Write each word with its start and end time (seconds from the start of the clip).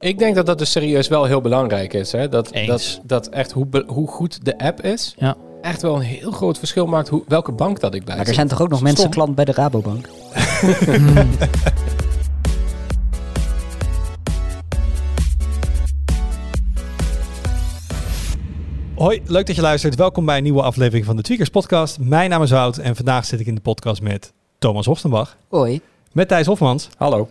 Ik 0.00 0.18
denk 0.18 0.34
dat 0.34 0.46
dat 0.46 0.58
dus 0.58 0.70
serieus 0.70 1.08
wel 1.08 1.24
heel 1.24 1.40
belangrijk 1.40 1.92
is. 1.92 2.12
Hè? 2.12 2.28
Dat, 2.28 2.50
Eens. 2.52 2.66
dat, 2.68 3.00
dat 3.04 3.28
echt 3.28 3.52
hoe, 3.52 3.84
hoe 3.86 4.08
goed 4.08 4.44
de 4.44 4.58
app 4.58 4.82
is, 4.82 5.14
Ja. 5.18 5.36
echt 5.62 5.82
wel 5.82 5.94
een 5.94 6.00
heel 6.00 6.30
groot 6.30 6.58
verschil 6.58 6.86
maakt 6.86 7.08
hoe, 7.08 7.22
welke 7.28 7.52
bank 7.52 7.80
dat 7.80 7.94
ik 7.94 8.04
bij 8.04 8.16
Maar 8.16 8.26
er 8.26 8.34
zijn 8.34 8.48
toch 8.48 8.60
ook 8.60 8.68
nog 8.68 8.78
Stom. 8.78 8.88
mensen 8.90 9.10
klant 9.10 9.34
bij 9.34 9.44
de 9.44 9.52
Rabobank? 9.52 10.08
Hoi, 18.96 19.22
leuk 19.26 19.46
dat 19.46 19.56
je 19.56 19.62
luistert. 19.62 19.94
Welkom 19.94 20.24
bij 20.26 20.36
een 20.36 20.42
nieuwe 20.42 20.62
aflevering 20.62 21.04
van 21.04 21.16
de 21.16 21.22
Tweakers 21.22 21.48
Podcast. 21.48 21.98
Mijn 22.00 22.30
naam 22.30 22.42
is 22.42 22.50
Wout 22.50 22.76
en 22.78 22.96
vandaag 22.96 23.24
zit 23.24 23.40
ik 23.40 23.46
in 23.46 23.54
de 23.54 23.60
podcast 23.60 24.02
met 24.02 24.32
Thomas 24.58 24.86
Hofstenbach, 24.86 25.36
Hoi. 25.48 25.80
met 26.12 26.28
Thijs 26.28 26.46
Hofmans 26.46 26.88
Hallo. 26.96 27.28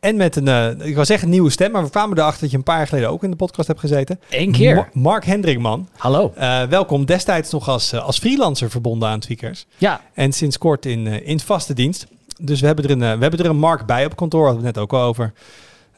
En 0.00 0.16
met 0.16 0.36
een, 0.36 0.48
eh, 0.48 0.86
ik 0.86 0.94
wou 0.94 1.06
zeggen 1.06 1.28
nieuwe 1.28 1.50
stem, 1.50 1.70
maar 1.70 1.82
we 1.84 1.90
kwamen 1.90 2.18
erachter 2.18 2.40
dat 2.40 2.50
je 2.50 2.56
een 2.56 2.62
paar 2.62 2.76
jaar 2.76 2.86
geleden 2.86 3.10
ook 3.10 3.22
in 3.24 3.30
de 3.30 3.36
podcast 3.36 3.68
hebt 3.68 3.80
gezeten. 3.80 4.20
Eén 4.30 4.52
keer. 4.52 4.74
Ma- 4.74 4.88
Mark 4.92 5.24
Hendrikman. 5.24 5.88
Hallo. 5.96 6.32
Eh, 6.36 6.62
welkom, 6.62 7.04
destijds 7.04 7.50
nog 7.50 7.68
als, 7.68 7.92
eh, 7.92 8.04
als 8.04 8.18
freelancer 8.18 8.70
verbonden 8.70 9.08
aan 9.08 9.20
Tweakers 9.20 9.66
Ja, 9.76 10.00
en 10.14 10.32
sinds 10.32 10.58
kort 10.58 10.86
in, 10.86 11.06
eh, 11.06 11.28
in 11.28 11.40
vaste 11.40 11.74
dienst. 11.74 12.06
Dus 12.40 12.60
we 12.60 12.66
hebben, 12.66 12.84
er 12.84 12.90
een, 12.90 12.98
we 12.98 13.04
hebben 13.22 13.38
er 13.38 13.46
een 13.46 13.58
Mark 13.58 13.86
bij 13.86 14.04
op 14.04 14.16
kantoor, 14.16 14.44
hadden 14.44 14.60
we 14.60 14.66
het 14.66 14.76
net 14.76 14.84
ook 14.84 14.92
al 14.92 15.02
over. 15.02 15.32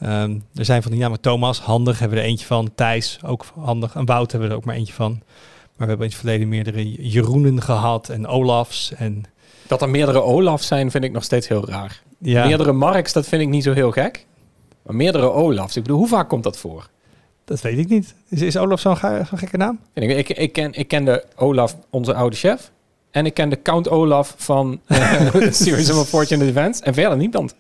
Ehm, 0.01 0.37
er 0.55 0.65
zijn 0.65 0.83
van 0.83 0.91
die 0.91 1.01
namen 1.01 1.21
Thomas, 1.21 1.61
handig, 1.61 1.99
hebben 1.99 2.19
we 2.19 2.25
er 2.25 2.31
eentje 2.31 2.47
van. 2.47 2.71
Thijs, 2.75 3.19
ook 3.27 3.45
handig. 3.59 3.95
En 3.95 4.05
Wout 4.05 4.31
hebben 4.31 4.49
we 4.49 4.55
er 4.55 4.61
ook 4.61 4.67
maar 4.67 4.77
eentje 4.77 4.95
van. 4.95 5.11
Maar 5.11 5.89
we 5.89 5.95
hebben 5.95 6.07
in 6.07 6.13
het 6.13 6.21
verleden 6.21 6.49
meerdere 6.49 7.09
Jeroenen 7.09 7.63
gehad 7.63 8.09
en 8.09 8.27
Olafs. 8.27 8.93
En 8.97 9.25
Dat 9.67 9.83
er 9.83 9.89
meerdere 9.89 10.23
Olafs 10.23 10.67
zijn, 10.67 10.91
vind 10.91 11.05
ik 11.05 11.13
nog 11.13 11.25
steeds 11.25 11.49
heel 11.49 11.67
raar. 11.69 12.03
Ja, 12.23 12.47
Meerdere 12.47 12.73
Marks, 12.73 13.13
dat 13.13 13.27
vind 13.27 13.43
ik 13.43 13.49
niet 13.49 13.63
zo 13.63 13.73
heel 13.73 13.91
gek. 13.91 14.27
Maar 14.83 14.95
meerdere 14.97 15.31
Olafs, 15.31 15.77
ik 15.77 15.83
bedoel, 15.83 15.99
hoe 15.99 16.09
vaak 16.09 16.29
komt 16.29 16.43
dat 16.43 16.57
voor? 16.57 16.89
dat 17.45 17.61
weet 17.61 17.79
ik 17.79 17.89
niet. 17.89 18.15
Is, 18.29 18.41
is 18.43 18.57
Olaf 18.57 18.81
zo'n 18.81 18.97
zo'n 18.97 19.39
gekke 19.39 19.57
naam? 19.57 19.79
Ik, 19.95 20.11
ik, 20.11 20.29
ik, 20.39 20.53
ken, 20.53 20.73
ik 20.75 20.89
ken 20.89 21.05
de 21.05 21.25
Olaf, 21.37 21.77
onze 21.91 22.15
oude 22.15 22.37
chef. 22.37 22.71
En 23.11 23.27
ik 23.27 23.35
ken 23.35 23.49
de 23.49 23.63
Count 23.63 23.89
Olaf 23.89 24.35
van 24.37 24.81
eh, 24.87 25.21
Series 25.51 25.91
of 25.91 26.09
Fortune 26.09 26.45
Events. 26.45 26.81
En 26.81 26.95
verder 26.95 27.17
niemand. 27.19 27.55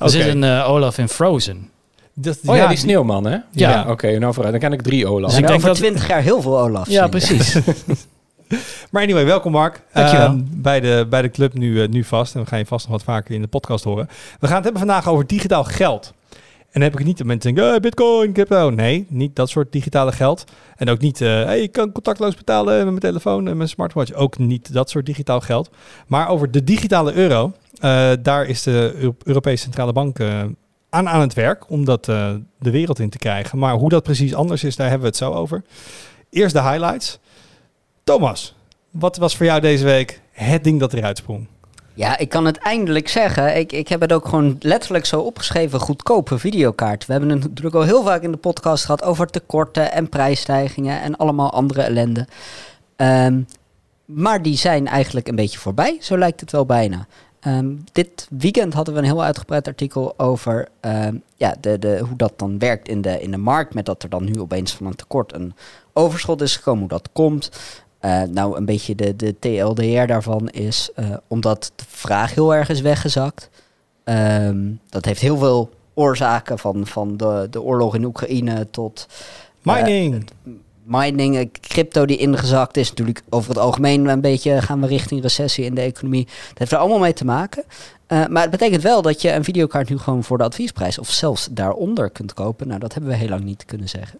er 0.00 0.10
zit 0.10 0.26
een 0.26 0.44
eh, 0.44 0.70
Olaf 0.70 0.98
in 0.98 1.08
Frozen. 1.08 1.70
Dat, 2.14 2.38
Oh 2.46 2.56
ja, 2.56 2.66
die 2.66 2.76
sneeuwman, 2.76 3.24
hè? 3.26 3.38
Ja. 3.50 3.90
Oké, 3.90 4.18
nou 4.18 4.32
vooruit. 4.34 4.52
Dan 4.60 4.70
ken 4.70 4.72
ik 4.78 4.82
drie 4.82 5.06
Olafs. 5.06 5.34
Dus 5.34 5.34
En 5.34 5.40
ik 5.40 5.46
denk 5.46 5.58
over 5.58 5.68
dat- 5.68 5.78
twintig 5.78 6.08
jaar 6.08 6.22
heel 6.22 6.42
veel 6.42 6.60
Olafs. 6.60 6.90
Ja, 6.90 7.06
precies. 7.08 7.54
Maar 8.90 9.02
anyway, 9.02 9.24
welkom 9.24 9.52
Mark. 9.52 9.80
Dankjewel. 9.92 10.26
Ehm, 10.26 10.40
bij, 10.50 10.80
de, 10.80 11.06
bij 11.10 11.22
de 11.22 11.30
club 11.30 11.54
nu, 11.54 11.82
eh, 11.82 11.88
nu 11.88 12.04
vast. 12.04 12.34
En 12.34 12.40
we 12.40 12.46
gaan 12.46 12.58
je 12.58 12.66
vast 12.66 12.84
nog 12.88 12.96
wat 12.96 13.04
vaker 13.04 13.34
in 13.34 13.40
de 13.42 13.48
podcast 13.48 13.84
horen. 13.84 14.06
We 14.40 14.46
gaan 14.46 14.54
het 14.56 14.64
hebben 14.64 14.82
vandaag 14.82 15.08
over 15.08 15.26
digitaal 15.26 15.64
geld. 15.64 16.12
En 16.60 16.80
dan 16.80 16.82
heb 16.82 16.92
ik 16.92 16.98
het 16.98 17.06
niet 17.06 17.18
dat 17.18 17.26
mensen 17.26 17.54
denken, 17.54 17.74
eh, 17.74 17.80
bitcoin, 17.80 18.32
crypto. 18.32 18.70
Nee, 18.70 19.06
niet 19.08 19.36
dat 19.36 19.48
soort 19.48 19.72
digitale 19.72 20.12
geld. 20.12 20.44
En 20.76 20.88
ook 20.90 20.98
niet, 21.00 21.20
eh 21.20 21.28
hey, 21.28 21.60
ik 21.60 21.72
kan 21.72 21.92
contactloos 21.92 22.34
betalen 22.34 22.74
met 22.76 22.84
mijn 22.84 22.98
telefoon 22.98 23.48
en 23.48 23.56
mijn 23.56 23.68
smartwatch. 23.68 24.12
Ook 24.12 24.38
niet 24.38 24.72
dat 24.72 24.90
soort 24.90 25.06
digitaal 25.06 25.40
geld. 25.40 25.70
Maar 26.06 26.28
over 26.28 26.50
de 26.50 26.64
digitale 26.64 27.12
euro, 27.12 27.52
daar 28.22 28.46
is 28.46 28.62
de 28.62 28.96
Eu- 29.00 29.14
Europese 29.24 29.62
Centrale 29.62 29.92
Bank 29.92 30.20
aan 30.90 31.08
aan 31.08 31.20
het 31.20 31.34
werk 31.34 31.70
om 31.70 31.84
dat 31.84 32.04
de 32.04 32.40
wereld 32.58 32.98
in 32.98 33.10
te 33.10 33.18
krijgen. 33.18 33.58
Maar 33.58 33.74
hoe 33.74 33.88
dat 33.88 34.02
precies 34.02 34.34
anders 34.34 34.64
is, 34.64 34.76
daar 34.76 34.88
hebben 34.88 35.10
we 35.10 35.16
het 35.16 35.24
zo 35.24 35.32
over. 35.32 35.62
Eerst 36.30 36.54
de 36.54 36.62
highlights. 36.62 37.18
Thomas, 38.04 38.54
wat 38.90 39.16
was 39.16 39.36
voor 39.36 39.46
jou 39.46 39.60
deze 39.60 39.84
week 39.84 40.20
het 40.30 40.64
ding 40.64 40.80
dat 40.80 40.92
eruit 40.92 41.18
sprong? 41.18 41.46
Ja, 41.94 42.18
ik 42.18 42.28
kan 42.28 42.44
het 42.44 42.56
eindelijk 42.56 43.08
zeggen. 43.08 43.56
Ik, 43.56 43.72
ik 43.72 43.88
heb 43.88 44.00
het 44.00 44.12
ook 44.12 44.28
gewoon 44.28 44.56
letterlijk 44.60 45.06
zo 45.06 45.20
opgeschreven. 45.20 45.80
Goedkope 45.80 46.38
videokaart. 46.38 47.06
We 47.06 47.12
hebben 47.12 47.30
het 47.30 47.42
natuurlijk 47.42 47.76
al 47.76 47.82
heel 47.82 48.02
vaak 48.02 48.22
in 48.22 48.30
de 48.30 48.36
podcast 48.36 48.84
gehad 48.84 49.02
over 49.02 49.26
tekorten 49.26 49.92
en 49.92 50.08
prijsstijgingen 50.08 51.00
en 51.00 51.16
allemaal 51.16 51.52
andere 51.52 51.82
ellende. 51.82 52.26
Ehm, 52.96 53.40
maar 54.04 54.42
die 54.42 54.56
zijn 54.56 54.86
eigenlijk 54.86 55.28
een 55.28 55.34
beetje 55.34 55.58
voorbij. 55.58 55.96
Zo 56.00 56.18
lijkt 56.18 56.40
het 56.40 56.52
wel 56.52 56.66
bijna. 56.66 57.06
Ehm, 57.40 57.74
dit 57.92 58.26
weekend 58.30 58.74
hadden 58.74 58.94
we 58.94 59.00
een 59.00 59.06
heel 59.06 59.24
uitgebreid 59.24 59.66
artikel 59.66 60.18
over 60.18 60.68
ehm, 60.80 61.16
ja, 61.34 61.54
de, 61.60 61.78
de, 61.78 61.98
hoe 62.08 62.16
dat 62.16 62.32
dan 62.36 62.58
werkt 62.58 62.88
in 62.88 63.02
de, 63.02 63.20
in 63.20 63.30
de 63.30 63.36
markt. 63.36 63.74
Met 63.74 63.86
dat 63.86 64.02
er 64.02 64.08
dan 64.08 64.24
nu 64.24 64.40
opeens 64.40 64.72
van 64.72 64.86
een 64.86 64.96
tekort 64.96 65.34
een 65.34 65.54
overschot 65.92 66.40
is 66.40 66.56
gekomen. 66.56 66.80
Hoe 66.80 66.88
dat 66.88 67.08
komt. 67.12 67.50
Eh, 68.00 68.22
nou, 68.22 68.56
een 68.56 68.64
beetje 68.64 68.94
de, 68.94 69.16
de 69.16 69.38
TLDR 69.38 70.06
daarvan 70.06 70.48
is 70.48 70.90
eh, 70.94 71.16
omdat 71.28 71.72
de 71.76 71.84
vraag 71.88 72.34
heel 72.34 72.54
erg 72.54 72.68
is 72.68 72.80
weggezakt. 72.80 73.50
Ehm, 74.04 74.72
dat 74.88 75.04
heeft 75.04 75.20
heel 75.20 75.36
veel 75.36 75.70
oorzaken 75.94 76.58
van, 76.58 76.86
van 76.86 77.16
de, 77.16 77.46
de 77.50 77.62
oorlog 77.62 77.94
in 77.94 78.04
Oekraïne 78.04 78.70
tot 78.70 79.06
Mining. 79.62 80.24
mining, 80.84 81.36
eh, 81.36 81.46
crypto 81.60 82.06
die 82.06 82.16
ingezakt 82.16 82.76
is. 82.76 82.88
Natuurlijk 82.88 83.22
over 83.28 83.48
het 83.48 83.58
algemeen 83.58 84.06
een 84.06 84.20
beetje 84.20 84.62
gaan 84.62 84.80
we 84.80 84.86
richting 84.86 85.22
recessie 85.22 85.64
in 85.64 85.74
de 85.74 85.80
economie. 85.80 86.24
Dat 86.24 86.58
heeft 86.58 86.72
er 86.72 86.78
allemaal 86.78 86.98
mee 86.98 87.12
te 87.12 87.24
maken. 87.24 87.64
Eh, 88.06 88.26
maar 88.26 88.42
het 88.42 88.50
betekent 88.50 88.82
wel 88.82 89.02
dat 89.02 89.22
je 89.22 89.32
een 89.32 89.44
videokaart 89.44 89.88
nu 89.88 89.98
gewoon 89.98 90.24
voor 90.24 90.38
de 90.38 90.44
adviesprijs 90.44 90.98
of 90.98 91.10
zelfs 91.10 91.48
daaronder 91.50 92.10
kunt 92.10 92.34
kopen. 92.34 92.68
Nou, 92.68 92.80
dat 92.80 92.92
hebben 92.92 93.10
we 93.10 93.16
heel 93.16 93.28
lang 93.28 93.44
niet 93.44 93.64
kunnen 93.64 93.88
zeggen. 93.88 94.18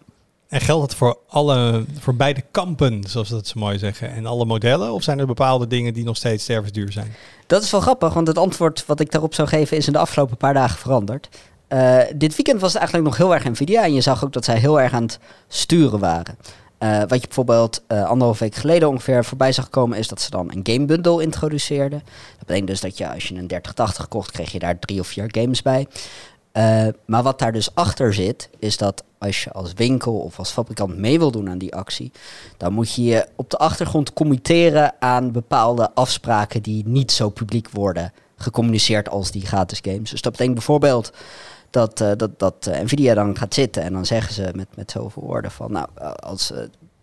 En 0.50 0.60
geldt 0.60 0.82
het 0.82 0.94
voor, 0.94 1.18
alle, 1.28 1.84
voor 1.98 2.14
beide 2.14 2.42
kampen, 2.50 3.04
zoals 3.06 3.28
dat 3.28 3.46
zo 3.46 3.60
mooi 3.60 3.78
zeggen, 3.78 4.12
en 4.12 4.26
alle 4.26 4.44
modellen? 4.44 4.92
Of 4.92 5.02
zijn 5.02 5.18
er 5.18 5.26
bepaalde 5.26 5.66
dingen 5.66 5.94
die 5.94 6.04
nog 6.04 6.16
steeds 6.16 6.42
stervensduur 6.42 6.92
zijn? 6.92 7.14
Dat 7.46 7.62
is 7.62 7.70
wel 7.70 7.80
grappig, 7.80 8.14
want 8.14 8.26
het 8.26 8.38
antwoord 8.38 8.86
wat 8.86 9.00
ik 9.00 9.10
daarop 9.10 9.34
zou 9.34 9.48
geven 9.48 9.76
is 9.76 9.86
in 9.86 9.92
de 9.92 9.98
afgelopen 9.98 10.36
paar 10.36 10.54
dagen 10.54 10.78
veranderd. 10.78 11.28
Eh, 11.68 11.98
dit 12.14 12.36
weekend 12.36 12.60
was 12.60 12.72
het 12.72 12.78
eigenlijk 12.78 13.10
nog 13.10 13.16
heel 13.16 13.34
erg 13.34 13.44
Nvidia 13.44 13.82
en 13.82 13.94
je 13.94 14.00
zag 14.00 14.24
ook 14.24 14.32
dat 14.32 14.44
zij 14.44 14.58
heel 14.58 14.80
erg 14.80 14.92
aan 14.92 15.02
het 15.02 15.18
sturen 15.48 15.98
waren. 15.98 16.36
Eh, 16.78 16.98
wat 16.98 17.20
je 17.20 17.26
bijvoorbeeld 17.26 17.82
eh 17.86 18.04
anderhalf 18.04 18.38
week 18.38 18.54
geleden 18.54 18.88
ongeveer 18.88 19.24
voorbij 19.24 19.52
zag 19.52 19.70
komen 19.70 19.98
is 19.98 20.08
dat 20.08 20.20
ze 20.20 20.30
dan 20.30 20.52
een 20.54 20.60
game 20.62 20.86
bundle 20.86 21.22
introduceerden. 21.22 22.02
Dat 22.38 22.38
betekent 22.38 22.66
dus 22.66 22.80
dat 22.80 22.98
je 22.98 23.12
als 23.12 23.28
je 23.28 23.34
een 23.34 23.46
3080 23.46 24.08
kocht, 24.08 24.30
kreeg 24.30 24.52
je 24.52 24.58
daar 24.58 24.78
drie 24.78 25.00
of 25.00 25.06
vier 25.06 25.28
games 25.28 25.62
bij. 25.62 25.86
Eh, 26.52 26.86
maar 27.04 27.22
wat 27.22 27.38
daar 27.38 27.52
dus 27.52 27.74
achter 27.74 28.14
zit, 28.14 28.50
is 28.58 28.76
dat 28.76 29.04
als 29.18 29.44
je 29.44 29.52
als 29.52 29.72
winkel 29.72 30.18
of 30.18 30.38
als 30.38 30.50
fabrikant 30.50 30.98
mee 30.98 31.18
wil 31.18 31.30
doen 31.30 31.50
aan 31.50 31.58
die 31.58 31.74
actie, 31.74 32.12
dan 32.56 32.72
moet 32.72 32.94
je 32.94 33.02
je 33.02 33.26
op 33.36 33.50
de 33.50 33.56
achtergrond 33.56 34.12
committeren 34.12 34.94
aan 34.98 35.32
bepaalde 35.32 35.90
afspraken 35.94 36.62
die 36.62 36.86
niet 36.86 37.12
zo 37.12 37.28
publiek 37.28 37.70
worden 37.70 38.12
gecommuniceerd 38.36 39.08
als 39.08 39.30
die 39.30 39.46
gratis 39.46 39.78
games. 39.82 40.10
Dus 40.10 40.22
dat 40.22 40.32
betekent 40.32 40.56
bijvoorbeeld 40.56 41.12
dat, 41.70 42.00
eh, 42.00 42.10
dat, 42.16 42.38
dat 42.38 42.66
eh, 42.66 42.80
Nvidia 42.80 43.14
dan 43.14 43.36
gaat 43.36 43.54
zitten 43.54 43.82
en 43.82 43.92
dan 43.92 44.06
zeggen 44.06 44.34
ze 44.34 44.50
met, 44.54 44.68
met 44.76 44.90
zoveel 44.90 45.22
woorden 45.22 45.50
van, 45.50 45.72
nou, 45.72 45.88
als, 46.16 46.52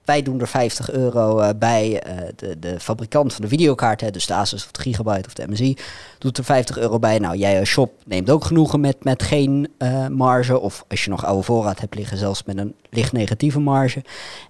wij 0.07 0.21
doen 0.21 0.39
er 0.39 0.47
50 0.47 0.91
euro 0.91 1.39
eh, 1.39 1.49
bij, 1.59 2.01
eh, 2.01 2.17
de, 2.35 2.59
de 2.59 2.79
fabrikant 2.79 3.33
van 3.33 3.41
de 3.41 3.47
videokaart, 3.47 4.01
hè, 4.01 4.11
dus 4.11 4.25
de 4.25 4.33
Asus 4.33 4.63
of 4.63 4.71
de 4.71 4.81
Gigabyte 4.81 5.27
of 5.27 5.33
de 5.33 5.47
MSI, 5.47 5.77
doet 6.17 6.37
er 6.37 6.43
50 6.43 6.77
euro 6.77 6.99
bij. 6.99 7.19
Nou, 7.19 7.37
jij 7.37 7.59
als 7.59 7.69
shop 7.69 7.91
neemt 8.05 8.29
ook 8.29 8.45
genoegen 8.45 8.79
met, 8.79 9.03
met 9.03 9.23
geen 9.23 9.67
eh, 9.77 10.07
marge, 10.07 10.59
of 10.59 10.85
als 10.87 11.03
je 11.03 11.09
nog 11.09 11.25
oude 11.25 11.43
voorraad 11.43 11.79
hebt 11.79 11.95
liggen, 11.95 12.17
zelfs 12.17 12.43
met 12.43 12.57
een 12.57 12.75
licht 12.89 13.11
negatieve 13.11 13.59
marge. 13.59 14.03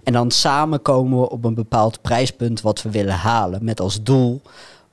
En 0.04 0.12
dan 0.12 0.30
samen 0.30 0.82
komen 0.82 1.20
we 1.20 1.30
op 1.30 1.44
een 1.44 1.54
bepaald 1.54 2.02
prijspunt 2.02 2.60
wat 2.60 2.82
we 2.82 2.90
willen 2.90 3.14
halen, 3.14 3.64
met 3.64 3.80
als 3.80 4.02
doel 4.02 4.40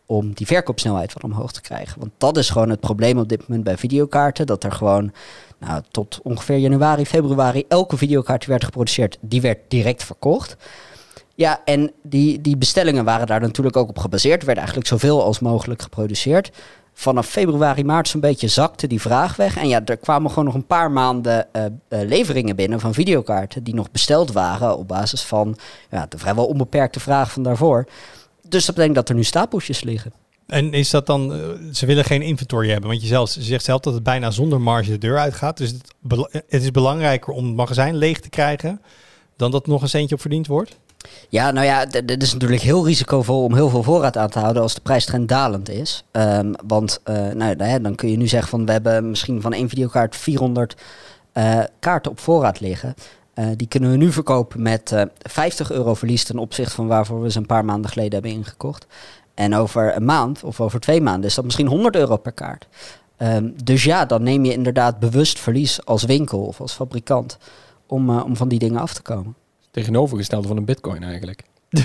om 0.05 0.33
die 0.33 0.47
verkoopsnelheid 0.47 1.13
wat 1.13 1.23
omhoog 1.23 1.51
te 1.51 1.61
krijgen. 1.61 1.99
Want 1.99 2.11
dat 2.17 2.38
is 2.38 2.49
gewoon 2.49 2.69
het 2.69 2.79
probleem 2.79 3.17
op 3.17 3.29
dit 3.29 3.39
moment 3.47 3.63
bij 3.63 3.77
videokaarten. 3.77 4.45
Dat 4.45 4.63
er 4.63 4.71
gewoon 4.71 5.11
nou, 5.59 5.81
tot 5.91 6.19
ongeveer 6.23 6.57
januari, 6.57 7.05
februari 7.05 7.66
elke 7.67 7.97
videokaart 7.97 8.39
die 8.39 8.49
werd 8.49 8.63
geproduceerd, 8.63 9.17
die 9.21 9.41
werd 9.41 9.59
direct 9.67 10.03
verkocht. 10.03 10.55
Ja, 11.35 11.61
en 11.65 11.91
die, 12.03 12.41
die 12.41 12.57
bestellingen 12.57 13.05
waren 13.05 13.27
daar 13.27 13.41
natuurlijk 13.41 13.77
ook 13.77 13.89
op 13.89 13.97
gebaseerd. 13.97 14.39
Er 14.39 14.45
werd 14.45 14.57
eigenlijk 14.57 14.88
zoveel 14.88 15.23
als 15.23 15.39
mogelijk 15.39 15.81
geproduceerd. 15.81 16.51
Vanaf 16.94 17.27
februari, 17.27 17.83
maart 17.83 18.07
zo'n 18.07 18.19
beetje 18.19 18.47
zakte 18.47 18.88
die 18.88 19.01
vraag 19.01 19.35
weg. 19.35 19.57
En 19.57 19.67
ja, 19.67 19.81
er 19.85 19.97
kwamen 19.97 20.29
gewoon 20.29 20.45
nog 20.45 20.53
een 20.53 20.65
paar 20.65 20.91
maanden 20.91 21.53
eh, 21.53 21.65
eh, 21.65 21.71
leveringen 21.89 22.56
binnen 22.56 22.80
van 22.80 22.94
videokaarten 22.94 23.63
die 23.63 23.75
nog 23.75 23.91
besteld 23.91 24.31
waren 24.31 24.77
op 24.77 24.88
basis 24.88 25.24
van 25.24 25.57
ja, 25.89 26.06
de 26.09 26.18
vrijwel 26.18 26.45
onbeperkte 26.45 27.00
vraag 27.00 27.31
van 27.31 27.44
daarvoor. 27.44 27.85
Dus 28.56 28.66
dat 28.66 28.75
betekent 28.75 28.96
dat 28.96 29.10
er 29.10 29.16
nu 29.16 29.24
stapeltjes 29.24 29.84
liggen. 29.84 30.13
En 30.48 30.74
is 30.74 30.90
dat 30.90 31.06
dan, 31.06 31.34
eh, 31.34 31.40
ze 31.74 31.86
willen 31.86 32.06
geen 32.06 32.22
inventory 32.22 32.69
hebben, 32.69 32.90
want 32.90 33.02
je 33.02 33.07
zelf, 33.07 33.36
zegt 33.40 33.63
zelf 33.63 33.81
dat 33.81 33.94
het 33.94 34.04
bijna 34.04 34.31
zonder 34.31 34.62
marge 34.62 34.90
de 34.90 34.98
deur 34.98 35.18
uitgaat. 35.18 35.57
Dus 35.57 35.74
het, 36.31 36.63
is 36.63 36.72
belangrijker 36.72 37.34
om 37.34 37.46
het 37.46 37.56
magazijn 37.56 37.96
leeg 37.96 38.19
te 38.19 38.30
krijgen 38.30 38.81
dan 39.38 39.52
dat 39.52 39.68
nog 39.68 39.81
een 39.81 39.90
centje 39.90 40.16
op 40.16 40.22
verdiend 40.22 40.48
wordt. 40.48 40.78
Ja, 41.30 41.52
nou 41.52 41.66
ja, 41.66 41.86
dit 41.86 42.24
is 42.24 42.34
natuurlijk 42.34 42.62
heel 42.62 42.86
risicovol 42.86 43.44
om 43.44 43.56
heel 43.56 43.69
veel 43.69 43.84
voorraad 43.84 44.18
aan 44.18 44.30
te 44.30 44.40
houden 44.40 44.62
als 44.62 44.74
de 44.74 44.81
prijstrend 44.81 45.30
dalend 45.30 45.69
is. 45.69 46.04
Ehm, 46.12 46.54
want 46.68 47.00
eh, 47.04 47.28
nou, 47.28 47.81
dan 47.81 47.96
kun 47.96 48.10
je 48.10 48.18
nu 48.18 48.28
zeggen 48.28 48.50
van 48.50 48.66
we 48.66 48.72
hebben 48.72 49.10
misschien 49.10 49.42
van 49.42 49.54
één 49.54 49.69
videokaart 49.69 50.16
400 50.16 50.75
eh, 51.31 51.60
kaarten 51.80 52.12
op 52.12 52.19
voorraad 52.19 52.60
liggen. 52.60 52.96
Eh, 53.35 53.47
die 53.55 53.67
kunnen 53.67 53.91
we 53.91 53.97
nu 53.97 54.11
verkopen 54.11 54.61
met 54.61 54.91
eh 54.91 55.01
50 55.17 55.71
euro 55.71 55.93
verlies 55.93 56.23
ten 56.23 56.37
opzichte 56.37 56.75
van 56.75 56.87
waarvoor 56.87 57.21
we 57.21 57.31
ze 57.31 57.37
een 57.37 57.45
paar 57.45 57.65
maanden 57.65 57.91
geleden 57.91 58.13
hebben 58.13 58.31
ingekocht. 58.31 58.87
En 59.33 59.55
over 59.55 59.95
een 59.95 60.05
maand 60.05 60.43
of 60.43 60.61
over 60.61 60.79
twee 60.79 61.01
maanden 61.01 61.29
is 61.29 61.35
dat 61.35 61.45
misschien 61.45 61.67
100 61.67 61.95
euro 61.95 62.17
per 62.17 62.31
kaart. 62.31 62.67
Ehm, 63.17 63.49
dus 63.63 63.83
ja, 63.83 64.05
dan 64.05 64.23
neem 64.23 64.45
je 64.45 64.51
inderdaad 64.51 64.99
bewust 64.99 65.39
verlies 65.39 65.85
als 65.85 66.03
winkel 66.03 66.45
of 66.45 66.61
als 66.61 66.73
fabrikant 66.73 67.37
om, 67.85 68.09
eh, 68.09 68.25
om 68.25 68.35
van 68.35 68.47
die 68.47 68.59
dingen 68.59 68.81
af 68.81 68.93
te 68.93 69.01
komen. 69.01 69.35
Tegenovergestelde 69.71 70.47
van 70.47 70.57
een 70.57 70.65
bitcoin 70.65 71.03
eigenlijk. 71.03 71.43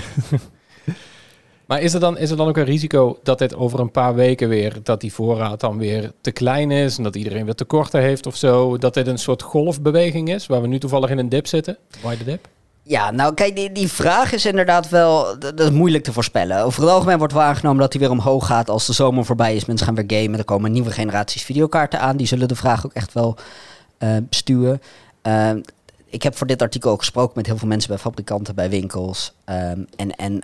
maar 1.71 1.81
is 1.81 1.93
er, 1.93 1.99
dan, 1.99 2.17
is 2.17 2.31
er 2.31 2.37
dan 2.37 2.47
ook 2.47 2.57
een 2.57 2.63
risico 2.63 3.19
dat 3.23 3.39
dit 3.39 3.55
over 3.55 3.79
een 3.79 3.91
paar 3.91 4.15
weken 4.15 4.49
weer, 4.49 4.79
dat 4.83 5.01
die 5.01 5.13
voorraad 5.13 5.59
dan 5.59 5.77
weer 5.77 6.11
te 6.21 6.31
klein 6.31 6.71
is 6.71 6.97
en 6.97 7.03
dat 7.03 7.15
iedereen 7.15 7.45
weer 7.45 7.55
tekorten 7.55 8.01
heeft 8.01 8.25
of 8.25 8.35
zo? 8.35 8.77
Dat 8.77 8.93
dit 8.93 9.07
een 9.07 9.17
soort 9.17 9.41
golfbeweging 9.41 10.29
is, 10.29 10.47
waar 10.47 10.61
we 10.61 10.67
nu 10.67 10.79
toevallig 10.79 11.09
in 11.09 11.17
een 11.17 11.29
dip 11.29 11.47
zitten? 11.47 11.77
Why 12.01 12.17
the 12.17 12.23
dip? 12.23 12.47
Ja, 12.83 13.11
nou 13.11 13.33
kijk, 13.33 13.55
die, 13.55 13.71
die 13.71 13.87
vraag 13.87 14.33
is 14.33 14.45
inderdaad 14.45 14.89
wel 14.89 15.39
dat 15.39 15.59
is 15.59 15.69
moeilijk 15.69 16.03
te 16.03 16.13
voorspellen. 16.13 16.63
Over 16.63 16.81
het 16.81 16.91
algemeen 16.91 17.17
wordt 17.17 17.33
wel 17.33 17.41
aangenomen 17.41 17.81
dat 17.81 17.93
hij 17.93 18.01
weer 18.01 18.11
omhoog 18.11 18.45
gaat 18.45 18.69
als 18.69 18.85
de 18.85 18.93
zomer 18.93 19.25
voorbij 19.25 19.55
is. 19.55 19.65
Mensen 19.65 19.85
gaan 19.85 19.95
weer 19.95 20.21
gamen, 20.21 20.39
er 20.39 20.45
komen 20.45 20.71
nieuwe 20.71 20.91
generaties 20.91 21.43
videokaarten 21.43 21.99
aan. 21.99 22.17
Die 22.17 22.27
zullen 22.27 22.47
de 22.47 22.55
vraag 22.55 22.85
ook 22.85 22.93
echt 22.93 23.13
wel 23.13 23.37
uh, 23.99 24.09
bestuwen. 24.29 24.81
Uh, 25.27 25.49
ik 26.05 26.23
heb 26.23 26.37
voor 26.37 26.47
dit 26.47 26.61
artikel 26.61 26.91
ook 26.91 26.99
gesproken 26.99 27.33
met 27.35 27.45
heel 27.45 27.57
veel 27.57 27.67
mensen 27.67 27.89
bij 27.89 27.99
fabrikanten, 27.99 28.55
bij 28.55 28.69
winkels. 28.69 29.33
Um, 29.45 29.87
en, 29.95 30.15
en 30.15 30.41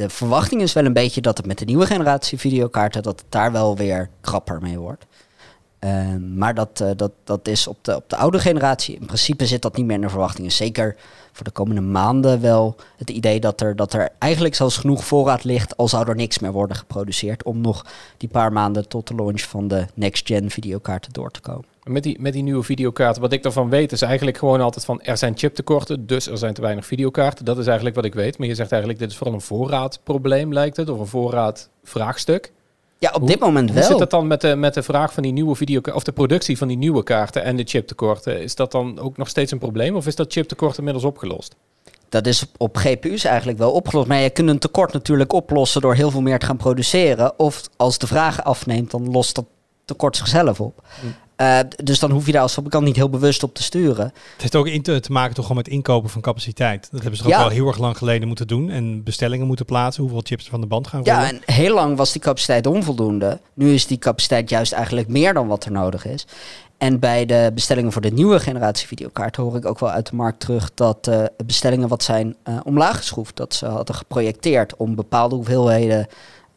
de 0.00 0.08
verwachting 0.08 0.62
is 0.62 0.72
wel 0.72 0.84
een 0.84 0.92
beetje 0.92 1.20
dat 1.20 1.36
het 1.36 1.46
met 1.46 1.58
de 1.58 1.64
nieuwe 1.64 1.86
generatie 1.86 2.38
videokaarten, 2.38 3.02
dat 3.02 3.20
het 3.20 3.30
daar 3.30 3.52
wel 3.52 3.76
weer 3.76 4.10
krapper 4.20 4.60
mee 4.60 4.78
wordt. 4.78 5.06
Um, 5.80 6.34
maar 6.34 6.54
dat, 6.54 6.80
uh, 6.82 6.90
dat, 6.96 7.12
dat 7.24 7.48
is 7.48 7.66
op 7.66 7.84
de, 7.84 7.96
op 7.96 8.08
de 8.08 8.16
oude 8.16 8.38
generatie. 8.38 8.94
In 8.94 9.06
principe 9.06 9.46
zit 9.46 9.62
dat 9.62 9.76
niet 9.76 9.86
meer 9.86 9.94
in 9.94 10.00
de 10.00 10.08
verwachtingen. 10.08 10.52
Zeker 10.52 10.96
voor 11.32 11.44
de 11.44 11.50
komende 11.50 11.80
maanden 11.80 12.40
wel 12.40 12.76
het 12.96 13.10
idee 13.10 13.40
dat 13.40 13.60
er, 13.60 13.76
dat 13.76 13.92
er 13.92 14.08
eigenlijk 14.18 14.54
zelfs 14.54 14.76
genoeg 14.76 15.04
voorraad 15.04 15.44
ligt, 15.44 15.76
al 15.76 15.88
zou 15.88 16.08
er 16.08 16.16
niks 16.16 16.38
meer 16.38 16.52
worden 16.52 16.76
geproduceerd, 16.76 17.42
om 17.42 17.60
nog 17.60 17.86
die 18.16 18.28
paar 18.28 18.52
maanden 18.52 18.88
tot 18.88 19.08
de 19.08 19.14
launch 19.14 19.42
van 19.42 19.68
de 19.68 19.86
next-gen 19.94 20.50
videokaarten 20.50 21.12
door 21.12 21.30
te 21.30 21.40
komen. 21.40 21.69
Met 21.84 22.02
die, 22.02 22.16
met 22.20 22.32
die 22.32 22.42
nieuwe 22.42 22.62
videokaarten, 22.62 23.22
wat 23.22 23.32
ik 23.32 23.42
daarvan 23.42 23.70
weet, 23.70 23.92
is 23.92 24.02
eigenlijk 24.02 24.38
gewoon 24.38 24.60
altijd 24.60 24.84
van 24.84 25.02
er 25.02 25.16
zijn 25.16 25.38
chiptekorten, 25.38 26.06
dus 26.06 26.26
er 26.26 26.38
zijn 26.38 26.54
te 26.54 26.60
weinig 26.60 26.86
videokaarten. 26.86 27.44
Dat 27.44 27.58
is 27.58 27.66
eigenlijk 27.66 27.96
wat 27.96 28.04
ik 28.04 28.14
weet. 28.14 28.38
Maar 28.38 28.48
je 28.48 28.54
zegt 28.54 28.70
eigenlijk, 28.70 29.00
dit 29.00 29.10
is 29.10 29.16
vooral 29.16 29.34
een 29.34 29.40
voorraadprobleem, 29.40 30.52
lijkt 30.52 30.76
het, 30.76 30.88
of 30.88 30.98
een 30.98 31.06
voorraadvraagstuk. 31.06 32.52
Ja, 32.98 33.10
op 33.14 33.26
dit 33.26 33.38
moment 33.38 33.70
wel. 33.70 33.78
Hoe 33.78 33.90
zit 33.90 33.98
dat 33.98 34.10
dan 34.10 34.26
met 34.26 34.40
de, 34.40 34.56
met 34.56 34.74
de 34.74 34.82
vraag 34.82 35.12
van 35.12 35.22
die 35.22 35.32
nieuwe 35.32 35.54
video 35.54 35.80
of 35.94 36.04
de 36.04 36.12
productie 36.12 36.58
van 36.58 36.68
die 36.68 36.76
nieuwe 36.76 37.02
kaarten 37.02 37.42
en 37.42 37.56
de 37.56 37.64
chiptekorten? 37.64 38.42
Is 38.42 38.54
dat 38.54 38.72
dan 38.72 38.98
ook 38.98 39.16
nog 39.16 39.28
steeds 39.28 39.52
een 39.52 39.58
probleem 39.58 39.96
of 39.96 40.06
is 40.06 40.14
dat 40.14 40.32
chiptekort 40.32 40.78
inmiddels 40.78 41.04
opgelost? 41.04 41.54
Dat 42.08 42.26
is 42.26 42.46
op 42.56 42.76
GPU's 42.76 43.24
eigenlijk 43.24 43.58
wel 43.58 43.72
opgelost. 43.72 44.08
Maar 44.08 44.18
je 44.18 44.30
kunt 44.30 44.48
een 44.48 44.58
tekort 44.58 44.92
natuurlijk 44.92 45.32
oplossen 45.32 45.80
door 45.80 45.94
heel 45.94 46.10
veel 46.10 46.20
meer 46.20 46.38
te 46.38 46.46
gaan 46.46 46.56
produceren. 46.56 47.38
Of 47.38 47.62
als 47.76 47.98
de 47.98 48.06
vraag 48.06 48.44
afneemt, 48.44 48.90
dan 48.90 49.10
lost 49.10 49.34
dat 49.34 49.44
tekort 49.84 50.16
zichzelf 50.16 50.60
op. 50.60 50.82
Hm. 51.00 51.06
Uh, 51.40 51.58
dus 51.84 51.98
dan 51.98 52.10
hoef 52.10 52.26
je 52.26 52.32
daar 52.32 52.42
als 52.42 52.52
fabrikant 52.52 52.84
niet 52.84 52.96
heel 52.96 53.10
bewust 53.10 53.42
op 53.42 53.54
te 53.54 53.62
sturen. 53.62 54.04
Het 54.04 54.40
heeft 54.40 54.56
ook 54.56 54.66
in 54.66 54.82
te, 54.82 55.00
te 55.00 55.12
maken 55.12 55.34
toch 55.34 55.46
gewoon 55.46 55.62
met 55.62 55.72
inkopen 55.72 56.10
van 56.10 56.20
capaciteit. 56.20 56.88
Dat 56.90 57.00
hebben 57.00 57.18
ze 57.18 57.22
toch 57.22 57.32
ook 57.32 57.38
wel 57.38 57.48
heel 57.48 57.66
erg 57.66 57.78
lang 57.78 57.96
geleden 57.96 58.28
moeten 58.28 58.46
doen. 58.46 58.70
En 58.70 59.02
bestellingen 59.02 59.46
moeten 59.46 59.64
plaatsen, 59.64 60.02
hoeveel 60.02 60.22
chips 60.24 60.44
er 60.44 60.50
van 60.50 60.60
de 60.60 60.66
band 60.66 60.86
gaan 60.86 61.04
rollen. 61.04 61.20
Ja, 61.20 61.28
en 61.28 61.40
heel 61.44 61.74
lang 61.74 61.96
was 61.96 62.12
die 62.12 62.20
capaciteit 62.20 62.66
onvoldoende. 62.66 63.40
Nu 63.54 63.72
is 63.72 63.86
die 63.86 63.98
capaciteit 63.98 64.50
juist 64.50 64.72
eigenlijk 64.72 65.08
meer 65.08 65.34
dan 65.34 65.46
wat 65.46 65.64
er 65.64 65.72
nodig 65.72 66.06
is. 66.06 66.26
En 66.78 66.98
bij 66.98 67.26
de 67.26 67.50
bestellingen 67.54 67.92
voor 67.92 68.02
de 68.02 68.10
nieuwe 68.10 68.40
generatie 68.40 68.86
videokaarten 68.86 69.42
hoor 69.42 69.56
ik 69.56 69.66
ook 69.66 69.78
wel 69.78 69.90
uit 69.90 70.06
de 70.10 70.16
markt 70.16 70.40
terug 70.40 70.70
dat 70.74 71.06
uh, 71.08 71.24
bestellingen 71.46 71.88
wat 71.88 72.02
zijn 72.02 72.36
uh, 72.44 72.60
omlaag 72.64 72.96
geschroefd. 72.96 73.36
Dat 73.36 73.54
ze 73.54 73.66
hadden 73.66 73.94
geprojecteerd 73.94 74.76
om 74.76 74.94
bepaalde 74.94 75.34
hoeveelheden 75.34 76.06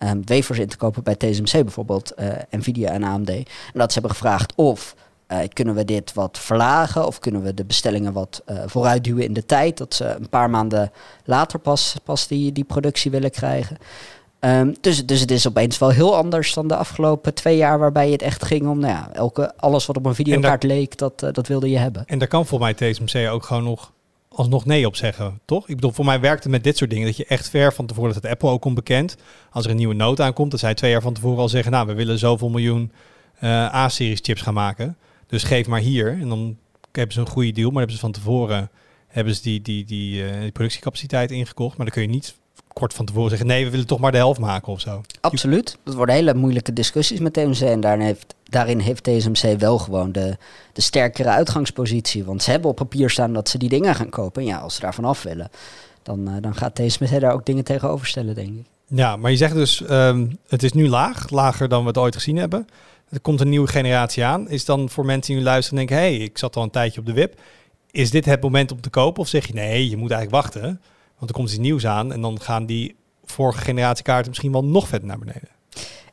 um, 0.04 0.22
wafers 0.26 0.60
in 0.60 0.68
te 0.68 0.78
kopen 0.78 1.04
bij 1.04 1.16
TSMC 1.16 1.52
bijvoorbeeld, 1.52 2.14
uh, 2.20 2.28
Nvidia 2.50 2.90
en 2.90 3.04
AMD. 3.04 3.30
En 3.30 3.46
dat 3.74 3.92
ze 3.92 4.00
hebben 4.00 4.18
gevraagd 4.18 4.54
of 4.56 4.96
uh, 5.28 5.38
kunnen 5.54 5.76
we 5.76 5.86
dit 5.86 6.14
wat 6.14 6.40
verlagen 6.40 7.08
of 7.08 7.20
kunnen 7.20 7.44
we 7.44 7.54
de 7.54 7.66
bestellingen 7.66 8.14
wat 8.14 8.42
uh, 8.50 8.64
vooruitduwen 8.66 9.24
in 9.24 9.34
de 9.34 9.46
tijd, 9.46 9.78
dat 9.78 9.94
ze 9.94 10.06
een 10.06 10.30
paar 10.30 10.50
maanden 10.50 10.92
later 11.26 11.60
pas, 11.60 11.96
pas 12.04 12.28
die, 12.28 12.52
die 12.52 12.64
productie 12.64 13.12
willen 13.12 13.32
krijgen. 13.32 13.78
Um, 14.40 14.76
dus, 14.82 15.06
dus 15.06 15.20
het 15.20 15.32
is 15.32 15.48
opeens 15.48 15.78
wel 15.78 15.90
heel 15.90 16.16
anders 16.16 16.54
dan 16.54 16.68
de 16.68 16.76
afgelopen 16.76 17.34
twee 17.34 17.58
jaar, 17.58 17.80
waarbij 17.80 18.12
het 18.12 18.22
echt 18.22 18.46
ging 18.46 18.68
om 18.68 18.80
nou 18.80 18.94
ja, 18.94 19.10
elke, 19.14 19.58
alles 19.58 19.86
wat 19.86 19.98
op 19.98 20.06
een 20.06 20.16
videokaart 20.16 20.64
leek, 20.64 20.98
dat, 20.98 21.20
dat 21.20 21.48
wilde 21.48 21.70
je 21.70 21.78
hebben. 21.78 22.04
En 22.06 22.20
daar 22.20 22.28
kan 22.28 22.46
voor 22.46 22.60
mij 22.60 22.74
TSMC 22.74 23.30
ook 23.30 23.44
gewoon 23.44 23.64
nog 23.64 23.92
alsnog 24.36 24.66
nee 24.66 24.88
op 24.88 24.96
zeggen, 24.96 25.40
toch? 25.46 25.68
Ik 25.68 25.76
bedoel, 25.76 25.92
voor 25.92 26.06
mij 26.06 26.20
werkt 26.20 26.44
het 26.44 26.52
met 26.52 26.64
dit 26.64 26.78
soort 26.78 26.90
dingen 26.90 27.06
dat 27.06 27.18
je 27.18 27.26
echt 27.26 27.50
ver 27.50 27.74
van 27.74 27.86
tevoren, 27.86 28.14
dat 28.14 28.24
het 28.24 28.32
Apple 28.32 28.50
ook 28.50 28.62
komt 28.62 28.76
bekend. 28.76 29.16
Als 29.52 29.66
er 29.66 29.72
een 29.72 29.78
nieuwe 29.78 29.94
note 29.94 30.24
aankomt, 30.24 30.52
dat 30.52 30.60
zij 30.60 30.74
twee 30.74 30.92
jaar 30.92 31.02
van 31.02 31.14
tevoren 31.14 31.40
al 31.40 31.50
zeggen, 31.50 31.72
nou, 31.72 31.88
we 31.88 31.94
willen 31.94 32.20
zoveel 32.20 32.50
miljoen 32.50 32.92
uh, 33.44 33.50
A-series 33.76 34.20
chips 34.22 34.42
gaan 34.42 34.54
maken. 34.54 34.98
Dus 35.28 35.44
geef 35.44 35.68
maar 35.68 35.80
hier. 35.80 36.18
En 36.22 36.30
dan 36.30 36.58
hebben 36.92 37.14
ze 37.14 37.20
een 37.20 37.28
goede 37.28 37.52
deal, 37.52 37.70
maar 37.70 37.78
hebben 37.78 37.96
ze 37.96 38.02
van 38.02 38.12
tevoren 38.12 38.70
hebben 39.08 39.36
ze 39.36 39.42
die, 39.42 39.62
die, 39.62 39.86
die, 39.86 40.24
uh, 40.24 40.42
die 40.42 40.52
productiecapaciteit 40.52 41.32
ingekocht. 41.32 41.78
Maar 41.78 41.86
dan 41.86 41.96
kun 41.96 42.04
je 42.04 42.10
niet 42.10 42.36
kort 42.74 42.94
van 42.94 43.06
tevoren 43.06 43.30
zeggen, 43.30 43.48
nee, 43.48 43.64
we 43.64 43.72
willen 43.72 43.88
toch 43.88 44.00
maar 44.00 44.12
de 44.12 44.18
helft 44.18 44.40
maken 44.40 44.72
of 44.72 44.80
zo. 44.80 45.02
Absoluut. 45.22 45.78
Dat 45.84 45.94
worden 45.94 46.16
hele 46.16 46.34
moeilijke 46.34 46.74
discussies 46.74 47.20
met 47.20 47.34
TMC. 47.34 47.60
En 47.60 47.80
daarin 47.80 48.06
heeft, 48.06 48.36
daarin 48.44 48.80
heeft 48.80 49.04
TSMC 49.04 49.60
wel 49.60 49.78
gewoon 49.78 50.12
de, 50.12 50.38
de 50.74 50.82
sterkere 50.82 51.30
uitgangspositie. 51.30 52.24
Want 52.24 52.44
ze 52.44 52.52
hebben 52.52 52.70
op 52.70 52.76
papier 52.76 53.10
staan 53.10 53.34
dat 53.34 53.50
ze 53.50 53.58
die 53.58 53.70
dingen 53.70 53.96
gaan 53.96 54.10
kopen. 54.10 54.42
En 54.42 54.48
ja, 54.48 54.58
als 54.58 54.76
ze 54.76 54.82
daarvan 54.82 55.06
af 55.06 55.24
willen, 55.24 55.50
dan, 56.04 56.30
uh, 56.30 56.36
dan 56.42 56.56
gaat 56.56 56.76
TSMC 56.76 57.20
daar 57.20 57.34
ook 57.34 57.46
dingen 57.46 57.64
tegenover 57.64 58.08
stellen, 58.08 58.36
denk 58.36 58.50
ik. 58.50 58.66
Ja, 58.88 59.16
maar 59.16 59.32
je 59.32 59.38
zegt 59.38 59.54
dus, 59.54 59.84
um, 59.90 60.38
het 60.48 60.64
is 60.64 60.74
nu 60.74 60.90
laag, 60.90 61.30
lager 61.30 61.70
dan 61.70 61.82
we 61.82 61.88
het 61.88 61.98
ooit 61.98 62.16
gezien 62.16 62.38
hebben. 62.38 62.68
Er 63.10 63.20
komt 63.20 63.42
een 63.42 63.50
nieuwe 63.50 63.68
generatie 63.68 64.24
aan. 64.24 64.50
Is 64.50 64.66
dan 64.66 64.90
voor 64.90 65.06
mensen 65.06 65.34
die 65.34 65.42
nu 65.42 65.48
luisteren 65.48 65.80
en 65.80 65.86
denken, 65.86 66.06
hé, 66.06 66.16
hey, 66.16 66.24
ik 66.24 66.38
zat 66.38 66.56
al 66.56 66.64
een 66.64 66.70
tijdje 66.70 67.00
op 67.00 67.06
de 67.06 67.14
wip. 67.14 67.40
Is 67.92 68.12
dit 68.12 68.26
het 68.26 68.42
moment 68.42 68.72
om 68.72 68.82
te 68.82 68.90
kopen? 68.90 69.22
Of 69.22 69.28
zeg 69.28 69.48
je, 69.48 69.54
nee, 69.54 69.90
je 69.90 69.98
moet 69.98 70.12
eigenlijk 70.12 70.44
wachten. 70.44 70.82
Want 71.24 71.36
er 71.36 71.42
komt 71.42 71.54
iets 71.54 71.68
nieuws 71.68 71.86
aan 71.86 72.14
en 72.14 72.22
dan 72.22 72.42
gaan 72.42 72.66
die 72.66 72.96
vorige 73.26 73.62
generatie 73.62 74.04
kaarten 74.04 74.30
misschien 74.30 74.52
wel 74.52 74.64
nog 74.64 74.88
verder 74.88 75.08
naar 75.08 75.20
beneden. 75.20 75.50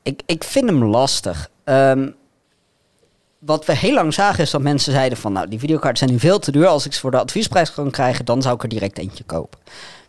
Ik, 0.03 0.23
ik 0.27 0.45
vind 0.45 0.69
hem 0.69 0.85
lastig. 0.85 1.51
Um, 1.65 2.15
wat 3.39 3.65
we 3.65 3.77
heel 3.77 3.95
lang 3.95 4.15
zagen 4.15 4.43
is 4.43 4.51
dat 4.51 4.61
mensen 4.61 4.93
zeiden 4.93 5.19
van... 5.19 5.33
nou, 5.33 5.49
die 5.49 5.59
videokaarten 5.59 5.99
zijn 5.99 6.11
nu 6.11 6.19
veel 6.19 6.39
te 6.39 6.53
duur. 6.53 6.67
Als 6.67 6.87
ik 6.87 6.93
ze 6.93 7.01
voor 7.01 7.11
de 7.11 7.19
adviesprijs 7.19 7.73
kan 7.73 7.91
krijgen, 7.91 8.25
dan 8.25 8.43
zou 8.43 8.55
ik 8.55 8.63
er 8.63 8.69
direct 8.69 8.99
eentje 8.99 9.25
kopen. 9.25 9.59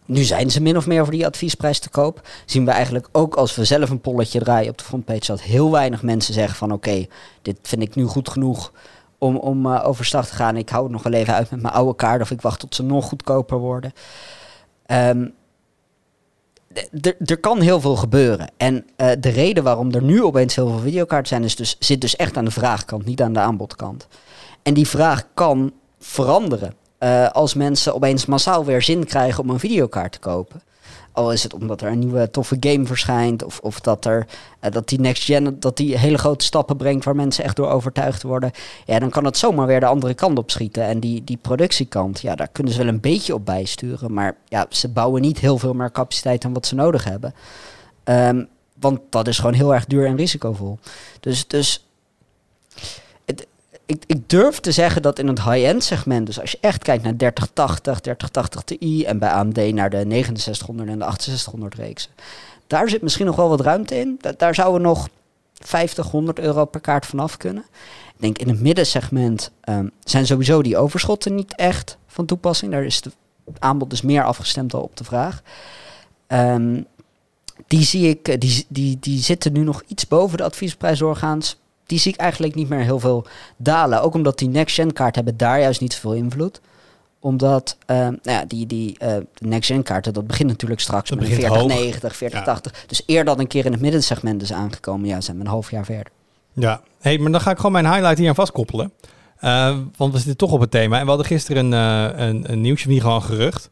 Nu 0.05 0.23
zijn 0.23 0.51
ze 0.51 0.61
min 0.61 0.77
of 0.77 0.87
meer 0.87 1.03
voor 1.03 1.13
die 1.13 1.25
adviesprijs 1.25 1.79
te 1.79 1.89
koop. 1.89 2.27
Zien 2.45 2.65
we 2.65 2.71
eigenlijk 2.71 3.07
ook 3.11 3.35
als 3.35 3.55
we 3.55 3.65
zelf 3.65 3.89
een 3.89 4.01
polletje 4.01 4.39
draaien 4.39 4.71
op 4.71 4.77
de 4.77 4.83
frontpage... 4.83 5.25
dat 5.25 5.41
heel 5.41 5.71
weinig 5.71 6.01
mensen 6.01 6.33
zeggen 6.33 6.55
van... 6.55 6.71
oké, 6.71 7.05
dit 7.41 7.57
vind 7.61 7.81
ik 7.81 7.95
nu 7.95 8.05
goed 8.05 8.29
genoeg 8.29 8.71
om, 9.17 9.37
om 9.37 9.65
uh, 9.65 9.87
overstag 9.87 10.27
te 10.27 10.35
gaan. 10.35 10.57
Ik 10.57 10.69
hou 10.69 10.83
het 10.83 10.91
nog 10.91 11.03
wel 11.03 11.13
even 11.13 11.33
uit 11.33 11.51
met 11.51 11.61
mijn 11.61 11.73
oude 11.73 11.95
kaart... 11.95 12.21
of 12.21 12.31
ik 12.31 12.41
wacht 12.41 12.59
tot 12.59 12.75
ze 12.75 12.83
nog 12.83 13.05
goedkoper 13.05 13.57
worden. 13.57 13.93
Um, 14.87 15.33
er 17.25 17.37
kan 17.39 17.61
heel 17.61 17.81
veel 17.81 17.95
gebeuren. 17.95 18.51
En 18.57 18.75
uh, 18.75 19.11
de 19.19 19.29
reden 19.29 19.63
waarom 19.63 19.91
er 19.91 20.03
nu 20.03 20.23
opeens 20.23 20.55
heel 20.55 20.69
veel 20.69 20.79
videokaarten 20.79 21.27
zijn, 21.27 21.43
is 21.43 21.55
dus, 21.55 21.75
zit 21.79 22.01
dus 22.01 22.15
echt 22.15 22.37
aan 22.37 22.45
de 22.45 22.51
vraagkant, 22.51 23.05
niet 23.05 23.21
aan 23.21 23.33
de 23.33 23.39
aanbodkant. 23.39 24.07
En 24.63 24.73
die 24.73 24.87
vraag 24.87 25.27
kan 25.33 25.73
veranderen 25.99 26.73
uh, 26.99 27.29
als 27.29 27.53
mensen 27.53 27.95
opeens 27.95 28.25
massaal 28.25 28.65
weer 28.65 28.81
zin 28.81 29.05
krijgen 29.05 29.43
om 29.43 29.49
een 29.49 29.59
videokaart 29.59 30.11
te 30.11 30.19
kopen. 30.19 30.61
Al 31.11 31.31
is 31.31 31.43
het 31.43 31.53
omdat 31.53 31.81
er 31.81 31.91
een 31.91 31.99
nieuwe 31.99 32.31
toffe 32.31 32.57
game 32.59 32.85
verschijnt. 32.85 33.43
Of, 33.43 33.59
of 33.59 33.79
dat, 33.79 34.05
er, 34.05 34.27
uh, 34.61 34.71
dat 34.71 34.89
die 34.89 34.99
next 34.99 35.23
gen 35.23 35.59
dat 35.59 35.77
die 35.77 35.97
hele 35.97 36.17
grote 36.17 36.45
stappen 36.45 36.77
brengt 36.77 37.05
waar 37.05 37.15
mensen 37.15 37.43
echt 37.43 37.55
door 37.55 37.69
overtuigd 37.69 38.23
worden. 38.23 38.51
Ja, 38.85 38.99
dan 38.99 39.09
kan 39.09 39.25
het 39.25 39.37
zomaar 39.37 39.67
weer 39.67 39.79
de 39.79 39.85
andere 39.85 40.13
kant 40.13 40.37
op 40.37 40.51
schieten. 40.51 40.83
En 40.83 40.99
die, 40.99 41.23
die 41.23 41.37
productiekant, 41.41 42.21
ja, 42.21 42.35
daar 42.35 42.49
kunnen 42.51 42.73
ze 42.73 42.79
wel 42.79 42.87
een 42.87 42.99
beetje 42.99 43.33
op 43.33 43.45
bijsturen. 43.45 44.13
Maar 44.13 44.37
ja, 44.45 44.65
ze 44.69 44.89
bouwen 44.89 45.21
niet 45.21 45.39
heel 45.39 45.57
veel 45.57 45.73
meer 45.73 45.91
capaciteit 45.91 46.41
dan 46.41 46.53
wat 46.53 46.65
ze 46.65 46.75
nodig 46.75 47.03
hebben. 47.03 47.33
Um, 48.03 48.47
want 48.79 48.99
dat 49.09 49.27
is 49.27 49.37
gewoon 49.37 49.53
heel 49.53 49.73
erg 49.73 49.85
duur 49.85 50.05
en 50.05 50.15
risicovol. 50.15 50.79
Dus, 51.19 51.47
dus 51.47 51.85
ik, 53.91 54.03
ik 54.05 54.29
durf 54.29 54.59
te 54.59 54.71
zeggen 54.71 55.01
dat 55.01 55.19
in 55.19 55.27
het 55.27 55.43
high-end 55.43 55.83
segment, 55.83 56.25
dus 56.25 56.39
als 56.39 56.51
je 56.51 56.57
echt 56.61 56.83
kijkt 56.83 57.03
naar 57.03 57.15
3080, 57.15 57.99
3080 57.99 58.61
Ti 58.63 59.03
en 59.05 59.19
bij 59.19 59.29
AMD 59.29 59.73
naar 59.73 59.89
de 59.89 60.05
6900 60.07 60.89
en 60.89 60.99
de 60.99 61.05
6800 61.05 61.75
reeksen, 61.75 62.11
daar 62.67 62.89
zit 62.89 63.01
misschien 63.01 63.25
nog 63.25 63.35
wel 63.35 63.49
wat 63.49 63.61
ruimte 63.61 63.99
in. 63.99 64.19
Daar 64.37 64.55
zouden 64.55 64.81
we 64.81 64.87
nog 64.87 65.09
50, 65.53 66.11
100 66.11 66.39
euro 66.39 66.65
per 66.65 66.81
kaart 66.81 67.05
vanaf 67.05 67.37
kunnen. 67.37 67.63
Ik 68.15 68.21
denk 68.21 68.37
in 68.37 68.47
het 68.47 68.61
middensegment 68.61 69.51
um, 69.69 69.91
zijn 70.03 70.25
sowieso 70.25 70.61
die 70.61 70.77
overschotten 70.77 71.35
niet 71.35 71.55
echt 71.55 71.97
van 72.07 72.25
toepassing. 72.25 72.71
Daar 72.71 72.85
is 72.85 72.95
het 73.03 73.13
aanbod 73.59 73.89
dus 73.89 74.01
meer 74.01 74.23
afgestemd 74.23 74.73
op 74.73 74.97
de 74.97 75.03
vraag. 75.03 75.41
Um, 76.27 76.85
die 77.67 77.83
zie 77.83 78.09
ik, 78.09 78.41
die, 78.41 78.65
die, 78.67 78.97
die 78.99 79.19
zitten 79.19 79.53
nu 79.53 79.63
nog 79.63 79.83
iets 79.87 80.07
boven 80.07 80.37
de 80.37 80.43
adviesprijs 80.43 80.99
doorgaans 80.99 81.60
die 81.91 81.99
zie 81.99 82.13
ik 82.13 82.19
eigenlijk 82.19 82.55
niet 82.55 82.69
meer 82.69 82.79
heel 82.79 82.99
veel 82.99 83.25
dalen. 83.57 84.01
Ook 84.01 84.13
omdat 84.13 84.37
die 84.37 84.49
next-gen 84.49 84.93
kaarten 84.93 85.23
hebben 85.23 85.47
daar 85.47 85.59
juist 85.59 85.81
niet 85.81 85.93
zoveel 85.93 86.13
invloed 86.13 86.61
omdat 87.19 87.77
uh, 87.87 87.97
nou 87.97 88.17
ja, 88.21 88.45
die, 88.45 88.65
die 88.65 88.97
uh, 89.03 89.15
next-gen 89.37 89.83
kaarten, 89.83 90.13
dat 90.13 90.27
begint 90.27 90.49
natuurlijk 90.49 90.81
straks 90.81 91.09
dat 91.09 91.19
met 91.19 91.27
4090, 91.27 92.15
4080. 92.15 92.71
Ja. 92.71 92.87
Dus 92.87 93.03
eer 93.05 93.25
dat 93.25 93.39
een 93.39 93.47
keer 93.47 93.65
in 93.65 93.71
het 93.71 93.81
middensegment 93.81 94.41
is 94.41 94.53
aangekomen, 94.53 95.07
ja, 95.07 95.21
zijn 95.21 95.37
we 95.37 95.43
een 95.43 95.49
half 95.49 95.71
jaar 95.71 95.85
verder. 95.85 96.11
Ja, 96.53 96.81
hey, 96.99 97.17
maar 97.17 97.31
dan 97.31 97.41
ga 97.41 97.51
ik 97.51 97.57
gewoon 97.57 97.71
mijn 97.71 97.85
highlight 97.85 98.17
hier 98.17 98.29
aan 98.29 98.35
vastkoppelen. 98.35 98.91
Uh, 99.43 99.77
want 99.97 100.11
we 100.11 100.17
zitten 100.17 100.37
toch 100.37 100.51
op 100.51 100.59
het 100.59 100.71
thema. 100.71 100.97
En 100.97 101.03
we 101.03 101.07
hadden 101.07 101.25
gisteren 101.25 101.71
een, 101.71 102.21
een, 102.21 102.51
een 102.51 102.61
nieuwsje, 102.61 102.87
niet 102.87 103.01
gewoon 103.01 103.23
gerucht. 103.23 103.69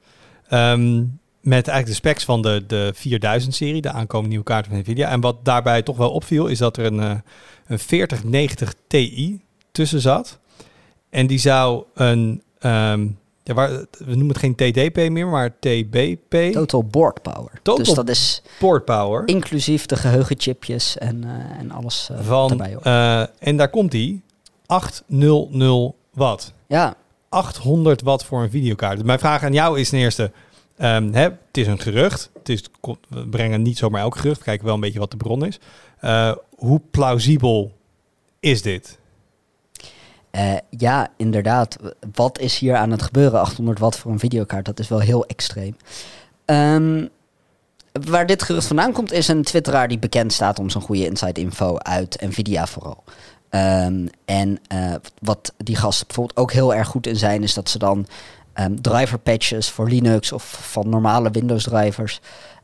Um, 0.51 1.19
met 1.49 1.67
eigenlijk 1.67 1.87
de 1.87 2.07
specs 2.09 2.23
van 2.23 2.41
de, 2.41 2.63
de 2.67 2.93
4000-serie, 2.95 3.81
de 3.81 3.91
aankomende 3.91 4.29
nieuwe 4.29 4.43
kaart 4.43 4.67
van 4.67 4.77
Nvidia. 4.77 5.09
En 5.09 5.21
wat 5.21 5.45
daarbij 5.45 5.81
toch 5.81 5.97
wel 5.97 6.11
opviel, 6.11 6.47
is 6.47 6.57
dat 6.57 6.77
er 6.77 6.85
een, 6.85 6.99
uh, 6.99 7.11
een 7.67 7.79
4090 7.79 8.73
Ti 8.87 9.41
tussen 9.71 10.01
zat. 10.01 10.39
En 11.09 11.27
die 11.27 11.39
zou 11.39 11.83
een, 11.93 12.41
um, 12.61 13.17
ja, 13.43 13.53
waar, 13.53 13.69
we 13.97 14.15
noemen 14.15 14.27
het 14.27 14.37
geen 14.37 14.55
TDP 14.55 15.09
meer, 15.09 15.27
maar 15.27 15.59
TBP. 15.59 16.51
Total 16.51 16.83
Board 16.83 17.21
Power. 17.21 17.51
Total 17.61 17.83
dus 17.83 17.93
dat 17.93 18.09
is 18.09 18.41
Board 18.59 18.85
Power. 18.85 19.27
inclusief 19.27 19.85
de 19.85 19.95
geheugenchipjes 19.95 20.97
en, 20.97 21.23
uh, 21.25 21.59
en 21.59 21.71
alles 21.71 22.09
uh, 22.11 22.17
van, 22.21 22.51
erbij. 22.51 22.77
Uh, 22.83 23.25
en 23.39 23.57
daar 23.57 23.69
komt 23.69 23.91
die 23.91 24.21
800 24.65 25.93
watt. 26.13 26.53
Ja. 26.67 26.95
800 27.29 28.01
watt 28.01 28.25
voor 28.25 28.41
een 28.41 28.49
videokaart. 28.49 28.97
Dus 28.97 29.05
mijn 29.05 29.19
vraag 29.19 29.43
aan 29.43 29.53
jou 29.53 29.79
is 29.79 29.89
ten 29.89 29.99
eerste, 29.99 30.31
um, 30.81 31.13
hè, 31.13 31.21
het 31.21 31.57
is 31.57 31.67
een 31.67 31.79
gerucht. 31.79 32.29
Het 32.33 32.49
is, 32.49 32.63
we 33.09 33.27
brengen 33.27 33.61
niet 33.61 33.77
zomaar 33.77 34.01
elk 34.01 34.17
gerucht. 34.17 34.37
We 34.37 34.43
kijken 34.43 34.65
wel 34.65 34.73
een 34.73 34.81
beetje 34.81 34.99
wat 34.99 35.11
de 35.11 35.17
bron 35.17 35.45
is. 35.45 35.59
Uh, 36.01 36.31
hoe 36.55 36.81
plausibel 36.91 37.71
is 38.39 38.61
dit? 38.61 38.99
Uh, 40.31 40.53
ja, 40.69 41.11
inderdaad. 41.17 41.77
Wat 42.13 42.39
is 42.39 42.57
hier 42.57 42.75
aan 42.75 42.91
het 42.91 43.01
gebeuren? 43.01 43.39
800 43.39 43.79
watt 43.79 43.97
voor 43.97 44.11
een 44.11 44.19
videokaart, 44.19 44.65
dat 44.65 44.79
is 44.79 44.87
wel 44.87 44.99
heel 44.99 45.25
extreem. 45.25 45.75
Um, 46.45 47.09
waar 47.91 48.25
dit 48.25 48.43
gerucht 48.43 48.67
vandaan 48.67 48.91
komt, 48.91 49.11
is 49.11 49.27
een 49.27 49.43
twitteraar 49.43 49.87
die 49.87 49.99
bekend 49.99 50.33
staat 50.33 50.59
om 50.59 50.69
zijn 50.69 50.83
goede 50.83 51.05
inside 51.05 51.41
info 51.41 51.77
uit 51.77 52.21
Nvidia 52.21 52.67
vooral. 52.67 53.03
Um, 53.49 54.09
en 54.25 54.59
uh, 54.73 54.95
wat 55.21 55.53
die 55.57 55.75
gasten 55.75 56.07
bijvoorbeeld 56.07 56.37
ook 56.37 56.51
heel 56.51 56.75
erg 56.75 56.87
goed 56.87 57.07
in 57.07 57.15
zijn, 57.15 57.43
is 57.43 57.53
dat 57.53 57.69
ze 57.69 57.77
dan 57.77 58.07
um, 58.59 58.81
driver 58.81 59.19
patches 59.19 59.69
voor 59.69 59.89
Linux 59.89 60.31
of 60.31 60.57
van 60.71 60.89
normale 60.89 61.31
Windows 61.31 61.63
drivers 61.63 62.19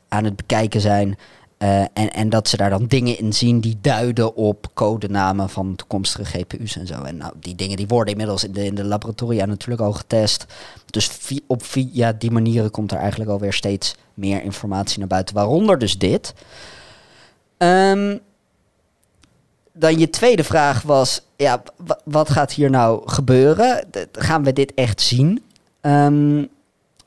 aan 0.08 0.24
het 0.24 0.36
bekijken 0.36 0.80
zijn. 0.80 1.18
Uh, 1.58 1.80
en, 1.80 2.12
en 2.12 2.28
dat 2.28 2.48
ze 2.48 2.56
daar 2.56 2.70
dan 2.70 2.86
dingen 2.86 3.18
in 3.18 3.32
zien 3.32 3.60
die 3.60 3.78
duiden 3.80 4.34
op 4.34 4.70
codenamen 4.74 5.50
van 5.50 5.76
toekomstige 5.76 6.24
GPU's 6.24 6.76
en 6.76 6.86
zo. 6.86 7.02
En 7.02 7.16
nou, 7.16 7.32
die 7.40 7.54
dingen 7.54 7.76
die 7.76 7.86
worden 7.86 8.12
inmiddels 8.12 8.44
in 8.44 8.52
de, 8.52 8.64
in 8.64 8.74
de 8.74 8.84
laboratoria 8.84 9.44
natuurlijk 9.44 9.82
al 9.82 9.92
getest. 9.92 10.46
Dus 10.86 11.10
op 11.46 11.64
via 11.64 12.12
die 12.12 12.30
manieren 12.30 12.70
komt 12.70 12.92
er 12.92 12.98
eigenlijk 12.98 13.30
alweer 13.30 13.52
steeds 13.52 13.96
meer 14.14 14.42
informatie 14.42 14.98
naar 14.98 15.08
buiten. 15.08 15.34
Waaronder 15.34 15.78
dus 15.78 15.98
dit. 15.98 16.34
Um, 17.58 18.20
dan 19.72 19.98
je 19.98 20.10
tweede 20.10 20.44
vraag 20.44 20.82
was, 20.82 21.22
ja, 21.36 21.62
wat 22.04 22.30
gaat 22.30 22.52
hier 22.52 22.70
nou 22.70 23.02
gebeuren? 23.10 23.84
Gaan 24.12 24.44
we 24.44 24.52
dit 24.52 24.74
echt 24.74 25.00
zien? 25.00 25.42
Um, 25.86 26.48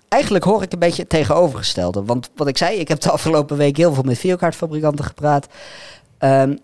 eigenlijk 0.07 0.43
hoor 0.43 0.62
ik 0.62 0.74
een 0.74 0.79
beetje 0.79 1.01
het 1.01 1.09
tegenovergestelde. 1.09 2.03
Want 2.03 2.29
wat 2.36 2.48
ik 2.48 2.57
zei, 2.57 2.77
ik 2.77 2.88
heb 2.88 3.00
de 3.00 3.12
afgelopen 3.12 3.57
week 3.57 3.77
heel 3.77 3.93
veel 3.93 4.03
met 4.03 4.17
videokaartfabrikanten 4.17 5.05
gepraat. 5.05 5.48
Um, 6.19 6.59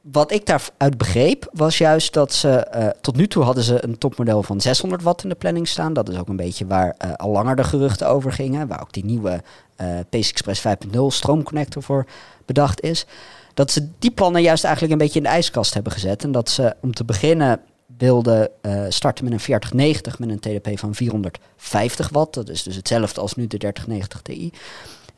wat 0.00 0.32
ik 0.32 0.46
daaruit 0.46 0.98
begreep, 0.98 1.48
was 1.52 1.78
juist 1.78 2.12
dat 2.12 2.32
ze... 2.32 2.66
Uh, 2.76 2.86
tot 3.00 3.16
nu 3.16 3.28
toe 3.28 3.42
hadden 3.42 3.64
ze 3.64 3.84
een 3.84 3.98
topmodel 3.98 4.42
van 4.42 4.60
600 4.60 5.02
watt 5.02 5.22
in 5.22 5.28
de 5.28 5.34
planning 5.34 5.68
staan. 5.68 5.92
Dat 5.92 6.08
is 6.08 6.18
ook 6.18 6.28
een 6.28 6.36
beetje 6.36 6.66
waar 6.66 6.96
uh, 7.04 7.12
al 7.12 7.30
langer 7.30 7.56
de 7.56 7.64
geruchten 7.64 8.08
over 8.08 8.32
gingen. 8.32 8.68
Waar 8.68 8.80
ook 8.80 8.92
die 8.92 9.04
nieuwe 9.04 9.42
uh, 9.80 9.86
PACE 10.10 10.30
Express 10.30 10.66
5.0 10.66 11.00
stroomconnector 11.06 11.82
voor 11.82 12.06
bedacht 12.46 12.80
is. 12.80 13.06
Dat 13.54 13.70
ze 13.70 13.88
die 13.98 14.10
plannen 14.10 14.42
juist 14.42 14.64
eigenlijk 14.64 14.92
een 14.92 14.98
beetje 14.98 15.18
in 15.18 15.24
de 15.24 15.30
ijskast 15.30 15.74
hebben 15.74 15.92
gezet. 15.92 16.24
En 16.24 16.32
dat 16.32 16.50
ze 16.50 16.76
om 16.80 16.94
te 16.94 17.04
beginnen 17.04 17.60
wilden 17.98 18.50
uh, 18.62 18.84
starten 18.88 19.24
met 19.24 19.32
een 19.32 19.40
4090 19.40 20.18
met 20.18 20.28
een 20.28 20.38
TDP 20.38 20.78
van 20.78 20.94
450 20.94 22.08
watt. 22.08 22.34
Dat 22.34 22.48
is 22.48 22.62
dus 22.62 22.76
hetzelfde 22.76 23.20
als 23.20 23.34
nu 23.34 23.46
de 23.46 23.56
3090 23.56 24.22
Ti. 24.22 24.50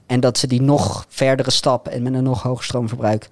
En 0.07 0.21
dat 0.21 0.39
ze 0.39 0.47
die 0.47 0.63
nog 0.63 1.05
verdere 1.09 1.51
stap 1.51 1.89
en 1.89 2.03
met 2.03 2.15
een 2.15 2.23
nog 2.23 2.43
hoger 2.43 2.65
stroomverbruik, 2.65 3.29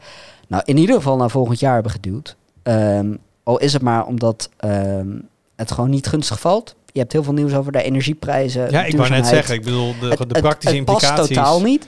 nou 0.49 0.63
in 0.67 0.77
ieder 0.77 0.97
geval 0.97 1.17
naar 1.17 1.31
volgend 1.31 1.61
jaar 1.61 1.75
hebben 1.75 1.93
geduwd. 1.93 2.37
Um, 2.63 3.19
al 3.43 3.59
is 3.59 3.73
het 3.73 3.83
maar 3.83 4.07
omdat 4.07 4.51
um, 4.65 5.29
het 5.57 5.71
gewoon 5.71 5.91
niet 5.91 6.07
gunstig 6.07 6.41
valt. 6.41 6.75
Je 6.93 6.99
hebt 6.99 7.13
heel 7.13 7.23
veel 7.23 7.33
nieuws 7.33 7.55
over 7.55 7.73
de 7.73 7.83
energieprijzen. 7.83 8.71
Ja, 8.71 8.85
ik 8.85 8.97
wou 8.97 9.11
net 9.11 9.27
zeggen, 9.27 9.55
ik 9.55 9.65
bedoel, 9.65 9.95
de, 10.01 10.09
het, 10.09 10.19
de 10.19 10.41
praktische 10.41 10.51
het, 10.51 10.65
het 10.65 10.75
implicaties. 10.75 11.17
past 11.17 11.29
totaal 11.29 11.61
niet. 11.63 11.87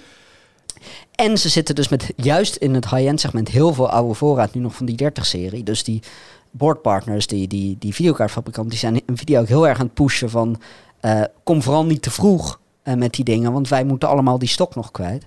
En 1.14 1.38
ze 1.38 1.48
zitten 1.48 1.74
dus 1.74 1.88
met 1.88 2.12
juist 2.16 2.56
in 2.56 2.74
het 2.74 2.90
high-end 2.90 3.20
segment 3.20 3.48
heel 3.48 3.74
veel 3.74 3.90
oude 3.90 4.14
voorraad 4.14 4.54
nu 4.54 4.60
nog 4.60 4.74
van 4.74 4.86
die 4.86 5.10
30-serie. 5.10 5.62
Dus 5.62 5.84
die 5.84 6.02
boardpartners, 6.50 7.26
die, 7.26 7.48
die, 7.48 7.76
die 7.78 7.94
videokaartfabrikanten, 7.94 8.70
die 8.70 8.80
zijn 8.80 9.02
een 9.06 9.16
video 9.16 9.40
ook 9.40 9.48
heel 9.48 9.68
erg 9.68 9.78
aan 9.78 9.84
het 9.84 9.94
pushen 9.94 10.30
van 10.30 10.60
uh, 11.00 11.22
kom 11.42 11.62
vooral 11.62 11.84
niet 11.84 12.02
te 12.02 12.10
vroeg 12.10 12.60
uh, 12.84 12.94
met 12.94 13.12
die 13.12 13.24
dingen, 13.24 13.52
want 13.52 13.68
wij 13.68 13.84
moeten 13.84 14.08
allemaal 14.08 14.38
die 14.38 14.48
stok 14.48 14.74
nog 14.74 14.90
kwijt. 14.90 15.26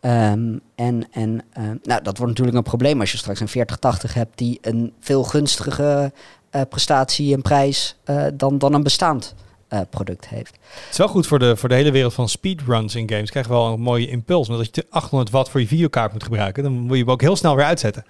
Um, 0.00 0.60
en 0.74 1.06
en 1.10 1.44
uh, 1.58 1.64
nou, 1.82 2.02
dat 2.02 2.18
wordt 2.18 2.26
natuurlijk 2.26 2.56
een 2.56 2.62
probleem 2.62 3.00
als 3.00 3.12
je 3.12 3.18
straks 3.18 3.40
een 3.40 3.48
4080 3.48 4.14
hebt 4.14 4.38
die 4.38 4.58
een 4.60 4.92
veel 5.00 5.22
gunstigere 5.22 6.12
prestatie 6.68 7.34
en 7.34 7.42
prijs 7.42 7.96
dan, 8.34 8.58
dan 8.58 8.74
een 8.74 8.82
bestaand 8.82 9.34
product 9.90 10.28
heeft. 10.28 10.58
Het 10.62 10.90
is 10.90 10.96
wel 10.96 11.08
goed 11.08 11.26
voor 11.26 11.38
de, 11.38 11.56
voor 11.56 11.68
de 11.68 11.74
hele 11.74 11.90
wereld 11.90 12.14
van 12.14 12.28
speedruns 12.28 12.94
in 12.94 13.10
games. 13.10 13.30
Krijg 13.30 13.46
je 13.46 13.52
wel 13.52 13.66
een 13.66 13.80
mooie 13.80 14.08
impuls. 14.08 14.48
Want 14.48 14.58
als 14.58 14.68
je 14.72 14.86
800 14.90 15.30
watt 15.30 15.50
voor 15.50 15.60
je 15.60 15.66
videokaart 15.66 16.12
moet 16.12 16.22
gebruiken, 16.22 16.62
dan 16.62 16.72
moet 16.72 16.96
je 16.96 17.02
hem 17.02 17.12
ook 17.12 17.20
heel 17.20 17.36
snel 17.36 17.56
weer 17.56 17.64
uitzetten. 17.64 18.04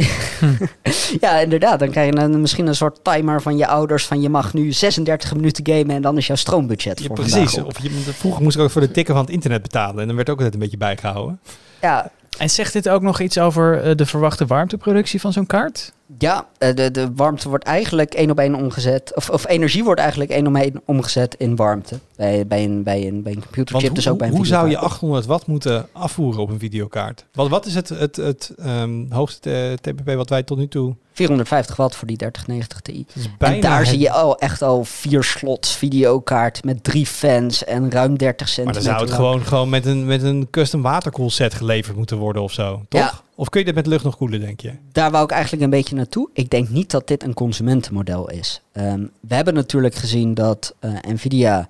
ja, 1.20 1.38
inderdaad. 1.38 1.78
Dan 1.78 1.90
krijg 1.90 2.14
je 2.14 2.20
een, 2.20 2.40
misschien 2.40 2.66
een 2.66 2.74
soort 2.74 3.04
timer 3.04 3.42
van 3.42 3.56
je 3.56 3.66
ouders 3.66 4.06
van 4.06 4.20
je 4.20 4.28
mag 4.28 4.54
nu 4.54 4.72
36 4.72 5.34
minuten 5.34 5.66
gamen 5.66 5.96
en 5.96 6.02
dan 6.02 6.16
is 6.16 6.26
jouw 6.26 6.36
stroombudget 6.36 7.00
ja, 7.00 7.06
voor 7.06 7.14
Precies. 7.14 7.58
Op. 7.58 7.66
Of 7.66 7.82
je, 7.82 7.90
vroeger 7.90 8.42
moest 8.42 8.56
ik 8.56 8.62
ook 8.62 8.70
voor 8.70 8.80
de 8.80 8.90
tikken 8.90 9.14
van 9.14 9.24
het 9.24 9.32
internet 9.32 9.62
betalen 9.62 10.00
en 10.00 10.06
dan 10.06 10.16
werd 10.16 10.30
ook 10.30 10.36
altijd 10.36 10.54
een 10.54 10.60
beetje 10.60 10.76
bijgehouden. 10.76 11.40
Ja. 11.80 12.10
En 12.38 12.50
zegt 12.50 12.72
dit 12.72 12.88
ook 12.88 13.02
nog 13.02 13.20
iets 13.20 13.38
over 13.38 13.86
uh, 13.86 13.94
de 13.94 14.06
verwachte 14.06 14.46
warmteproductie 14.46 15.20
van 15.20 15.32
zo'n 15.32 15.46
kaart? 15.46 15.92
Ja, 16.18 16.46
de, 16.58 16.90
de 16.90 17.12
warmte 17.14 17.48
wordt 17.48 17.64
eigenlijk 17.64 18.14
één 18.14 18.30
op 18.30 18.38
één 18.38 18.54
omgezet. 18.54 19.12
Of, 19.14 19.30
of 19.30 19.48
energie 19.48 19.84
wordt 19.84 20.00
eigenlijk 20.00 20.30
één 20.30 20.46
op 20.46 20.54
één 20.54 20.82
omgezet 20.84 21.34
in 21.34 21.56
warmte. 21.56 21.98
Bij, 22.16 22.46
bij, 22.46 22.64
een, 22.64 22.82
bij, 22.82 23.06
een, 23.06 23.22
bij 23.22 23.32
een 23.32 23.42
computerchip, 23.42 23.86
hoe, 23.86 23.96
dus 23.96 24.08
ook 24.08 24.18
bij 24.18 24.28
een 24.28 24.34
Hoe 24.34 24.46
zou 24.46 24.68
je 24.68 24.78
800 24.78 25.26
watt 25.26 25.46
moeten 25.46 25.88
afvoeren 25.92 26.42
op 26.42 26.50
een 26.50 26.58
videokaart? 26.58 27.26
Wat, 27.32 27.48
wat 27.48 27.66
is 27.66 27.74
het, 27.74 27.88
het, 27.88 28.16
het 28.16 28.54
um, 28.64 29.06
hoogste 29.10 29.78
TPP 29.80 30.14
wat 30.14 30.28
wij 30.28 30.42
tot 30.42 30.58
nu 30.58 30.68
toe... 30.68 30.96
450 31.12 31.76
watt 31.76 31.96
voor 31.96 32.06
die 32.06 32.16
3090 32.16 32.80
Ti. 32.80 33.06
bijna 33.38 33.54
en 33.54 33.60
daar 33.60 33.78
het... 33.78 33.88
zie 33.88 33.98
je 33.98 34.10
al 34.10 34.38
echt 34.38 34.62
al 34.62 34.84
vier 34.84 35.22
slots 35.22 35.76
videokaart 35.76 36.64
met 36.64 36.84
drie 36.84 37.06
fans 37.06 37.64
en 37.64 37.90
ruim 37.90 38.18
30 38.18 38.38
Maar 38.38 38.48
centimeter. 38.48 38.82
dan 38.82 38.92
zou 38.92 39.00
het 39.00 39.10
lang. 39.10 39.20
gewoon, 39.20 39.46
gewoon 39.46 39.68
met, 39.68 39.86
een, 39.86 40.06
met 40.06 40.22
een 40.22 40.48
custom 40.50 40.82
waterkoelset 40.82 41.54
geleverd 41.54 41.96
moeten 41.96 42.16
worden 42.16 42.42
of 42.42 42.52
zo, 42.52 42.82
toch? 42.88 43.00
Ja. 43.00 43.20
Of 43.40 43.48
kun 43.48 43.60
je 43.60 43.66
dit 43.66 43.74
met 43.74 43.86
lucht 43.86 44.04
nog 44.04 44.16
koelen, 44.16 44.40
denk 44.40 44.60
je? 44.60 44.72
Daar 44.92 45.10
wou 45.10 45.24
ik 45.24 45.30
eigenlijk 45.30 45.62
een 45.62 45.70
beetje 45.70 45.94
naartoe. 45.94 46.28
Ik 46.32 46.50
denk 46.50 46.68
niet 46.68 46.90
dat 46.90 47.08
dit 47.08 47.22
een 47.22 47.34
consumentenmodel 47.34 48.30
is. 48.30 48.62
Um, 48.72 49.10
we 49.20 49.34
hebben 49.34 49.54
natuurlijk 49.54 49.94
gezien 49.94 50.34
dat 50.34 50.74
uh, 50.80 50.92
Nvidia 51.08 51.68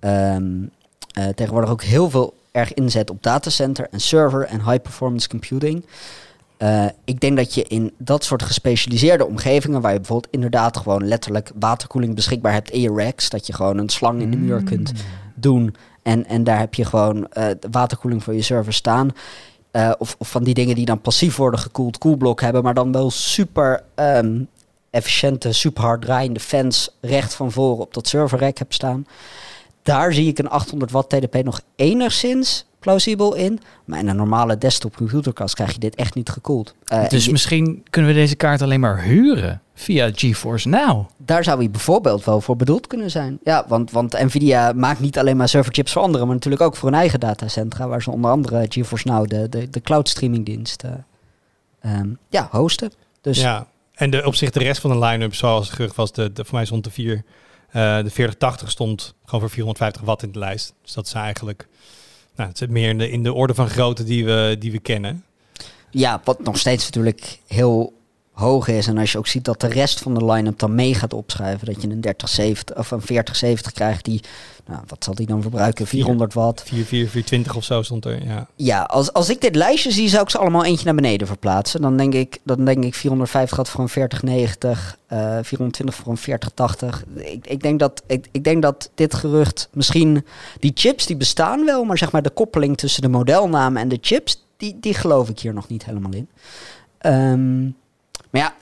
um, 0.00 0.70
uh, 1.18 1.26
tegenwoordig 1.28 1.70
ook 1.70 1.82
heel 1.82 2.10
veel 2.10 2.34
erg 2.52 2.74
inzet 2.74 3.10
op 3.10 3.22
datacenter 3.22 3.86
en 3.90 4.00
server 4.00 4.44
en 4.44 4.64
high 4.64 4.82
performance 4.82 5.28
computing. 5.28 5.84
Uh, 6.58 6.86
ik 7.04 7.20
denk 7.20 7.36
dat 7.36 7.54
je 7.54 7.62
in 7.62 7.92
dat 7.98 8.24
soort 8.24 8.42
gespecialiseerde 8.42 9.26
omgevingen, 9.26 9.80
waar 9.80 9.92
je 9.92 9.98
bijvoorbeeld 9.98 10.34
inderdaad 10.34 10.76
gewoon 10.76 11.08
letterlijk 11.08 11.50
waterkoeling 11.58 12.14
beschikbaar 12.14 12.52
hebt 12.52 12.70
in 12.70 12.80
je 12.80 12.92
racks, 12.92 13.30
dat 13.30 13.46
je 13.46 13.52
gewoon 13.52 13.78
een 13.78 13.88
slang 13.88 14.20
in 14.20 14.30
de 14.30 14.36
muur 14.36 14.62
kunt 14.62 14.92
doen 15.34 15.74
en, 16.02 16.26
en 16.26 16.44
daar 16.44 16.58
heb 16.58 16.74
je 16.74 16.84
gewoon 16.84 17.28
uh, 17.32 17.44
waterkoeling 17.70 18.22
voor 18.22 18.34
je 18.34 18.42
server 18.42 18.72
staan. 18.72 19.12
Uh, 19.78 19.92
of, 19.98 20.16
van 20.18 20.44
die 20.44 20.54
dingen 20.54 20.74
die 20.74 20.84
dan 20.84 21.00
passief 21.00 21.36
worden 21.36 21.60
gekoeld, 21.60 21.98
koelblok 21.98 22.40
hebben, 22.40 22.62
maar 22.62 22.74
dan 22.74 22.92
wel 22.92 23.10
super 23.10 23.82
um, 23.94 24.48
efficiënte, 24.90 25.52
super 25.52 25.82
hard 25.82 26.00
draaiende 26.00 26.40
fans 26.40 26.96
recht 27.00 27.34
van 27.34 27.52
voren 27.52 27.80
op 27.80 27.94
dat 27.94 28.08
serverrack 28.08 28.58
heb 28.58 28.72
staan. 28.72 29.06
Daar 29.82 30.12
zie 30.12 30.28
ik 30.28 30.38
een 30.38 30.48
800 30.48 30.90
watt 30.90 31.08
TDP 31.08 31.44
nog 31.44 31.60
enigszins 31.76 32.66
plausibel 32.78 33.34
in. 33.34 33.60
Maar 33.84 33.98
in 33.98 34.08
een 34.08 34.16
normale 34.16 34.58
desktop 34.58 34.96
computerkast 34.96 35.54
krijg 35.54 35.72
je 35.72 35.78
dit 35.78 35.94
echt 35.94 36.14
niet 36.14 36.28
gekoeld. 36.28 36.74
Uh, 36.92 37.08
dus 37.08 37.24
je, 37.24 37.30
misschien 37.30 37.84
kunnen 37.90 38.10
we 38.10 38.16
deze 38.16 38.36
kaart 38.36 38.62
alleen 38.62 38.80
maar 38.80 39.02
huren 39.02 39.62
via 39.74 40.10
GeForce 40.14 40.68
Now. 40.68 41.06
Daar 41.16 41.44
zou 41.44 41.58
hij 41.58 41.70
bijvoorbeeld 41.70 42.24
wel 42.24 42.40
voor 42.40 42.56
bedoeld 42.56 42.86
kunnen 42.86 43.10
zijn. 43.10 43.38
Ja, 43.42 43.64
want, 43.68 43.90
want 43.90 44.12
Nvidia 44.12 44.72
maakt 44.72 45.00
niet 45.00 45.18
alleen 45.18 45.36
maar 45.36 45.48
serverchips 45.48 45.92
voor 45.92 46.02
anderen, 46.02 46.26
maar 46.26 46.34
natuurlijk 46.34 46.62
ook 46.62 46.76
voor 46.76 46.88
hun 46.88 46.98
eigen 46.98 47.20
datacentra, 47.20 47.88
waar 47.88 48.02
ze 48.02 48.10
onder 48.10 48.30
andere 48.30 48.66
GeForce 48.68 49.08
Now, 49.08 49.28
de, 49.28 49.48
de, 49.48 49.70
de 49.70 49.80
cloud 49.80 50.08
streamingdienst, 50.08 50.84
uh, 50.84 51.98
um, 51.98 52.18
ja, 52.28 52.48
hosten. 52.50 52.92
Dus 53.20 53.40
ja, 53.40 53.66
en 53.94 54.10
de, 54.10 54.26
op 54.26 54.34
zich 54.34 54.50
de 54.50 54.58
rest 54.58 54.80
van 54.80 54.90
de 54.90 55.06
line-up, 55.06 55.34
zoals 55.34 55.70
gerucht 55.70 55.96
was, 55.96 56.12
de, 56.12 56.32
de, 56.32 56.44
voor 56.44 56.54
mij 56.54 56.64
stond 56.64 56.84
de 56.84 56.90
4, 56.90 57.14
uh, 57.14 57.22
de 57.72 58.10
4080 58.10 58.70
stond 58.70 59.14
gewoon 59.24 59.40
voor 59.40 59.50
450 59.50 60.02
watt 60.02 60.22
in 60.22 60.32
de 60.32 60.38
lijst. 60.38 60.74
Dus 60.82 60.92
dat 60.92 61.06
is 61.06 61.12
eigenlijk 61.12 61.68
nou, 62.38 62.50
het 62.50 62.58
zit 62.58 62.70
meer 62.70 62.88
in 62.88 62.98
de, 62.98 63.10
in 63.10 63.22
de 63.22 63.32
orde 63.32 63.54
van 63.54 63.68
grootte 63.68 64.04
die 64.04 64.24
we, 64.24 64.56
die 64.58 64.72
we 64.72 64.78
kennen. 64.78 65.24
Ja, 65.90 66.20
wat 66.24 66.42
nog 66.42 66.58
steeds 66.58 66.84
natuurlijk 66.84 67.38
heel 67.46 67.97
hoog 68.38 68.68
is. 68.68 68.86
En 68.86 68.98
als 68.98 69.12
je 69.12 69.18
ook 69.18 69.26
ziet 69.26 69.44
dat 69.44 69.60
de 69.60 69.66
rest 69.66 70.00
van 70.00 70.14
de 70.14 70.24
line-up 70.24 70.58
dan 70.58 70.74
mee 70.74 70.94
gaat 70.94 71.12
opschuiven. 71.12 71.66
Dat 71.66 71.82
je 71.82 71.88
een 71.88 72.00
3070 72.00 72.76
of 72.76 72.90
een 72.90 73.00
4070 73.00 73.72
krijgt 73.72 74.04
die, 74.04 74.20
nou, 74.66 74.80
wat 74.86 75.04
zal 75.04 75.14
die 75.14 75.26
dan 75.26 75.42
verbruiken? 75.42 75.86
400 75.86 76.34
watt. 76.34 76.62
4, 76.62 76.84
4, 76.84 76.84
420 76.84 77.56
of 77.56 77.64
zo 77.64 77.82
stond 77.82 78.04
er. 78.04 78.24
Ja. 78.24 78.46
Ja, 78.56 78.82
als, 78.82 79.12
als 79.12 79.30
ik 79.30 79.40
dit 79.40 79.56
lijstje 79.56 79.90
zie, 79.90 80.08
zou 80.08 80.22
ik 80.22 80.30
ze 80.30 80.38
allemaal 80.38 80.64
eentje 80.64 80.84
naar 80.84 80.94
beneden 80.94 81.26
verplaatsen. 81.26 81.80
Dan 81.80 81.96
denk 81.96 82.14
ik, 82.14 82.38
dan 82.42 82.64
denk 82.64 82.84
ik 82.84 82.94
450 82.94 83.56
gaat 83.56 83.68
voor 83.68 83.80
een 83.80 83.88
4090, 83.88 84.96
eh 85.06 85.18
420 85.18 85.94
voor 85.94 86.12
een 86.12 86.18
4080. 86.18 87.04
Ik, 87.14 87.46
ik, 87.46 87.62
denk 87.62 87.78
dat, 87.78 88.02
ik, 88.06 88.26
ik 88.30 88.44
denk 88.44 88.62
dat 88.62 88.90
dit 88.94 89.14
gerucht 89.14 89.68
misschien... 89.72 90.24
Die 90.60 90.72
chips 90.74 91.06
die 91.06 91.16
bestaan 91.16 91.64
wel, 91.64 91.84
maar 91.84 91.98
zeg 91.98 92.12
maar 92.12 92.22
de 92.22 92.30
koppeling 92.30 92.76
tussen 92.76 93.02
de 93.02 93.08
modelnamen 93.08 93.82
en 93.82 93.88
de 93.88 93.98
chips... 94.00 94.46
Die, 94.56 94.76
die 94.80 94.94
geloof 94.94 95.28
ik 95.28 95.38
hier 95.38 95.54
nog 95.54 95.68
niet 95.68 95.84
helemaal 95.84 96.12
in. 96.12 96.28
Ehm, 96.98 97.70
maar 98.30 98.40
ja, 98.40 98.54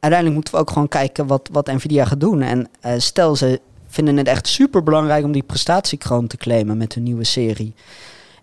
uiteindelijk 0.00 0.34
moeten 0.34 0.54
we 0.54 0.60
ook 0.60 0.70
gewoon 0.70 0.88
kijken 0.88 1.26
wat, 1.26 1.48
wat 1.52 1.66
Nvidia 1.66 2.04
gaat 2.04 2.20
doen. 2.20 2.42
En 2.42 2.68
eh, 2.80 2.92
stel 2.98 3.36
ze 3.36 3.60
vinden 3.88 4.16
het 4.16 4.28
echt 4.28 4.46
super 4.46 4.82
belangrijk 4.82 5.24
om 5.24 5.32
die 5.32 5.42
prestatiekroon 5.42 6.26
te 6.26 6.36
claimen 6.36 6.76
met 6.76 6.94
hun 6.94 7.02
nieuwe 7.02 7.24
serie. 7.24 7.74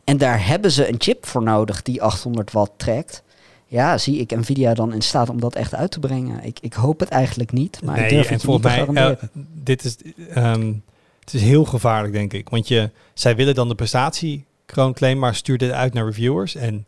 En 0.04 0.18
daar 0.18 0.48
hebben 0.48 0.72
ze 0.72 0.90
een 0.90 0.96
chip 0.98 1.26
voor 1.26 1.44
nodig 1.44 1.82
die 1.82 2.02
800 2.02 2.52
watt 2.52 2.72
trekt. 2.78 3.24
Ja, 3.66 3.98
zie 3.98 4.20
ik 4.20 4.36
Nvidia 4.36 4.74
dan 4.74 4.94
in 4.94 5.02
staat 5.02 5.30
om 5.30 5.40
dat 5.40 5.56
echt 5.56 5.76
uit 5.76 5.92
te 5.92 6.00
brengen? 6.00 6.44
Ik, 6.44 6.60
ik 6.62 6.74
hoop 6.74 7.00
het 7.00 7.10
eigenlijk 7.10 7.52
niet, 7.52 7.80
maar 7.84 8.00
ik 8.00 8.10
durf 8.10 8.28
en 8.28 8.34
het 8.34 8.48
niet 8.48 8.62
te 8.62 8.92
mij, 8.92 9.10
eh, 9.10 9.24
dit 9.54 9.84
is, 9.84 9.98
ehm, 10.34 10.74
het 11.20 11.34
is 11.34 11.42
heel 11.42 11.66
gevaarlijk, 11.66 12.14
denk 12.14 12.34
ik. 12.34 12.50
Want 12.50 12.68
je, 12.68 12.90
zij 13.14 13.36
willen 13.36 13.56
dan 13.56 13.68
de 13.68 13.76
prestatiekroon 13.76 14.94
claimen, 14.94 15.20
maar 15.22 15.36
stuurt 15.36 15.60
dit 15.60 15.72
uit 15.72 15.94
naar 15.94 16.06
reviewers. 16.06 16.56
En 16.56 16.86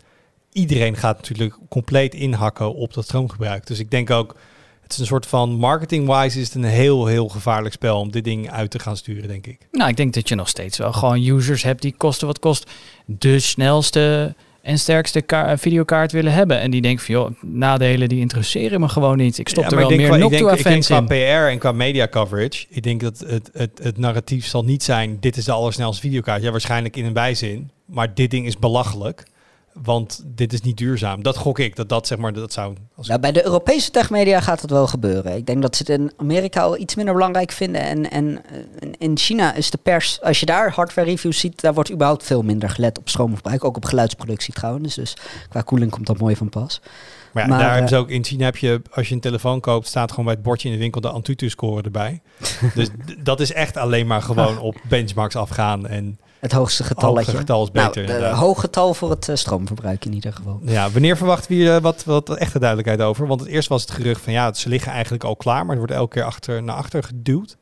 iedereen 0.51 0.95
gaat 0.95 1.17
natuurlijk 1.17 1.57
compleet 1.69 2.13
inhakken 2.13 2.75
op 2.75 2.93
dat 2.93 3.03
stroomgebruik. 3.03 3.67
Dus 3.67 3.79
ik 3.79 3.91
denk 3.91 4.09
ook, 4.09 4.35
het 4.81 4.91
is 4.93 4.97
een 4.99 5.05
soort 5.05 5.25
van 5.25 5.49
marketing-wise 5.51 6.39
is 6.39 6.45
het 6.45 6.55
een 6.55 6.63
heel, 6.63 7.05
heel 7.05 7.27
gevaarlijk 7.29 7.73
spel 7.73 7.99
om 7.99 8.11
dit 8.11 8.23
ding 8.23 8.51
uit 8.51 8.71
te 8.71 8.79
gaan 8.79 8.97
sturen, 8.97 9.27
denk 9.27 9.47
ik. 9.47 9.67
Nou, 9.71 9.89
ik 9.89 9.97
denk 9.97 10.13
dat 10.13 10.29
je 10.29 10.35
nog 10.35 10.49
steeds 10.49 10.77
wel 10.77 10.93
gewoon 10.93 11.23
users 11.27 11.63
hebt 11.63 11.81
die 11.81 11.93
kosten 11.97 12.27
wat 12.27 12.39
kost 12.39 12.69
de 13.05 13.39
snelste 13.39 14.35
en 14.61 14.79
sterkste 14.79 15.21
ka- 15.21 15.57
videokaart 15.57 16.11
willen 16.11 16.33
hebben. 16.33 16.59
En 16.59 16.71
die 16.71 16.81
denken 16.81 17.05
van, 17.05 17.15
joh, 17.15 17.31
nadelen 17.41 18.09
die 18.09 18.19
interesseren 18.19 18.79
me 18.79 18.89
gewoon 18.89 19.17
niet. 19.17 19.37
Ik 19.37 19.49
stop 19.49 19.63
Ja, 19.63 19.69
er 19.69 19.75
wel 19.77 19.89
meer 19.89 20.07
qua- 20.07 20.17
Noctua-fans 20.17 20.85
qua 20.87 20.97
in. 20.97 21.05
PR 21.05 21.13
en 21.49 21.57
qua 21.57 21.71
media 21.71 22.07
coverage, 22.07 22.65
ik 22.69 22.83
denk 22.83 23.01
dat 23.01 23.19
het, 23.19 23.49
het, 23.53 23.79
het 23.83 23.97
narratief 23.97 24.45
zal 24.45 24.63
niet 24.63 24.83
zijn, 24.83 25.17
dit 25.19 25.37
is 25.37 25.45
de 25.45 25.51
allersnelste 25.51 26.01
videokaart. 26.01 26.41
Ja, 26.43 26.51
waarschijnlijk 26.51 26.95
in 26.97 27.05
een 27.05 27.13
bijzin, 27.13 27.69
maar 27.85 28.13
dit 28.13 28.31
ding 28.31 28.45
is 28.45 28.57
belachelijk, 28.57 29.23
want 29.73 30.23
dit 30.25 30.53
is 30.53 30.61
niet 30.61 30.77
duurzaam. 30.77 31.23
Dat 31.23 31.37
gok 31.37 31.59
ik, 31.59 31.75
dat 31.75 31.89
dat 31.89 32.07
zeg 32.07 32.17
maar, 32.17 32.33
dat 32.33 32.53
zou... 32.53 32.75
Als 32.95 33.07
Nou, 33.07 33.19
bij 33.19 33.31
de 33.31 33.45
Europese 33.45 33.91
techmedia 33.91 34.39
gaat 34.39 34.61
het 34.61 34.69
wel 34.69 34.87
gebeuren. 34.87 35.35
Ik 35.35 35.45
denk 35.45 35.61
dat 35.61 35.75
ze 35.75 35.83
het 35.87 35.99
in 35.99 36.11
Amerika 36.17 36.61
al 36.61 36.77
iets 36.77 36.95
minder 36.95 37.13
belangrijk 37.13 37.51
vinden. 37.51 37.81
En, 37.81 38.11
en 38.11 38.41
eh, 38.45 38.89
in 38.97 39.17
China 39.17 39.53
is 39.53 39.69
de 39.69 39.77
pers, 39.77 40.21
als 40.21 40.39
je 40.39 40.45
daar 40.45 40.71
hardware 40.71 41.09
reviews 41.09 41.39
ziet, 41.39 41.61
daar 41.61 41.73
wordt 41.73 41.91
überhaupt 41.91 42.23
veel 42.23 42.41
minder 42.41 42.69
gelet 42.69 42.97
op 42.97 43.09
stroomverbruik. 43.09 43.63
Ook 43.63 43.77
op 43.77 43.85
geluidsproductie 43.85 44.53
trouwens. 44.53 44.95
Dus 44.95 45.13
qua 45.49 45.61
koeling 45.61 45.91
komt 45.91 46.07
dat 46.07 46.17
mooi 46.17 46.35
van 46.35 46.49
pas. 46.49 46.81
Maar, 47.31 47.43
ja, 47.43 47.49
Maar, 47.49 47.59
daar 47.59 47.67
eh, 47.67 47.73
hebben 47.73 47.89
ze 47.89 47.97
ook 47.97 48.09
in 48.09 48.23
China 48.23 48.45
heb 48.45 48.57
je, 48.57 48.81
als 48.91 49.07
je 49.07 49.13
een 49.15 49.21
telefoon 49.21 49.59
koopt, 49.59 49.87
staat 49.87 50.09
gewoon 50.09 50.25
bij 50.25 50.33
het 50.33 50.43
bordje 50.43 50.67
in 50.67 50.73
de 50.73 50.79
winkel 50.79 51.01
de 51.01 51.09
Antutu-score 51.09 51.81
erbij. 51.81 52.21
dus 52.75 52.89
dat 53.19 53.39
is 53.39 53.53
echt 53.53 53.77
alleen 53.77 54.07
maar 54.07 54.21
gewoon 54.21 54.59
op 54.59 54.75
benchmarks 54.89 55.35
afgaan 55.35 55.87
en 55.87 56.19
Het 56.41 56.51
hoogste 56.51 56.83
getalletje. 56.83 57.25
hoger 57.31 57.39
getal 57.39 57.63
is 57.63 57.71
Nou, 57.71 57.87
beter. 57.87 58.03
een 58.03 58.09
inderdaad. 58.15 58.37
hoog 58.39 58.59
getal 58.59 58.93
voor 58.93 59.09
het 59.09 59.29
eh, 59.29 59.35
stroomverbruik 59.35 60.05
in 60.05 60.13
ieder 60.13 60.33
geval. 60.33 60.59
Ja, 60.63 60.89
wanneer 60.91 61.17
verwachten 61.17 61.49
we 61.49 61.55
hier 61.55 61.75
eh, 61.75 61.81
wat, 61.81 62.03
wat 62.03 62.29
echte 62.37 62.59
duidelijkheid 62.59 63.01
over? 63.01 63.27
Want 63.27 63.39
het 63.39 63.49
eerst 63.49 63.69
was 63.69 63.81
het 63.81 63.91
gerucht 63.91 64.21
van 64.21 64.33
ja, 64.33 64.53
ze 64.53 64.69
liggen 64.69 64.91
eigenlijk 64.91 65.23
al 65.23 65.35
klaar, 65.35 65.61
maar 65.65 65.71
er 65.71 65.77
wordt 65.77 65.93
elke 65.93 66.13
keer 66.13 66.23
achter, 66.23 66.63
naar 66.63 66.75
achter 66.75 67.03
geduwd. 67.03 67.57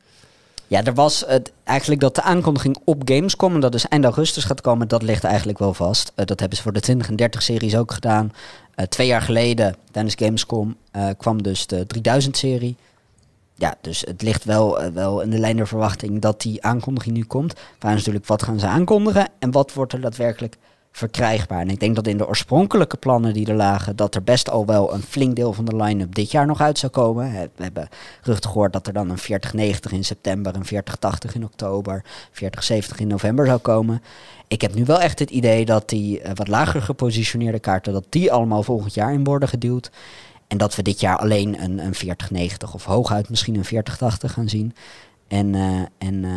Ja, 0.66 0.84
er 0.84 0.94
was 0.94 1.24
het, 1.26 1.52
eigenlijk 1.64 2.00
dat 2.00 2.14
de 2.14 2.22
aankondiging 2.22 2.78
op 2.84 3.02
Gamescom, 3.04 3.54
en 3.54 3.60
dat 3.60 3.74
is 3.74 3.86
eind 3.88 4.04
augustus 4.04 4.44
gaat 4.44 4.60
komen, 4.60 4.88
dat 4.88 5.02
ligt 5.02 5.24
eigenlijk 5.24 5.58
wel 5.58 5.74
vast. 5.74 6.12
Eh, 6.14 6.24
dat 6.26 6.40
hebben 6.40 6.56
ze 6.58 6.62
voor 6.64 6.72
de 6.72 6.80
20 6.80 7.08
en 7.08 7.16
30 7.16 7.42
series 7.42 7.76
ook 7.76 7.92
gedaan. 7.92 8.32
Twee 8.88 9.06
jaar 9.06 9.22
geleden, 9.22 9.76
tijdens 9.90 10.14
Gamescom, 10.18 10.76
eh, 10.90 11.06
kwam 11.18 11.42
dus 11.42 11.66
de 11.66 11.86
3000 11.86 12.36
serie. 12.36 12.76
Ja, 13.60 13.74
dus 13.80 14.00
het 14.00 14.22
ligt 14.22 14.44
wel, 14.44 14.80
eh, 14.80 14.92
wel 14.92 15.20
in 15.20 15.30
de 15.30 15.38
lijn 15.38 15.56
der 15.56 15.66
verwachting 15.66 16.20
dat 16.20 16.40
die 16.40 16.64
aankondiging 16.64 17.16
nu 17.16 17.24
komt. 17.24 17.54
Maar 17.80 17.94
natuurlijk, 17.94 18.26
wat 18.26 18.42
gaan 18.42 18.58
ze 18.58 18.66
aankondigen 18.66 19.28
en 19.38 19.50
wat 19.50 19.72
wordt 19.72 19.92
er 19.92 20.00
daadwerkelijk 20.00 20.56
verkrijgbaar? 20.92 21.60
En 21.60 21.70
ik 21.70 21.80
denk 21.80 21.94
dat 21.94 22.06
in 22.06 22.16
de 22.16 22.26
oorspronkelijke 22.28 22.96
plannen 22.96 23.34
die 23.34 23.46
er 23.46 23.54
lagen, 23.54 23.96
dat 23.96 24.14
er 24.14 24.22
best 24.22 24.50
al 24.50 24.66
wel 24.66 24.94
een 24.94 25.02
flink 25.02 25.36
deel 25.36 25.52
van 25.52 25.64
de 25.64 25.76
line-up 25.76 26.14
dit 26.14 26.30
jaar 26.30 26.46
nog 26.46 26.60
uit 26.60 26.78
zou 26.78 26.92
komen. 26.92 27.32
We 27.32 27.62
hebben 27.62 27.88
geruchten 28.20 28.50
gehoord 28.50 28.72
dat 28.72 28.86
er 28.86 28.92
dan 28.92 29.10
een 29.10 29.18
4090 29.18 29.92
in 29.92 30.04
september, 30.04 30.54
een 30.54 30.64
4080 30.64 31.34
in 31.34 31.44
oktober, 31.44 32.04
4070 32.30 32.98
in 32.98 33.08
november 33.08 33.46
zou 33.46 33.58
komen. 33.58 34.02
Ik 34.48 34.60
heb 34.60 34.74
nu 34.74 34.84
wel 34.84 35.00
echt 35.00 35.18
het 35.18 35.30
idee 35.30 35.64
dat 35.64 35.88
die 35.88 36.20
eh, 36.20 36.32
wat 36.34 36.48
lager 36.48 36.82
gepositioneerde 36.82 37.60
kaarten, 37.60 37.92
dat 37.92 38.06
die 38.08 38.32
allemaal 38.32 38.62
volgend 38.62 38.94
jaar 38.94 39.12
in 39.12 39.24
worden 39.24 39.48
geduwd. 39.48 39.90
En 40.50 40.58
dat 40.58 40.74
we 40.74 40.82
dit 40.82 41.00
jaar 41.00 41.16
alleen 41.16 41.62
een, 41.62 41.78
een 41.78 41.94
4090 41.94 42.74
of 42.74 42.84
hooguit 42.84 43.28
misschien 43.28 43.54
een 43.54 43.64
4080 43.64 44.32
gaan 44.32 44.48
zien. 44.48 44.74
En, 45.28 45.54
eh, 45.54 46.08
en 46.08 46.24
eh, 46.24 46.30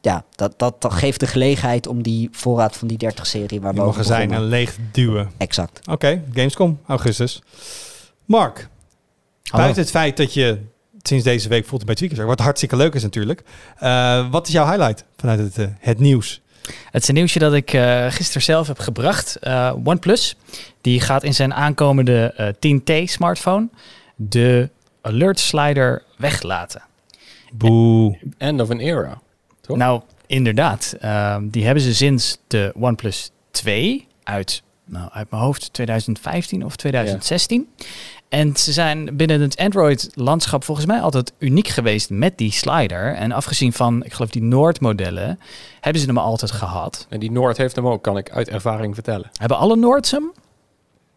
ja, 0.00 0.24
dat, 0.34 0.58
dat, 0.58 0.80
dat 0.80 0.92
geeft 0.92 1.20
de 1.20 1.26
gelegenheid 1.26 1.86
om 1.86 2.02
die 2.02 2.28
voorraad 2.32 2.76
van 2.76 2.88
die 2.88 2.98
30-serie 3.04 3.60
waar 3.60 3.74
we 3.74 3.80
magazijn 3.80 4.28
begonnen- 4.28 4.52
en 4.52 4.58
leeg 4.58 4.76
duwen. 4.92 5.30
Exact. 5.36 5.80
Oké, 5.88 6.22
Gamescom, 6.32 6.80
augustus. 6.86 7.42
Mark, 8.24 8.68
Hallo. 9.42 9.62
buiten 9.62 9.82
het 9.82 9.90
feit 9.90 10.16
dat 10.16 10.34
je 10.34 10.58
sinds 11.02 11.24
deze 11.24 11.48
week 11.48 11.66
voelt 11.66 11.84
bij 11.84 11.94
Tweakers, 11.94 12.20
wat 12.20 12.40
hartstikke 12.40 12.76
leuk 12.76 12.94
is 12.94 13.02
natuurlijk. 13.02 13.42
Eh, 13.76 14.30
wat 14.30 14.46
is 14.46 14.52
jouw 14.52 14.66
highlight 14.66 15.04
vanuit 15.16 15.38
het, 15.38 15.70
het 15.78 15.98
nieuws? 15.98 16.40
Het 16.90 17.02
is 17.02 17.08
een 17.08 17.14
nieuwsje 17.14 17.38
dat 17.38 17.54
ik 17.54 17.72
eh 17.72 18.06
gisteren 18.10 18.42
zelf 18.42 18.66
heb 18.66 18.78
gebracht. 18.78 19.36
Eh, 19.36 19.72
OnePlus, 19.84 20.36
die 20.80 21.00
gaat 21.00 21.22
in 21.22 21.34
zijn 21.34 21.54
aankomende 21.54 22.32
eh 22.36 22.48
10T 22.48 23.10
smartphone 23.10 23.68
de 24.16 24.70
alert 25.00 25.40
slider 25.40 26.02
weglaten. 26.16 26.82
Boe. 27.52 28.18
End 28.38 28.60
of 28.60 28.70
an 28.70 28.78
era. 28.78 29.20
Toch? 29.60 29.76
Nou, 29.76 30.00
inderdaad. 30.26 30.96
Ehm, 31.00 31.48
die 31.48 31.64
hebben 31.64 31.82
ze 31.82 31.94
sinds 31.94 32.38
de 32.46 32.72
OnePlus 32.78 33.30
2 33.50 34.06
uit, 34.22 34.62
nou, 34.84 35.10
uit 35.12 35.30
mijn 35.30 35.42
hoofd 35.42 35.72
2015 35.72 36.64
of 36.64 36.76
2016. 36.76 37.68
En 38.28 38.56
ze 38.56 38.72
zijn 38.72 39.16
binnen 39.16 39.40
het 39.40 39.56
Android-landschap 39.56 40.64
volgens 40.64 40.86
mij 40.86 41.00
altijd 41.00 41.32
uniek 41.38 41.68
geweest 41.68 42.10
met 42.10 42.38
die 42.38 42.52
slider. 42.52 43.14
En 43.14 43.32
afgezien 43.32 43.72
van, 43.72 44.04
ik 44.04 44.12
geloof, 44.12 44.30
die 44.30 44.42
Noord-modellen, 44.42 45.38
hebben 45.80 46.00
ze 46.00 46.06
hem 46.06 46.18
altijd 46.18 46.50
gehad. 46.50 47.06
En 47.08 47.20
die 47.20 47.30
Noord 47.30 47.56
heeft 47.56 47.76
hem 47.76 47.86
ook, 47.86 48.02
kan 48.02 48.16
ik 48.16 48.30
uit 48.30 48.48
ervaring 48.48 48.94
vertellen. 48.94 49.30
Hebben 49.32 49.58
alle 49.58 49.76
Noords 49.76 50.10
hem? 50.10 50.32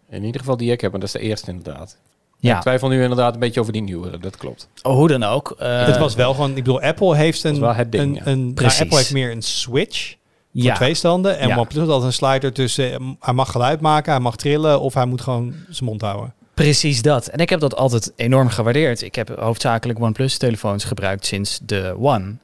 In 0.10 0.24
ieder 0.24 0.42
geval 0.42 0.58
die 0.58 0.72
ik 0.72 0.82
heb, 0.82 0.92
maar 0.92 1.00
dat 1.00 1.10
is 1.10 1.22
de 1.22 1.28
eerste 1.28 1.52
inderdaad. 1.52 1.98
Ja, 2.38 2.56
Ik 2.56 2.62
twijfel 2.62 2.88
nu 2.88 3.02
inderdaad 3.02 3.34
een 3.34 3.40
beetje 3.40 3.60
over 3.60 3.74
die 3.74 3.82
nieuwere, 3.82 4.18
dat 4.18 4.38
klopt. 4.38 4.70
Oh, 4.82 4.94
hoe 4.94 5.08
dan 5.08 5.24
ook. 5.24 5.56
Eh, 5.58 5.86
het 5.86 5.98
was 5.98 6.16
wel 6.16 6.34
gewoon, 6.34 6.50
ik 6.50 6.56
bedoel, 6.56 6.82
Apple 6.82 7.16
heeft 7.16 7.44
een, 7.44 7.60
wel 7.60 7.74
het 7.74 7.92
ding, 7.92 8.04
een, 8.04 8.14
ja. 8.14 8.32
een 8.32 8.42
nou, 8.42 8.54
Precies. 8.54 8.82
Apple 8.82 8.98
heeft 8.98 9.14
meer 9.14 9.32
een 9.32 9.42
switch 9.42 10.16
voor 10.54 10.62
ja, 10.64 10.76
twee 10.76 10.94
standen 10.94 11.38
en 11.38 11.48
Ja. 11.48 11.58
OnePlus 11.58 11.80
had 11.80 11.90
altijd 11.90 12.08
een 12.08 12.14
slider 12.14 12.54
tussen, 12.54 12.94
eh, 12.94 13.08
hij 13.20 13.34
mag 13.34 13.52
geluid 13.52 13.82
maken, 13.82 14.12
hij 14.12 14.22
mag 14.22 14.36
trillen 14.36 14.82
of 14.82 14.94
hij 14.94 15.06
moet 15.06 15.22
gewoon 15.22 15.54
zijn 15.70 15.90
mond 15.90 16.02
houden. 16.02 16.34
Precies 16.64 17.02
dat. 17.02 17.28
En 17.28 17.40
ik 17.40 17.50
heb 17.50 17.60
dat 17.60 17.76
altijd 17.76 18.14
enorm 18.16 18.50
gewaardeerd. 18.50 19.02
Ik 19.02 19.16
heb 19.16 19.30
hoofdzakelijk 19.40 20.00
OnePlus 20.00 20.38
telefoons 20.38 20.84
gebruikt 20.84 21.26
sinds 21.26 21.60
de 21.66 21.96
One. 22.00 22.36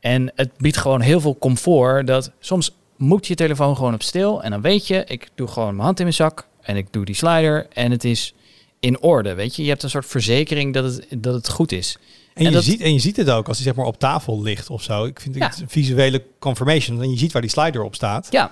En 0.00 0.32
het 0.34 0.50
biedt 0.58 0.76
gewoon 0.76 1.00
heel 1.00 1.20
veel 1.20 1.36
comfort 1.38 2.06
dat 2.06 2.30
soms 2.40 2.74
moet 2.96 3.26
je 3.26 3.34
telefoon 3.34 3.76
gewoon 3.76 3.94
op 3.94 4.02
stil 4.02 4.42
en 4.42 4.50
dan 4.50 4.60
weet 4.60 4.86
je, 4.86 5.04
ik 5.06 5.28
doe 5.34 5.48
gewoon 5.48 5.72
mijn 5.74 5.84
hand 5.84 5.98
in 5.98 6.04
mijn 6.04 6.16
zak 6.16 6.46
en 6.60 6.76
ik 6.76 6.86
doe 6.90 7.04
die 7.04 7.14
slider 7.14 7.66
en 7.72 7.90
het 7.90 8.04
is 8.04 8.34
in 8.80 9.00
orde, 9.00 9.34
weet 9.34 9.56
je. 9.56 9.62
Je 9.62 9.68
hebt 9.68 9.82
een 9.82 9.90
soort 9.90 10.06
verzekering 10.06 10.74
dat 10.74 10.84
het, 10.84 11.06
dat 11.18 11.34
het 11.34 11.48
goed 11.48 11.72
is. 11.72 11.96
En, 12.34 12.34
En 12.34 12.44
je 12.44 12.50
dat- 12.50 12.64
ziet, 12.64 12.80
en 12.80 12.92
je 12.92 12.98
ziet 12.98 13.16
het 13.16 13.30
ook 13.30 13.48
als 13.48 13.56
hij 13.56 13.66
zeg 13.66 13.74
maar 13.74 13.86
op 13.86 13.98
tafel 13.98 14.42
ligt 14.42 14.70
of 14.70 14.82
zo. 14.82 15.04
Ik 15.04 15.20
vind 15.20 15.34
Ja. 15.34 15.46
het 15.48 15.60
een 15.60 15.68
visuele 15.68 16.22
confirmation. 16.38 17.02
En 17.02 17.10
je 17.10 17.18
ziet 17.18 17.32
waar 17.32 17.42
die 17.42 17.50
slider 17.50 17.82
op 17.82 17.94
staat. 17.94 18.28
Ja, 18.30 18.50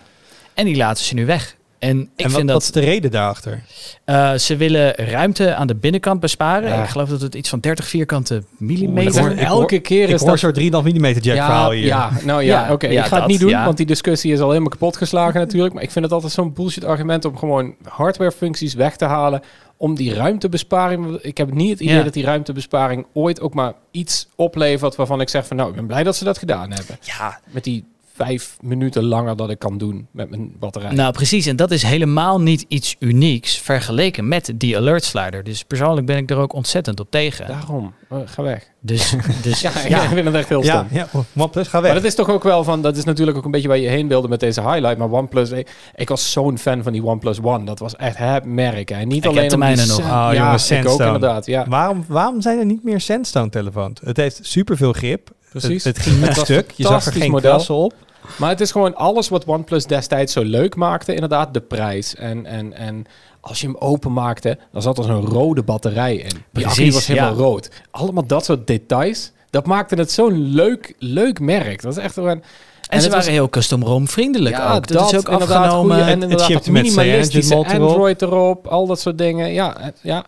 en 0.55 0.65
die 0.65 0.77
laten 0.77 1.05
ze 1.05 1.15
nu 1.15 1.27
weg. 1.27 1.57
En 1.79 2.01
ik 2.01 2.07
en 2.07 2.09
wat, 2.17 2.33
vind 2.33 2.35
wat 2.37 2.47
dat 2.47 2.63
is 2.63 2.71
de 2.71 2.81
reden 2.81 3.11
daarachter? 3.11 3.63
eh, 4.05 4.35
ze 4.35 4.57
willen 4.57 4.95
ruimte 4.95 5.55
aan 5.55 5.67
de 5.67 5.75
binnenkant 5.75 6.21
besparen. 6.21 6.69
Ja. 6.71 6.83
Ik 6.83 6.89
geloof 6.89 7.09
dat 7.09 7.21
het 7.21 7.35
iets 7.35 7.49
van 7.49 7.61
30 7.61 7.87
vierkante 7.87 8.43
millimeter 8.59 9.13
ik 9.15 9.19
hoor- 9.21 9.31
ik 9.31 9.39
hoor- 9.47 9.61
elke 9.61 9.79
keer 9.79 10.09
Ik 10.09 10.15
is 10.15 10.21
hoor 10.21 10.31
dat... 10.31 10.39
zo'n 10.39 10.53
3,5 10.55 10.93
mm 10.95 11.07
jack 11.07 11.23
ja, 11.25 11.45
verhaal 11.47 11.71
hier. 11.71 11.85
ja, 11.87 12.11
nou 12.25 12.43
ja, 12.43 12.65
Ja, 12.67 12.73
oké. 12.73 12.87
ja, 12.87 13.03
ik 13.03 13.09
ga 13.09 13.17
het 13.19 13.27
niet 13.27 13.41
doen, 13.41 13.49
ja. 13.49 13.65
want 13.65 13.77
die 13.77 13.87
discussie 13.87 14.33
is 14.33 14.41
al 14.41 14.49
helemaal 14.49 14.69
kapot 14.71 14.97
geslagen 14.97 15.41
natuurlijk. 15.41 15.75
Maar 15.75 15.83
ik 15.83 15.91
vind 15.91 16.05
het 16.05 16.15
altijd 16.15 16.33
zo'n 16.33 16.53
bullshit 16.53 16.85
argument 16.85 17.25
om 17.25 17.37
gewoon 17.39 17.75
hardwarefuncties 17.89 18.75
weg 18.75 18.97
te 18.97 19.05
halen. 19.05 19.43
Om 19.77 19.95
die 19.95 20.15
ruimtebesparing... 20.15 21.19
Ik 21.23 21.37
heb 21.39 21.53
niet 21.53 21.71
het 21.71 21.81
idee 21.81 21.95
Ja. 21.97 22.03
dat 22.03 22.13
die 22.13 22.25
ruimtebesparing 22.25 23.07
ooit 23.13 23.41
ook 23.41 23.55
maar 23.55 23.73
iets 23.91 24.29
oplevert 24.37 24.97
waarvan 24.97 25.21
ik 25.21 25.29
zeg 25.29 25.47
van... 25.47 25.57
Nou, 25.57 25.69
ik 25.69 25.75
ben 25.75 25.87
blij 25.87 26.03
dat 26.03 26.17
ze 26.17 26.25
dat 26.25 26.39
gedaan 26.39 26.71
hebben. 26.73 26.99
Ja, 27.01 27.41
Met 27.51 27.65
die 27.65 27.85
vijf 28.19 28.57
minuten 28.61 29.05
langer 29.05 29.37
dat 29.37 29.51
ik 29.51 29.59
kan 29.59 29.79
doen 29.79 30.07
met 30.11 30.31
mijn 30.31 30.53
batterij. 30.59 30.93
Nou, 30.93 31.13
precies. 31.13 31.47
En 31.47 31.57
dat 31.57 31.71
is 31.71 31.83
helemaal 31.83 32.41
niet 32.41 32.65
iets 32.69 32.97
unieks 32.99 33.59
vergeleken 33.59 34.29
met 34.29 34.53
die 34.55 34.77
alert 34.77 35.05
slider. 35.05 35.45
Dus 35.45 35.65
persoonlijk 35.65 36.07
ben 36.07 36.17
ik 36.17 36.31
er 36.31 36.37
ook 36.37 36.53
ontzettend 36.53 37.01
op 37.01 37.11
tegen. 37.11 37.47
Daarom, 37.47 37.93
Eh, 38.09 38.19
ga 38.25 38.43
weg. 38.43 38.67
Dus, 38.81 39.15
dus 39.43 39.61
Ja, 39.61 39.71
ja, 39.89 40.03
ik 40.03 40.09
vind 40.09 40.25
het 40.27 40.35
echt 40.35 40.49
heel 40.49 40.63
stom. 40.63 40.87
Ja, 40.91 41.09
ja, 41.13 41.21
OnePlus, 41.37 41.67
ga 41.69 41.73
Maar 41.81 41.83
weg. 41.83 41.95
dat 41.95 42.05
is 42.05 42.15
toch 42.15 42.29
ook 42.31 42.43
wel 42.43 42.65
van, 42.65 42.83
dat 42.83 42.97
is 42.97 43.05
natuurlijk 43.05 43.37
ook 43.39 43.45
een 43.45 43.51
beetje 43.51 43.69
waar 43.69 43.79
je 43.79 43.89
heen 43.89 44.09
wilde 44.09 44.29
met 44.29 44.41
deze 44.41 44.61
highlight. 44.61 44.99
Maar 44.99 45.11
OnePlus, 45.11 45.51
ik, 45.51 45.71
ik 45.95 46.09
was 46.09 46.33
zo'n 46.33 46.59
fan 46.59 46.83
van 46.83 46.93
die 46.93 47.05
OnePlus 47.05 47.39
One. 47.43 47.65
Dat 47.65 47.79
was 47.79 47.97
echt 47.97 48.17
het 48.17 48.45
merk. 48.45 48.89
Hè. 48.89 49.05
Niet 49.05 49.17
Ik 49.17 49.23
heb 49.23 49.33
alleen 49.33 49.49
de 49.49 49.55
om 49.55 49.61
die 49.61 49.69
mijne 49.77 49.87
nog. 49.87 49.99
Oh, 49.99 50.05
ja, 50.07 50.35
jongens, 50.35 50.71
ik 50.71 50.89
ook 50.89 51.01
inderdaad. 51.01 51.47
Ja, 51.47 51.65
Waarom, 51.69 52.05
waarom 52.09 52.41
zijn 52.41 52.59
er 52.59 52.65
niet 52.67 52.85
meer 52.85 53.01
Sandstone 53.01 53.49
telefoons? 53.49 54.01
Het 54.05 54.17
heeft 54.17 54.39
superveel 54.43 54.93
grip. 54.93 55.31
precies. 55.51 55.85
Het, 55.85 55.97
het 55.97 56.07
ging 56.07 56.21
niet 56.21 56.37
stuk. 56.37 56.71
Je 56.77 56.83
zag 56.83 56.93
er 56.93 57.01
fantastisch 57.01 57.23
geen 57.23 57.31
model. 57.31 57.51
krassen 57.51 57.75
op. 57.75 57.95
Maar 58.37 58.49
het 58.51 58.61
is 58.61 58.71
gewoon 58.71 58.95
alles 58.95 59.29
wat 59.29 59.45
OnePlus 59.45 59.87
destijds 59.87 60.33
zo 60.33 60.43
leuk 60.43 60.77
maakte. 60.77 61.15
Inderdaad, 61.15 61.55
de 61.55 61.61
prijs. 61.61 62.15
En, 62.15 62.47
en, 62.47 62.73
en 62.73 63.05
als 63.41 63.61
je 63.61 63.67
hem 63.67 63.77
openmaakte, 63.79 64.59
dan 64.73 64.83
zat 64.83 64.99
er 64.99 65.05
zo'n 65.05 65.27
rode 65.27 65.63
batterij 65.63 66.17
in. 66.17 66.29
Die 66.29 66.63
Precies, 66.65 66.79
accu 66.79 66.93
was 66.93 67.07
helemaal 67.07 67.31
ja. 67.37 67.37
rood. 67.43 67.71
Allemaal 67.91 68.27
dat 68.27 68.45
soort 68.45 68.67
details. 68.67 69.33
Dat 69.51 69.67
maakte 69.67 69.95
het 69.95 70.13
zo'n 70.13 70.39
leuk, 70.39 70.95
leuk 70.99 71.41
merk. 71.41 71.83
Dat 71.83 71.95
was 71.95 72.05
echt 72.05 72.15
gewoon... 72.15 72.43
En, 72.89 73.01
ze 73.01 73.05
het 73.05 73.13
waren 73.15 73.17
was- 73.17 73.27
heel 73.35 73.49
custom 73.49 73.83
ROM 73.83 74.09
vriendelijk 74.09 74.57
Ja, 74.57 74.75
ook. 74.75 74.87
Dat, 74.87 75.13
is 75.13 75.19
ook 75.19 75.29
afgenomen. 75.29 75.97
goeie- 75.97 76.11
en 76.13 76.23
inderdaad 76.23 76.49
met 76.49 76.83
minimalistische 76.83 77.53
erop. 77.55 77.67
Android 77.67 78.23
erop, 78.23 78.67
al 78.67 78.87
dat 78.87 79.01
soort 79.01 79.19
dingen. 79.19 79.53
Ja, 79.53 79.77
het- 79.81 79.99
ja. 80.03 80.25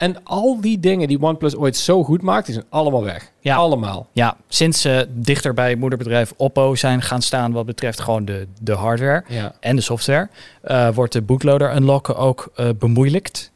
En 0.00 0.24
al 0.24 0.60
die 0.60 0.80
dingen 0.80 1.08
die 1.08 1.22
OnePlus 1.22 1.56
ooit 1.56 1.76
zo 1.76 2.04
goed 2.04 2.22
maakt, 2.22 2.46
die 2.46 2.54
zijn 2.54 2.66
allemaal 2.68 3.04
weg. 3.04 3.32
Ja. 3.40 3.56
Allemaal. 3.56 4.08
Ja, 4.12 4.36
sinds 4.48 4.80
ze 4.80 5.08
dichter 5.10 5.54
bij 5.54 5.76
moederbedrijf 5.76 6.32
Oppo 6.36 6.74
zijn 6.74 7.02
gaan 7.02 7.22
staan 7.22 7.52
wat 7.52 7.66
betreft 7.66 8.00
gewoon 8.00 8.24
de, 8.24 8.46
de 8.60 8.72
hardware 8.72 9.24
Ja. 9.28 9.54
en 9.60 9.76
de 9.76 9.82
software, 9.82 10.28
eh, 10.62 10.88
wordt 10.94 11.12
de 11.12 11.22
bootloader 11.22 11.76
unlocken 11.76 12.16
ook 12.16 12.52
eh, 12.54 12.68
bemoeilijkt. 12.78 13.52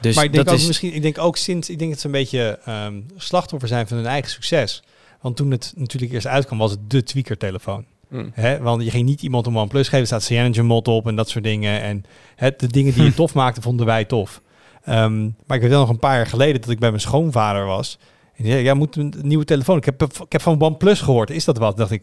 Dus 0.00 0.14
maar 0.14 0.24
ik 0.24 0.32
denk 0.32 0.44
dat 0.44 0.54
ook 0.54 0.60
is 0.60 0.66
misschien, 0.66 0.94
ik 0.94 1.02
denk 1.02 1.18
ook 1.18 1.36
sinds, 1.36 1.70
ik 1.70 1.78
denk 1.78 1.90
dat 1.90 2.00
ze 2.00 2.06
een 2.06 2.12
beetje 2.12 2.58
ehm, 2.64 3.00
slachtoffer 3.16 3.68
zijn 3.68 3.88
van 3.88 3.96
hun 3.96 4.06
eigen 4.06 4.30
succes. 4.30 4.82
Want 5.20 5.36
toen 5.36 5.50
het 5.50 5.72
natuurlijk 5.76 6.12
eerst 6.12 6.26
uitkwam, 6.26 6.58
was 6.58 6.70
het 6.70 6.90
de 6.90 7.02
tweaker-telefoon. 7.02 7.84
Hè? 8.32 8.58
Want 8.58 8.82
je 8.82 8.90
ging 8.90 9.04
niet 9.04 9.22
iemand 9.22 9.46
een 9.46 9.56
OnePlus 9.56 9.84
geven, 9.84 10.00
er 10.00 10.06
staat 10.06 10.22
CyanogenMod 10.22 10.88
op 10.88 11.06
en 11.06 11.16
dat 11.16 11.28
soort 11.28 11.44
dingen. 11.44 11.80
En 11.80 12.04
hè, 12.36 12.50
de 12.56 12.66
dingen 12.66 12.94
die 12.94 13.02
je 13.04 13.14
tof 13.22 13.34
maakte, 13.34 13.60
vonden 13.60 13.86
wij 13.86 14.04
tof. 14.04 14.40
Ehm, 14.84 15.22
maar 15.46 15.56
ik 15.56 15.62
weet 15.62 15.70
wel 15.70 15.80
nog 15.80 15.88
een 15.88 15.98
paar 15.98 16.16
jaar 16.16 16.26
geleden 16.26 16.60
dat 16.60 16.70
ik 16.70 16.78
bij 16.78 16.88
mijn 16.88 17.00
schoonvader 17.02 17.66
was. 17.66 17.98
En 18.36 18.42
die 18.44 18.52
zei, 18.52 18.64
ja, 18.64 18.74
moet 18.74 18.96
een 18.96 19.14
nieuwe 19.22 19.44
telefoon. 19.44 19.76
Ik 19.76 19.84
heb, 19.84 20.02
ik 20.02 20.32
heb 20.32 20.40
van 20.40 20.60
OnePlus 20.62 21.00
gehoord. 21.00 21.30
Is 21.30 21.44
dat 21.44 21.58
wat? 21.58 21.76
dacht 21.76 21.90
ik, 21.90 22.02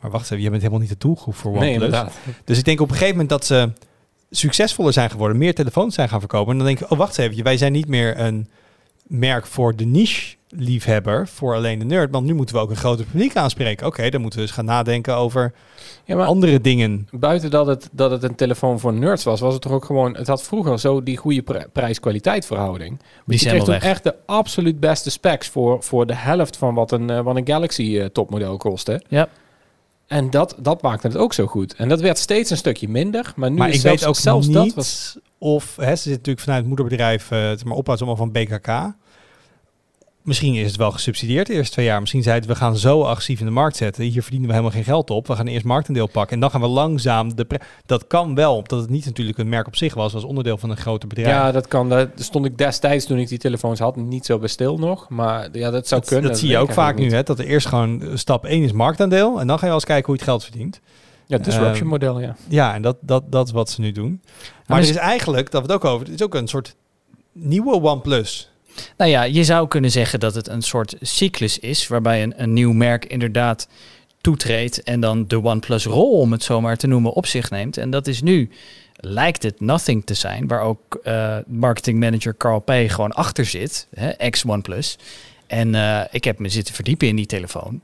maar 0.00 0.10
wacht 0.10 0.24
even, 0.30 0.42
je 0.42 0.50
bent 0.50 0.62
helemaal 0.62 0.80
niet 0.80 0.90
de 0.90 0.98
doelgroep 0.98 1.34
voor 1.34 1.50
Nee, 1.50 1.60
OnePlus. 1.60 1.84
inderdaad. 1.84 2.12
Dus 2.44 2.58
ik 2.58 2.64
denk 2.64 2.80
op 2.80 2.86
een 2.88 2.92
gegeven 2.96 3.12
moment 3.12 3.30
dat 3.30 3.46
ze 3.46 3.72
succesvoller 4.30 4.92
zijn 4.92 5.10
geworden, 5.10 5.38
meer 5.38 5.54
telefoons 5.54 5.94
zijn 5.94 6.08
gaan 6.08 6.20
verkopen. 6.20 6.50
En 6.52 6.58
dan 6.58 6.66
denk 6.66 6.80
ik, 6.80 6.90
oh 6.90 6.98
wacht 6.98 7.18
even, 7.18 7.44
wij 7.44 7.56
zijn 7.56 7.72
niet 7.72 7.88
meer 7.88 8.18
een 8.20 8.48
merk 9.06 9.46
voor 9.46 9.76
de 9.76 9.84
niche 9.84 10.36
liefhebber, 10.50 11.28
voor 11.28 11.54
alleen 11.54 11.78
de 11.78 11.84
nerd, 11.84 12.10
want 12.10 12.26
nu 12.26 12.34
moeten 12.34 12.54
we 12.54 12.60
ook 12.60 12.70
een 12.70 12.76
groter 12.76 13.04
publiek 13.04 13.36
aanspreken. 13.36 13.86
Oké, 13.86 14.08
dan 14.08 14.20
moeten 14.20 14.38
we 14.40 14.44
dus 14.46 14.54
gaan 14.54 14.64
nadenken 14.64 15.16
over 15.16 15.52
Ja, 16.04 16.16
maar 16.16 16.26
andere 16.26 16.60
dingen. 16.60 17.08
buiten 17.10 17.50
dat 17.50 17.66
het, 17.66 17.88
dat 17.92 18.10
het 18.10 18.22
een 18.22 18.34
telefoon 18.34 18.80
voor 18.80 18.92
nerds 18.92 19.24
was, 19.24 19.40
was 19.40 19.52
het 19.52 19.62
toch 19.62 19.72
ook 19.72 19.84
gewoon... 19.84 20.16
Het 20.16 20.26
had 20.26 20.42
vroeger 20.42 20.78
zo 20.78 21.02
die 21.02 21.16
goede 21.16 21.42
pri- 21.42 21.66
prijs-kwaliteit 21.72 22.46
verhouding. 22.46 22.98
die 22.98 23.06
je 23.26 23.36
zijn 23.38 23.50
kreeg 23.54 23.64
toen 23.64 23.74
weg. 23.74 23.82
echt 23.84 24.02
de 24.02 24.14
absoluut 24.26 24.80
beste 24.80 25.10
specs 25.10 25.48
voor, 25.48 25.82
voor 25.82 26.06
de 26.06 26.14
helft 26.14 26.56
van 26.56 26.74
wat 26.74 26.92
een, 26.92 27.10
eh, 27.10 27.20
wat 27.20 27.36
een 27.36 27.46
Galaxy 27.46 27.98
eh, 27.98 28.04
topmodel 28.04 28.56
kostte. 28.56 29.02
Ja. 29.08 29.28
En 30.06 30.30
dat, 30.30 30.54
dat 30.58 30.82
maakte 30.82 31.06
het 31.06 31.16
ook 31.16 31.32
zo 31.32 31.46
goed. 31.46 31.74
En 31.74 31.88
dat 31.88 32.00
werd 32.00 32.18
steeds 32.18 32.50
een 32.50 32.56
stukje 32.56 32.88
minder. 32.88 33.32
Maar 33.36 33.50
nu 33.50 33.56
Maar 33.56 33.68
is 33.68 33.74
ik 33.74 33.80
zelfs, 33.80 34.00
weet 34.00 34.08
ook 34.08 34.16
zelfs 34.16 34.46
niet 34.46 34.56
dat 34.56 34.74
was... 34.74 35.18
of, 35.38 35.76
hè, 35.76 35.96
ze 35.96 36.02
zit 36.02 36.10
natuurlijk 36.12 36.40
vanuit 36.40 36.58
het 36.60 36.68
moederbedrijf, 36.68 37.28
het 37.28 37.64
maar 37.64 37.76
ophoudt 37.76 38.00
allemaal 38.00 38.16
van 38.16 38.32
BKK. 38.32 38.96
Misschien 40.28 40.54
is 40.54 40.66
het 40.66 40.76
wel 40.76 40.90
gesubsidieerd 40.90 41.46
de 41.46 41.52
eerste 41.52 41.72
twee 41.72 41.84
jaar. 41.86 42.00
Misschien 42.00 42.22
zei 42.22 42.36
het, 42.38 42.46
we 42.46 42.54
gaan 42.54 42.76
zo 42.76 43.02
agressief 43.02 43.40
in 43.40 43.46
de 43.46 43.52
markt 43.52 43.76
zetten. 43.76 44.04
Hier 44.04 44.20
verdienen 44.22 44.48
we 44.48 44.54
helemaal 44.54 44.74
geen 44.74 44.84
geld 44.84 45.10
op. 45.10 45.26
We 45.26 45.34
gaan 45.36 45.46
eerst 45.46 45.64
marktendeel 45.64 46.06
pakken. 46.06 46.34
En 46.34 46.40
dan 46.40 46.50
gaan 46.50 46.60
we 46.60 46.66
langzaam 46.66 47.34
de... 47.34 47.44
pre- 47.44 47.58
Dat 47.86 48.06
kan 48.06 48.34
wel, 48.34 48.56
omdat 48.56 48.80
het 48.80 48.90
niet 48.90 49.04
natuurlijk 49.04 49.38
een 49.38 49.48
merk 49.48 49.66
op 49.66 49.76
zich 49.76 49.94
was. 49.94 50.12
was 50.12 50.24
onderdeel 50.24 50.58
van 50.58 50.70
een 50.70 50.76
groter 50.76 51.08
bedrijf. 51.08 51.28
Ja, 51.36 51.52
dat 51.52 51.68
kan. 51.68 51.88
Daar 51.88 52.10
stond 52.14 52.44
ik 52.44 52.58
destijds 52.58 53.04
toen 53.06 53.18
ik 53.18 53.28
die 53.28 53.38
telefoons 53.38 53.78
had 53.78 53.96
niet 53.96 54.26
zo 54.26 54.38
bij 54.38 54.48
stil 54.48 54.78
nog. 54.78 55.08
Maar 55.08 55.48
ja, 55.52 55.70
dat 55.70 55.88
zou 55.88 56.00
dat, 56.00 56.10
kunnen. 56.10 56.30
dat 56.30 56.38
zie 56.38 56.48
je 56.48 56.58
ook 56.58 56.72
vaak 56.72 56.98
nu, 56.98 57.10
hè, 57.12 57.22
dat 57.22 57.38
er 57.38 57.44
eerst 57.46 57.66
gewoon 57.66 58.02
stap 58.14 58.44
1 58.44 58.62
is 58.62 58.72
marktaandeel. 58.72 59.40
En 59.40 59.46
dan 59.46 59.56
ga 59.56 59.60
je 59.60 59.66
wel 59.66 59.74
eens 59.74 59.84
kijken 59.84 60.06
hoe 60.06 60.14
je 60.14 60.20
het 60.20 60.30
geld 60.30 60.44
verdient. 60.44 60.80
Ja, 61.26 61.38
disruption 61.38 61.74
Ehm, 61.80 61.86
model, 61.86 62.20
ja. 62.20 62.36
Ja, 62.48 62.74
en 62.74 62.82
dat, 62.82 62.96
dat, 63.00 63.22
dat 63.32 63.46
is 63.46 63.52
wat 63.52 63.70
ze 63.70 63.80
nu 63.80 63.92
doen. 63.92 64.20
Maar 64.22 64.40
Maar 64.66 64.76
er 64.78 64.82
is- 64.84 64.90
is 64.90 64.96
eigenlijk, 64.96 65.50
dat 65.50 65.66
we 65.66 65.72
het 65.72 65.82
ook 65.84 65.90
over, 65.90 66.06
het 66.06 66.14
is 66.20 66.22
ook 66.26 66.34
een 66.34 66.48
soort 66.48 66.74
nieuwe 67.32 67.80
OnePlus. 67.80 68.50
Nou 68.96 69.10
ja, 69.10 69.22
je 69.22 69.44
zou 69.44 69.68
kunnen 69.68 69.90
zeggen 69.90 70.20
dat 70.20 70.34
het 70.34 70.48
een 70.48 70.62
soort 70.62 70.94
cyclus 71.00 71.58
is, 71.58 71.88
waarbij 71.88 72.22
een, 72.22 72.34
een 72.36 72.52
nieuw 72.52 72.72
merk 72.72 73.04
inderdaad 73.04 73.68
toetreedt 74.20 74.82
en 74.82 75.00
dan 75.00 75.26
de 75.26 75.42
OnePlus 75.42 75.84
rol, 75.84 76.18
om 76.18 76.32
het 76.32 76.42
zo 76.42 76.60
maar 76.60 76.76
te 76.76 76.86
noemen, 76.86 77.12
op 77.12 77.26
zich 77.26 77.50
neemt. 77.50 77.76
En 77.76 77.90
dat 77.90 78.06
is 78.06 78.22
nu, 78.22 78.50
lijkt 78.94 79.42
het 79.42 79.60
Nothing 79.60 80.06
te 80.06 80.14
zijn, 80.14 80.46
waar 80.46 80.60
ook 80.60 81.00
eh 81.02 81.36
marketing 81.46 82.00
manager 82.00 82.36
Carl 82.36 82.60
P. 82.60 82.72
gewoon 82.86 83.12
achter 83.12 83.44
zit, 83.44 83.86
hè, 83.94 84.08
ex-OnePlus. 84.08 84.98
En 85.46 85.74
eh, 85.74 86.00
ik 86.10 86.24
heb 86.24 86.38
me 86.38 86.48
zitten 86.48 86.74
verdiepen 86.74 87.08
in 87.08 87.16
die 87.16 87.26
telefoon. 87.26 87.80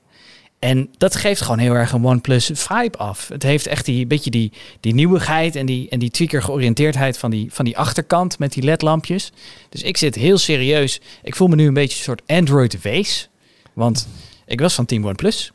En 0.64 0.88
dat 0.98 1.16
geeft 1.16 1.40
gewoon 1.40 1.59
heel 1.59 1.74
erg 1.74 1.92
een 1.92 2.05
OnePlus 2.05 2.50
vibe 2.53 2.98
af. 2.98 3.29
Het 3.29 3.42
heeft 3.42 3.66
echt 3.66 3.85
die 3.85 4.07
beetje 4.07 4.31
die, 4.31 4.53
die 4.81 4.94
nieuwigheid 4.94 5.57
en 5.57 5.66
die, 5.66 5.88
en 5.88 5.98
die 5.98 6.11
tweaker 6.11 6.42
georiënteerdheid 6.42 7.18
van 7.18 7.31
die, 7.31 7.53
van 7.53 7.64
die 7.64 7.79
achterkant 7.79 8.38
met 8.38 8.53
die 8.53 8.62
ledlampjes. 8.62 9.33
Dus 9.68 9.83
ik 9.83 9.96
zit 9.96 10.14
heel 10.14 10.38
serieus. 10.38 11.00
Ik 11.22 11.37
voel 11.37 11.48
me 11.48 11.55
nu 11.55 11.66
een 11.66 11.74
beetje 11.74 11.96
een 11.96 12.05
soort 12.05 12.22
Android 12.27 12.83
wees. 12.83 13.29
Want 13.72 14.09
ik 14.46 14.61
was 14.61 14.74
van 14.74 14.85
Team 14.85 15.07
OnePlus. 15.07 15.53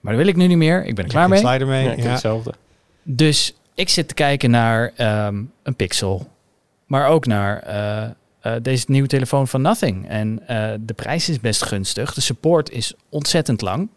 Maar 0.00 0.12
dat 0.12 0.22
wil 0.22 0.30
ik 0.32 0.36
nu 0.36 0.46
niet 0.46 0.56
meer. 0.56 0.84
Ik 0.84 0.94
ben 0.94 1.04
er 1.04 1.10
klaar 1.10 1.28
mee. 1.28 1.38
Slider 1.38 1.66
mee. 1.66 1.82
Ja, 1.82 1.88
Ja, 1.88 1.96
ik 1.96 2.02
heb 2.02 2.10
hetzelfde. 2.10 2.54
Dus 3.02 3.54
ik 3.74 3.88
zit 3.88 4.08
te 4.08 4.14
kijken 4.14 4.50
naar 4.50 4.92
ehm, 4.96 5.42
een 5.62 5.76
Pixel. 5.76 6.28
Maar 6.86 7.08
ook 7.08 7.26
naar 7.26 7.62
eh, 7.62 8.10
eh, 8.40 8.62
deze 8.62 8.84
nieuwe 8.88 9.08
telefoon 9.08 9.48
van 9.48 9.62
Nothing. 9.62 10.08
En 10.08 10.48
eh, 10.48 10.72
de 10.80 10.94
prijs 10.94 11.28
is 11.28 11.40
best 11.40 11.62
gunstig. 11.62 12.14
De 12.14 12.20
support 12.20 12.70
is 12.70 12.94
ontzettend 13.08 13.60
lang. 13.60 13.88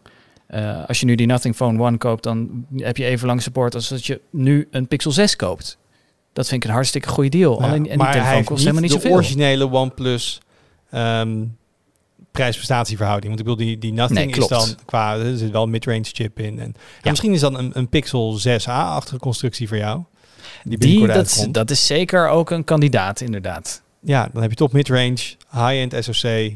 Eh, 0.50 0.84
als 0.86 1.00
je 1.00 1.06
nu 1.06 1.14
die 1.14 1.26
Nothing 1.26 1.54
Phone 1.56 1.84
1 1.84 1.98
koopt, 1.98 2.22
dan 2.22 2.66
heb 2.76 2.96
je 2.96 3.04
even 3.04 3.26
lang 3.26 3.42
support 3.42 3.74
als 3.74 3.88
dat 3.88 4.06
je 4.06 4.20
nu 4.30 4.68
een 4.70 4.88
Pixel 4.88 5.10
6 5.12 5.36
koopt. 5.36 5.78
Dat 6.32 6.48
vind 6.48 6.62
ik 6.62 6.68
een 6.68 6.74
hartstikke 6.74 7.08
goede 7.08 7.28
deal. 7.30 7.58
Ja, 7.60 7.66
Alleen, 7.66 7.76
en 7.76 7.82
die 7.82 7.96
maar 7.96 8.06
hij 8.12 8.20
telefoon 8.20 8.44
kost 8.44 8.60
helemaal 8.60 8.82
niet 8.82 8.90
de 8.92 8.96
zoveel. 8.96 9.12
originele 9.16 9.70
OnePlus 9.70 10.40
ehm 10.90 11.44
prijs-prestatieverhouding. 12.30 13.26
Want 13.36 13.40
ik 13.40 13.46
bedoel, 13.56 13.66
die, 13.66 13.78
die 13.78 13.92
Nothing 13.92 14.18
Nee, 14.18 14.28
is 14.28 14.34
klopt. 14.34 14.50
dan 14.50 14.68
qua, 14.84 15.16
er 15.16 15.36
zit 15.36 15.50
wel 15.50 15.62
een 15.62 15.70
mid-range 15.70 16.04
chip 16.12 16.38
in. 16.38 16.58
En, 16.58 16.64
en 16.64 16.74
Ja. 17.02 17.10
misschien 17.10 17.32
is 17.32 17.40
dan 17.40 17.58
een, 17.58 17.70
een 17.74 17.88
Pixel 17.88 18.38
6a-achtige 18.48 19.16
constructie 19.18 19.68
voor 19.68 19.76
jou. 19.76 20.02
Die 20.64 20.78
Die, 20.78 21.06
dat, 21.06 21.16
uitkomt. 21.16 21.54
dat 21.54 21.70
is 21.70 21.86
zeker 21.86 22.28
ook 22.28 22.50
een 22.50 22.64
kandidaat, 22.64 23.20
inderdaad. 23.20 23.82
Ja, 24.00 24.28
dan 24.32 24.42
heb 24.42 24.50
je 24.50 24.56
toch 24.56 24.72
mid-range, 24.72 25.16
high-end 25.50 25.94
SoC. 26.04 26.52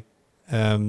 Ehm, 0.47 0.85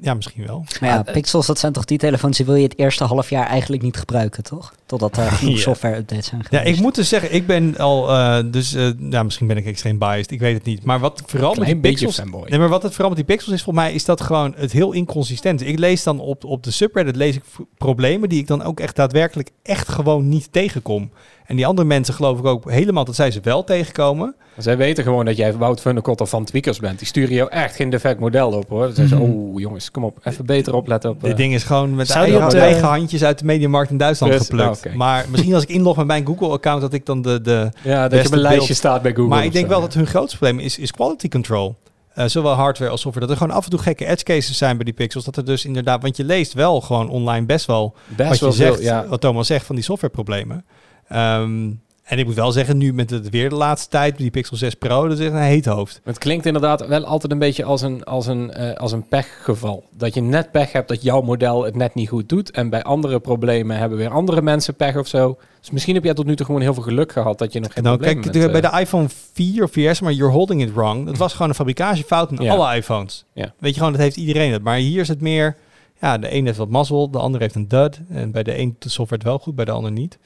ja, 0.00 0.14
misschien 0.14 0.46
wel. 0.46 0.64
Maar 0.80 0.88
ja, 0.90 0.98
Ah, 0.98 1.06
eh, 1.08 1.12
Pixels, 1.12 1.46
dat 1.46 1.58
zijn 1.58 1.72
toch 1.72 1.84
die 1.84 1.98
telefoons 1.98 2.36
die 2.36 2.46
wil 2.46 2.54
je 2.54 2.62
het 2.62 2.78
eerste 2.78 3.04
half 3.04 3.30
jaar 3.30 3.46
eigenlijk 3.46 3.82
niet 3.82 3.96
gebruiken, 3.96 4.42
toch? 4.42 4.74
Totdat 4.86 5.16
er 5.16 5.30
genoeg 5.32 5.54
Ja. 5.54 5.60
software-updates 5.60 6.26
zijn 6.26 6.40
Ja, 6.50 6.58
geweest. 6.58 6.76
ik 6.76 6.82
moet 6.82 6.94
dus 6.94 7.08
zeggen, 7.08 7.34
ik 7.34 7.46
ben 7.46 7.76
al, 7.78 8.10
eh, 8.10 8.38
dus, 8.50 8.74
eh 8.74 8.88
ja, 9.10 9.22
misschien 9.22 9.46
ben 9.46 9.56
ik 9.56 9.66
extreem 9.66 9.98
biased, 9.98 10.30
ik 10.30 10.40
weet 10.40 10.54
het 10.54 10.64
niet. 10.64 10.84
Maar 10.84 10.98
wat 11.00 11.22
vooral 11.26 11.54
met 11.54 11.66
die 11.66 11.76
pixels, 11.76 12.20
nee, 12.48 12.58
maar 12.58 12.68
wat 12.68 12.82
het 12.82 12.92
vooral 12.92 13.08
met 13.08 13.16
die 13.16 13.26
pixels 13.36 13.54
is, 13.54 13.62
voor 13.62 13.74
mij 13.74 13.92
is 13.92 14.04
dat 14.04 14.20
gewoon 14.20 14.54
het 14.56 14.72
heel 14.72 14.92
inconsistent. 14.92 15.66
Ik 15.66 15.78
lees 15.78 16.02
dan 16.02 16.20
op, 16.20 16.44
op 16.44 16.62
de 16.62 16.70
subreddit 16.70 17.16
lees 17.16 17.36
ik 17.36 17.42
problemen 17.78 18.28
die 18.28 18.38
ik 18.40 18.46
dan 18.46 18.62
ook 18.62 18.80
echt 18.80 18.96
daadwerkelijk 18.96 19.50
echt 19.62 19.88
gewoon 19.88 20.28
niet 20.28 20.48
tegenkom. 20.52 21.10
En 21.44 21.56
die 21.56 21.66
andere 21.66 21.86
mensen 21.88 22.14
geloof 22.14 22.38
ik 22.38 22.44
ook 22.44 22.70
helemaal 22.70 23.04
dat 23.04 23.14
zij 23.14 23.30
ze 23.30 23.40
wel 23.42 23.64
tegenkomen. 23.64 24.34
Zij 24.58 24.76
weten 24.76 25.04
gewoon 25.04 25.24
dat 25.24 25.36
jij 25.36 25.52
Wout 25.56 25.80
Funnekotter 25.80 26.26
van 26.26 26.44
Tweakers 26.44 26.78
bent. 26.78 26.98
Die 26.98 27.06
sturen 27.06 27.34
jou 27.34 27.50
echt 27.50 27.74
geen 27.76 27.90
defect 27.90 28.20
model 28.20 28.50
op, 28.52 28.68
hoor. 28.68 28.82
Dan 28.86 28.94
zeggen 28.94 29.16
ze, 29.18 29.22
Mhm. 29.24 29.32
oh 29.32 29.60
jongens, 29.60 29.90
kom 29.90 30.04
op, 30.04 30.18
even 30.22 30.46
beter 30.46 30.74
opletten 30.74 31.10
op... 31.10 31.20
Dit 31.20 31.30
eh, 31.30 31.36
ding 31.36 31.54
is 31.54 31.62
gewoon 31.62 31.94
met 31.94 32.06
Zou 32.06 32.54
eigen, 32.56 32.84
handjes 32.88 33.24
uit 33.24 33.38
de 33.38 33.44
mediamarkt 33.44 33.90
in 33.90 33.96
Duitsland 33.96 34.32
Dus, 34.32 34.42
geplukt. 34.46 34.76
oké. 34.86 34.96
Maar 34.96 35.24
misschien 35.30 35.54
als 35.54 35.62
ik 35.62 35.68
inlog 35.68 35.96
met 35.96 36.06
mijn 36.06 36.26
Google-account 36.26 36.80
dat 36.80 36.92
ik 36.92 37.06
dan 37.06 37.22
de, 37.22 37.40
de, 37.40 37.68
ja, 37.82 38.02
dat 38.02 38.10
je 38.10 38.16
beste 38.16 38.26
op 38.26 38.32
een 38.32 38.38
lijstje 38.40 38.66
beeld. 38.66 38.78
staat 38.78 39.02
bij 39.02 39.10
Google. 39.10 39.28
Maar 39.28 39.44
ik 39.44 39.52
denk 39.52 39.64
zo, 39.64 39.70
wel 39.70 39.80
ja. 39.80 39.84
dat 39.86 39.94
hun 39.94 40.06
grootste 40.06 40.38
probleem 40.38 40.58
is, 40.58 40.78
is 40.78 40.90
quality 40.90 41.28
control. 41.28 41.74
Eh, 42.14 42.26
zowel 42.26 42.52
hardware 42.52 42.90
als 42.90 43.00
software. 43.00 43.26
Dat 43.26 43.36
er 43.36 43.42
gewoon 43.42 43.56
af 43.56 43.64
en 43.64 43.70
toe 43.70 43.80
gekke 43.80 44.06
edge 44.06 44.24
cases 44.24 44.58
zijn 44.58 44.76
bij 44.76 44.84
die 44.84 44.94
pixels. 44.94 45.24
Dat 45.24 45.36
er 45.36 45.44
dus 45.44 45.64
inderdaad, 45.64 46.02
want 46.02 46.16
je 46.16 46.24
leest 46.24 46.52
wel 46.52 46.80
gewoon 46.80 47.08
online 47.08 47.46
best 47.46 47.66
wel 47.66 47.94
Best 48.16 48.28
wat 48.30 48.38
wel 48.40 48.48
je 48.48 48.54
zegt, 48.54 48.74
veel, 48.74 48.84
ja. 48.84 49.06
wat 49.08 49.20
Thomas 49.20 49.46
zegt 49.46 49.66
van 49.66 49.74
die 49.74 49.84
softwareproblemen. 49.84 50.64
Ehm 51.08 51.70
En 52.04 52.18
ik 52.18 52.26
moet 52.26 52.34
wel 52.34 52.52
zeggen, 52.52 52.76
nu 52.78 52.92
met 52.92 53.10
het 53.10 53.30
weer 53.30 53.48
de 53.48 53.54
laatste 53.54 53.88
tijd, 53.88 54.16
die 54.16 54.30
Pixel 54.30 54.56
6 54.56 54.74
Pro, 54.74 55.08
dat 55.08 55.18
is 55.18 55.26
een 55.26 55.36
heet 55.36 55.64
hoofd. 55.66 56.00
Het 56.04 56.18
klinkt 56.18 56.46
inderdaad 56.46 56.86
wel 56.86 57.04
altijd 57.04 57.32
een 57.32 57.38
beetje 57.38 57.64
als 57.64 57.82
een, 57.82 58.04
als 58.04 58.26
een, 58.26 58.52
eh, 58.52 58.76
als 58.76 58.92
een 58.92 59.08
pechgeval. 59.08 59.84
Dat 59.96 60.14
je 60.14 60.20
net 60.22 60.50
pech 60.50 60.72
hebt 60.72 60.88
dat 60.88 61.02
jouw 61.02 61.20
model 61.20 61.64
het 61.64 61.76
net 61.76 61.94
niet 61.94 62.08
goed 62.08 62.28
doet. 62.28 62.50
En 62.50 62.68
bij 62.70 62.82
andere 62.82 63.20
problemen 63.20 63.76
hebben 63.76 63.98
weer 63.98 64.10
andere 64.10 64.42
mensen 64.42 64.74
pech 64.74 64.96
of 64.96 65.06
zo. 65.06 65.38
Dus 65.60 65.70
misschien 65.70 65.94
heb 65.94 66.04
jij 66.04 66.14
tot 66.14 66.26
nu 66.26 66.36
toe 66.36 66.46
gewoon 66.46 66.60
heel 66.60 66.74
veel 66.74 66.82
geluk 66.82 67.12
gehad 67.12 67.38
dat 67.38 67.52
je 67.52 67.60
nog 67.60 67.72
geen 67.72 67.82
Nou, 67.84 67.96
probleem 67.96 68.20
kijk, 68.22 68.34
met, 68.34 68.42
de- 68.42 68.50
bij 68.60 68.62
eh, 68.70 68.72
de 68.72 68.80
iPhone 68.80 69.06
4 69.32 69.62
of 69.64 69.70
4S, 69.70 70.00
maar 70.02 70.12
you're 70.12 70.32
holding 70.32 70.62
it 70.62 70.72
wrong. 70.72 71.06
Dat 71.06 71.16
was 71.16 71.32
gewoon 71.32 71.48
een 71.48 71.54
fabrikagefout 71.54 72.30
in 72.32 72.42
Ja. 72.44 72.52
alle 72.54 72.76
iPhones. 72.76 73.24
Ja. 73.32 73.52
Weet 73.58 73.70
je 73.72 73.76
gewoon, 73.78 73.92
dat 73.92 74.00
heeft 74.02 74.16
iedereen 74.16 74.52
het. 74.52 74.62
Maar 74.62 74.76
hier 74.76 75.00
is 75.00 75.08
het 75.08 75.20
meer, 75.20 75.56
ja, 76.00 76.18
de 76.18 76.28
ene 76.28 76.46
heeft 76.46 76.58
wat 76.58 76.68
mazzel, 76.70 77.10
de 77.10 77.18
andere 77.18 77.42
heeft 77.42 77.54
een 77.54 77.68
dud. 77.68 78.00
En 78.08 78.30
bij 78.30 78.42
de 78.42 78.58
een 78.58 78.76
de 78.78 78.88
software 78.88 79.22
het 79.22 79.30
wel 79.30 79.38
goed, 79.38 79.54
bij 79.54 79.64
de 79.64 79.70
ander 79.70 79.92
niet. 79.92 80.18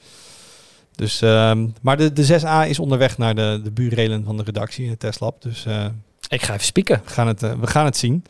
Dus, 0.99 1.21
ehm, 1.21 1.67
maar 1.81 1.97
de, 1.97 2.13
de 2.13 2.25
6A 2.25 2.69
is 2.69 2.79
onderweg 2.79 3.17
naar 3.17 3.35
de, 3.35 3.59
de 3.63 3.71
buurrelen 3.71 4.23
van 4.23 4.37
de 4.37 4.43
redactie 4.43 4.83
in 4.83 4.89
het 4.89 4.99
testlab. 4.99 5.41
Dus 5.41 5.65
eh, 5.65 5.85
Ik 6.27 6.41
ga 6.41 6.53
even 6.53 6.65
spieken. 6.65 7.01
we, 7.05 7.09
gaan 7.11 7.27
het, 7.27 7.43
eh, 7.43 7.53
we 7.59 7.67
gaan 7.67 7.85
het 7.85 7.97
zien. 7.97 8.23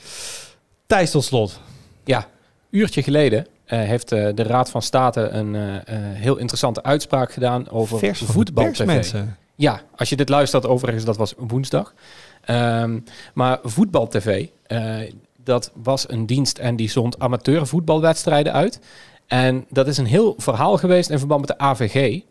Thijs 0.87 1.11
tot 1.11 1.23
slot. 1.23 1.59
Ja, 2.03 2.27
uurtje 2.69 3.03
geleden 3.03 3.47
eh, 3.65 3.79
heeft 3.79 4.09
de 4.09 4.33
Raad 4.43 4.69
van 4.69 4.81
State 4.81 5.21
een 5.21 5.55
eh, 5.55 5.75
eh, 5.75 5.83
heel 6.13 6.37
interessante 6.37 6.83
uitspraak 6.83 7.31
gedaan 7.31 7.69
over 7.69 7.99
Vers 7.99 8.21
voetbal 8.21 8.71
mensen. 8.85 9.37
Ja, 9.55 9.81
als 9.95 10.09
je 10.09 10.15
dit 10.15 10.29
luistert, 10.29 10.65
overigens, 10.65 11.05
dat 11.05 11.17
was 11.17 11.33
woensdag. 11.37 11.93
Ehm, 12.41 12.99
maar 13.33 13.59
Voetbal 13.63 14.07
TV, 14.07 14.47
eh, 14.65 14.97
dat 15.43 15.71
was 15.73 16.09
een 16.09 16.25
dienst 16.25 16.57
en 16.57 16.75
die 16.75 16.89
zond 16.89 17.19
amateurvoetbalwedstrijden 17.19 18.53
uit. 18.53 18.79
En 19.27 19.65
dat 19.69 19.87
is 19.87 19.97
een 19.97 20.05
heel 20.05 20.33
verhaal 20.37 20.77
geweest 20.77 21.09
in 21.09 21.17
verband 21.17 21.39
met 21.47 21.49
de 21.57 21.63
AVG. 21.63 22.21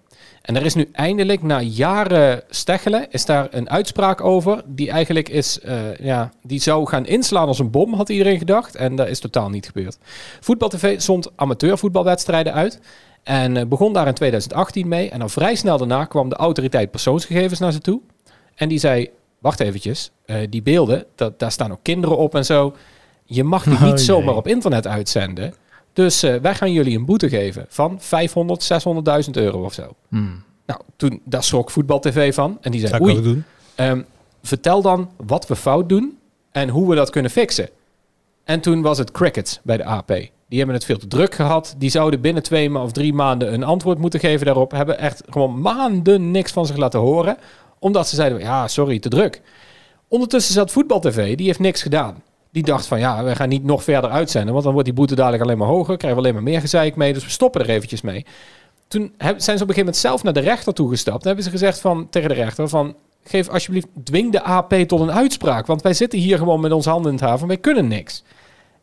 En 0.49 0.57
er 0.57 0.65
is 0.65 0.75
nu 0.75 0.89
eindelijk, 0.93 1.43
na 1.43 1.61
jaren 1.61 2.43
steggelen, 2.49 3.07
is 3.11 3.25
daar 3.25 3.49
een 3.51 3.71
uitspraak 3.71 4.21
over. 4.21 4.63
Die 4.67 4.91
eigenlijk 4.91 5.29
is, 5.29 5.61
eh, 5.61 5.97
ja, 5.97 6.33
die 6.43 6.61
zou 6.61 6.87
gaan 6.87 7.07
inslaan 7.07 7.47
als 7.47 7.59
een 7.59 7.71
bom, 7.71 7.95
had 7.95 8.09
iedereen 8.09 8.39
gedacht. 8.39 8.77
En 8.77 8.97
dat 8.97 9.09
is 9.09 9.21
totaal 9.21 9.49
niet 9.49 9.67
gebeurd. 9.67 9.99
Voetbal 10.41 10.69
TV 10.69 11.01
zond 11.01 11.31
amateurvoetbalwedstrijden 11.37 12.53
uit. 12.53 12.81
En 13.23 13.57
eh, 13.57 13.67
begon 13.67 13.93
daar 13.93 14.07
in 14.07 14.15
2018 14.15 14.89
mee. 14.89 15.11
En 15.11 15.19
dan 15.19 15.31
vrij 15.31 15.55
snel 15.55 15.79
daarna 15.79 16.05
kwam 16.05 16.29
de 16.29 16.37
autoriteit 16.37 16.91
persoonsgegevens 16.91 17.61
naar 17.61 17.73
ze 17.73 17.81
toe. 17.81 18.01
En 18.55 18.69
die 18.69 18.79
zei, 18.79 19.11
wacht 19.39 19.61
eventjes, 19.61 20.11
eh, 20.25 20.37
die 20.51 20.63
beelden, 20.63 21.05
dat, 21.15 21.39
daar 21.39 21.53
staan 21.53 21.73
ook 21.73 21.83
kinderen 21.83 22.17
op 22.17 22.35
en 22.35 22.45
zo. 22.45 22.75
Je 23.25 23.45
mag 23.45 23.65
die 23.65 23.73
Oh, 23.73 23.83
niet 23.83 24.01
zomaar 24.01 24.29
jee. 24.29 24.37
op 24.37 24.47
internet 24.47 24.87
uitzenden. 24.87 25.55
Dus 25.99 26.23
eh, 26.23 26.35
wij 26.37 26.55
gaan 26.55 26.73
jullie 26.73 26.97
een 26.97 27.05
boete 27.05 27.29
geven 27.29 27.67
van 27.69 27.97
500, 28.01 28.71
600.000 29.27 29.31
euro 29.31 29.65
of 29.65 29.73
zo. 29.73 29.95
Hmm. 30.09 30.43
Nou, 30.67 30.81
toen, 30.97 31.21
daar 31.25 31.45
schrok 31.45 31.71
Voetbal 31.71 32.01
TV 32.01 32.35
van. 32.35 32.59
En 32.61 32.71
die 32.71 32.87
zei, 32.87 33.03
oei, 33.03 33.23
doen. 33.23 33.45
Ehm, 33.75 34.03
vertel 34.43 34.83
dan 34.83 35.11
wat 35.27 35.47
we 35.47 35.57
fout 35.57 35.89
doen 35.89 36.19
en 36.51 36.69
hoe 36.69 36.89
we 36.89 36.95
dat 36.95 37.11
kunnen 37.11 37.31
fixen. 37.31 37.69
En 38.45 38.61
toen 38.61 38.83
was 38.83 38.99
het 38.99 39.11
crickets 39.11 39.61
bij 39.63 39.77
de 39.77 39.85
AP. 39.85 40.07
Die 40.49 40.59
hebben 40.59 40.75
het 40.75 40.85
veel 40.85 40.99
te 40.99 41.07
druk 41.07 41.35
gehad. 41.35 41.75
Die 41.79 41.91
zouden 41.91 42.21
binnen 42.21 42.43
twee 42.43 42.79
of 42.79 42.93
drie 42.93 43.13
maanden 43.13 43.53
een 43.53 43.65
antwoord 43.65 43.99
moeten 43.99 44.21
geven 44.21 44.47
daarop. 44.47 44.71
Hebben 44.71 44.99
echt 44.99 45.23
gewoon 45.29 45.61
maanden 45.61 46.31
niks 46.31 46.53
van 46.53 46.67
zich 46.67 46.77
laten 46.77 47.01
horen. 47.01 47.37
Omdat 47.79 48.09
ze 48.09 48.15
zeiden, 48.15 48.39
ja, 48.39 48.69
sorry, 48.69 48.99
te 48.99 49.09
druk. 49.09 49.41
Ondertussen 50.09 50.55
zat 50.55 50.71
Voetbal 50.71 51.01
TV, 51.01 51.37
die 51.37 51.47
heeft 51.47 51.59
niks 51.59 51.83
gedaan. 51.83 52.23
Die 52.59 52.67
dacht 52.67 52.87
van, 52.87 52.99
ja, 52.99 53.25
we 53.25 53.37
gaan 53.37 53.49
niet 53.49 53.65
nog 53.65 53.85
verder 53.85 54.11
uitzenden. 54.11 54.53
Want 54.53 54.65
dan 54.65 54.73
wordt 54.73 54.89
die 54.89 54.97
boete 54.97 55.15
dadelijk 55.15 55.43
alleen 55.43 55.59
maar 55.59 55.69
hoger. 55.69 55.97
Krijgen 55.97 56.21
we 56.21 56.27
alleen 56.27 56.35
maar 56.35 56.53
meer 56.53 56.61
gezeik 56.61 56.97
mee. 56.97 57.13
Dus 57.13 57.25
we 57.25 57.31
stoppen 57.31 57.61
er 57.61 57.69
eventjes 57.69 58.01
mee. 58.01 58.27
Toen 58.89 59.13
zijn 59.19 59.39
ze 59.39 59.43
op 59.43 59.51
een 59.51 59.59
gegeven 59.59 59.79
moment 59.79 59.97
zelf 59.97 60.23
naar 60.23 60.33
de 60.33 60.41
rechter 60.41 60.75
toegestapt. 60.75 61.21
En 61.21 61.27
hebben 61.27 61.45
ze 61.45 61.51
gezegd 61.51 61.81
van, 61.81 62.09
tegen 62.11 62.29
de 62.29 62.35
rechter 62.35 62.69
van... 62.69 62.95
Geef 63.25 63.49
alsjeblieft, 63.49 63.87
dwing 64.05 64.33
de 64.33 64.43
AP 64.43 64.75
tot 64.75 65.01
een 65.01 65.13
uitspraak. 65.13 65.67
Want 65.67 65.83
wij 65.83 65.93
zitten 65.95 66.19
hier 66.19 66.39
gewoon 66.39 66.61
met 66.61 66.73
onze 66.73 66.91
handen 66.91 67.13
in 67.13 67.19
het 67.19 67.27
haar 67.27 67.39
van 67.39 67.49
wij 67.49 67.57
kunnen 67.57 67.89
niks. 67.89 68.23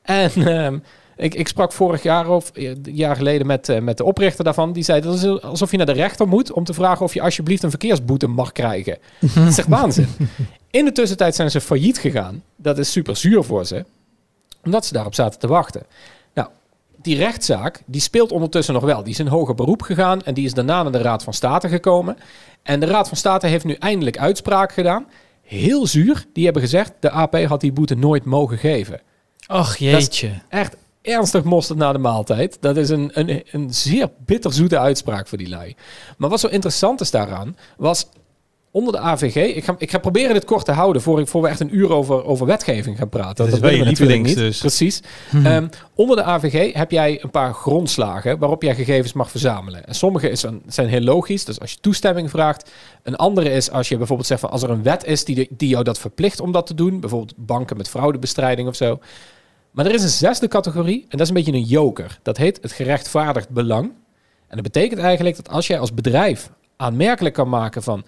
En 0.02 0.32
ehm, 0.36 0.78
ik, 1.18 1.36
ik 1.36 1.48
sprak 1.48 1.72
vorig 1.72 2.04
jaar 2.04 2.30
of 2.30 2.50
eh, 2.50 2.70
een 2.70 2.82
jaar 2.84 3.16
geleden 3.16 3.48
met, 3.48 3.70
eh, 3.70 3.80
met 3.80 3.98
de 3.98 4.04
oprichter 4.04 4.44
daarvan. 4.44 4.74
Die 4.74 4.84
zei 4.84 5.02
dat 5.02 5.16
is 5.16 5.42
alsof 5.42 5.72
je 5.72 5.78
naar 5.78 5.86
de 5.86 5.92
rechter 5.92 6.28
moet 6.28 6.52
om 6.52 6.64
te 6.64 6.74
vragen 6.74 7.06
of 7.06 7.14
je 7.14 7.22
alsjeblieft 7.22 7.64
een 7.64 7.70
verkeersboete 7.70 8.28
mag 8.28 8.52
krijgen. 8.52 8.98
dat 9.36 9.48
is 9.48 9.58
echt 9.58 9.68
waanzin. 9.68 10.08
In 10.76 10.86
de 10.86 10.92
tussentijd 10.92 11.36
zijn 11.36 11.52
ze 11.52 11.62
failliet 11.62 11.98
gegaan. 11.98 12.44
Dat 12.56 12.78
is 12.78 12.92
super 12.92 13.18
zuur 13.18 13.44
voor 13.44 13.66
ze. 13.66 13.86
Omdat 14.64 14.86
ze 14.86 14.94
daarop 14.94 15.14
zaten 15.14 15.40
te 15.40 15.48
wachten. 15.48 15.86
Nou, 16.34 16.48
die 17.02 17.18
rechtszaak 17.18 17.82
die 17.86 18.02
speelt 18.02 18.32
ondertussen 18.32 18.74
nog 18.74 18.84
wel. 18.84 19.04
Die 19.04 19.14
is 19.14 19.20
in 19.20 19.28
hoger 19.28 19.56
beroep 19.56 19.82
gegaan 19.82 20.24
en 20.24 20.34
die 20.34 20.46
is 20.46 20.54
daarna 20.54 20.84
naar 20.84 20.92
de 20.92 20.98
Raad 20.98 21.24
van 21.24 21.34
State 21.34 21.70
gekomen. 21.70 22.18
En 22.64 22.80
de 22.80 22.86
Raad 22.86 23.08
van 23.08 23.18
State 23.18 23.48
heeft 23.48 23.66
nu 23.66 23.74
eindelijk 23.74 24.18
uitspraak 24.18 24.72
gedaan. 24.72 25.08
Heel 25.42 25.88
zuur. 25.88 26.26
Die 26.34 26.44
hebben 26.44 26.62
gezegd, 26.62 26.92
de 27.00 27.10
AP 27.10 27.36
had 27.44 27.62
die 27.62 27.74
boete 27.74 27.96
nooit 27.96 28.26
mogen 28.26 28.58
geven. 28.58 29.02
Och 29.48 29.78
jeetje. 29.78 30.32
Echt 30.50 30.76
ernstig 31.02 31.44
mosterd 31.44 31.80
na 31.80 31.92
de 31.92 31.98
maaltijd. 31.98 32.58
Dat 32.60 32.78
is 32.78 32.90
een, 32.90 33.10
een, 33.14 33.44
een 33.52 33.74
zeer 33.74 34.12
bitterzoete 34.26 34.80
uitspraak 34.80 35.28
voor 35.28 35.38
die 35.38 35.50
lui. 35.50 35.76
Maar 36.18 36.30
wat 36.30 36.40
zo 36.40 36.48
interessant 36.48 37.02
is 37.02 37.12
daaraan, 37.12 37.58
was 37.78 38.08
onder 38.76 38.94
de 38.94 39.00
AVG... 39.00 39.36
Ik 39.56 39.64
ga, 39.64 39.76
ik 39.78 39.92
ga 39.92 39.98
proberen 39.98 40.34
dit 40.34 40.46
kort 40.46 40.66
te 40.66 40.72
houden 40.72 41.02
voor, 41.02 41.20
ik, 41.20 41.28
voor 41.28 41.42
we 41.42 41.48
echt 41.48 41.60
een 41.60 41.76
uur 41.76 41.92
over, 41.92 42.26
over 42.26 42.46
wetgeving 42.46 42.98
gaan 42.98 43.10
praten. 43.10 43.36
Dat 43.36 43.54
is 43.54 43.60
willen 43.60 43.62
wel 43.62 43.72
we 43.72 43.78
je 43.78 43.84
lievelings, 43.86 44.34
dus. 44.34 44.60
Precies. 44.60 45.02
Ehm, 45.44 45.68
onder 45.94 46.16
de 46.16 46.24
AVG 46.24 46.74
heb 46.74 46.92
jij 46.92 47.24
een 47.24 47.30
paar 47.32 47.54
grondslagen 47.54 48.38
waarop 48.40 48.62
jij 48.62 48.76
gegevens 48.76 49.14
mag 49.14 49.32
verzamelen. 49.32 49.88
En 49.88 49.96
sommige 49.96 50.30
is 50.30 50.44
een, 50.44 50.62
zijn 50.68 50.88
heel 50.88 51.02
logisch, 51.02 51.46
dus 51.46 51.60
als 51.60 51.72
je 51.72 51.78
toestemming 51.82 52.30
vraagt. 52.30 52.72
Een 53.04 53.16
andere 53.16 53.50
is 53.52 53.72
als 53.72 53.90
je 53.90 53.98
bijvoorbeeld 53.98 54.28
zegt 54.28 54.40
van 54.40 54.50
als 54.50 54.64
er 54.64 54.70
een 54.70 54.84
wet 54.84 55.06
is 55.06 55.26
die, 55.26 55.36
de- 55.36 55.48
die 55.50 55.70
jou 55.70 55.84
dat 55.84 56.00
verplicht 56.00 56.40
om 56.40 56.52
dat 56.52 56.68
te 56.68 56.74
doen. 56.74 57.00
Bijvoorbeeld 57.00 57.34
banken 57.38 57.78
met 57.78 57.90
fraudebestrijding 57.90 58.68
of 58.68 58.76
zo. 58.76 59.00
Maar 59.72 59.86
er 59.86 59.94
is 59.94 60.04
een 60.04 60.10
zesde 60.10 60.48
categorie 60.48 61.02
en 61.02 61.18
dat 61.18 61.22
is 61.22 61.28
een 61.28 61.34
beetje 61.34 61.54
een 61.54 61.62
joker. 61.64 62.20
Dat 62.24 62.38
heet 62.38 62.60
het 62.62 62.72
gerechtvaardigd 62.72 63.50
belang. 63.50 63.84
En 64.48 64.56
dat 64.62 64.62
betekent 64.64 65.00
eigenlijk 65.00 65.36
dat 65.36 65.50
als 65.50 65.68
jij 65.68 65.80
als 65.80 65.94
bedrijf 65.94 66.50
aanmerkelijk 66.78 67.36
kan 67.36 67.50
maken 67.50 67.84
van... 67.84 68.04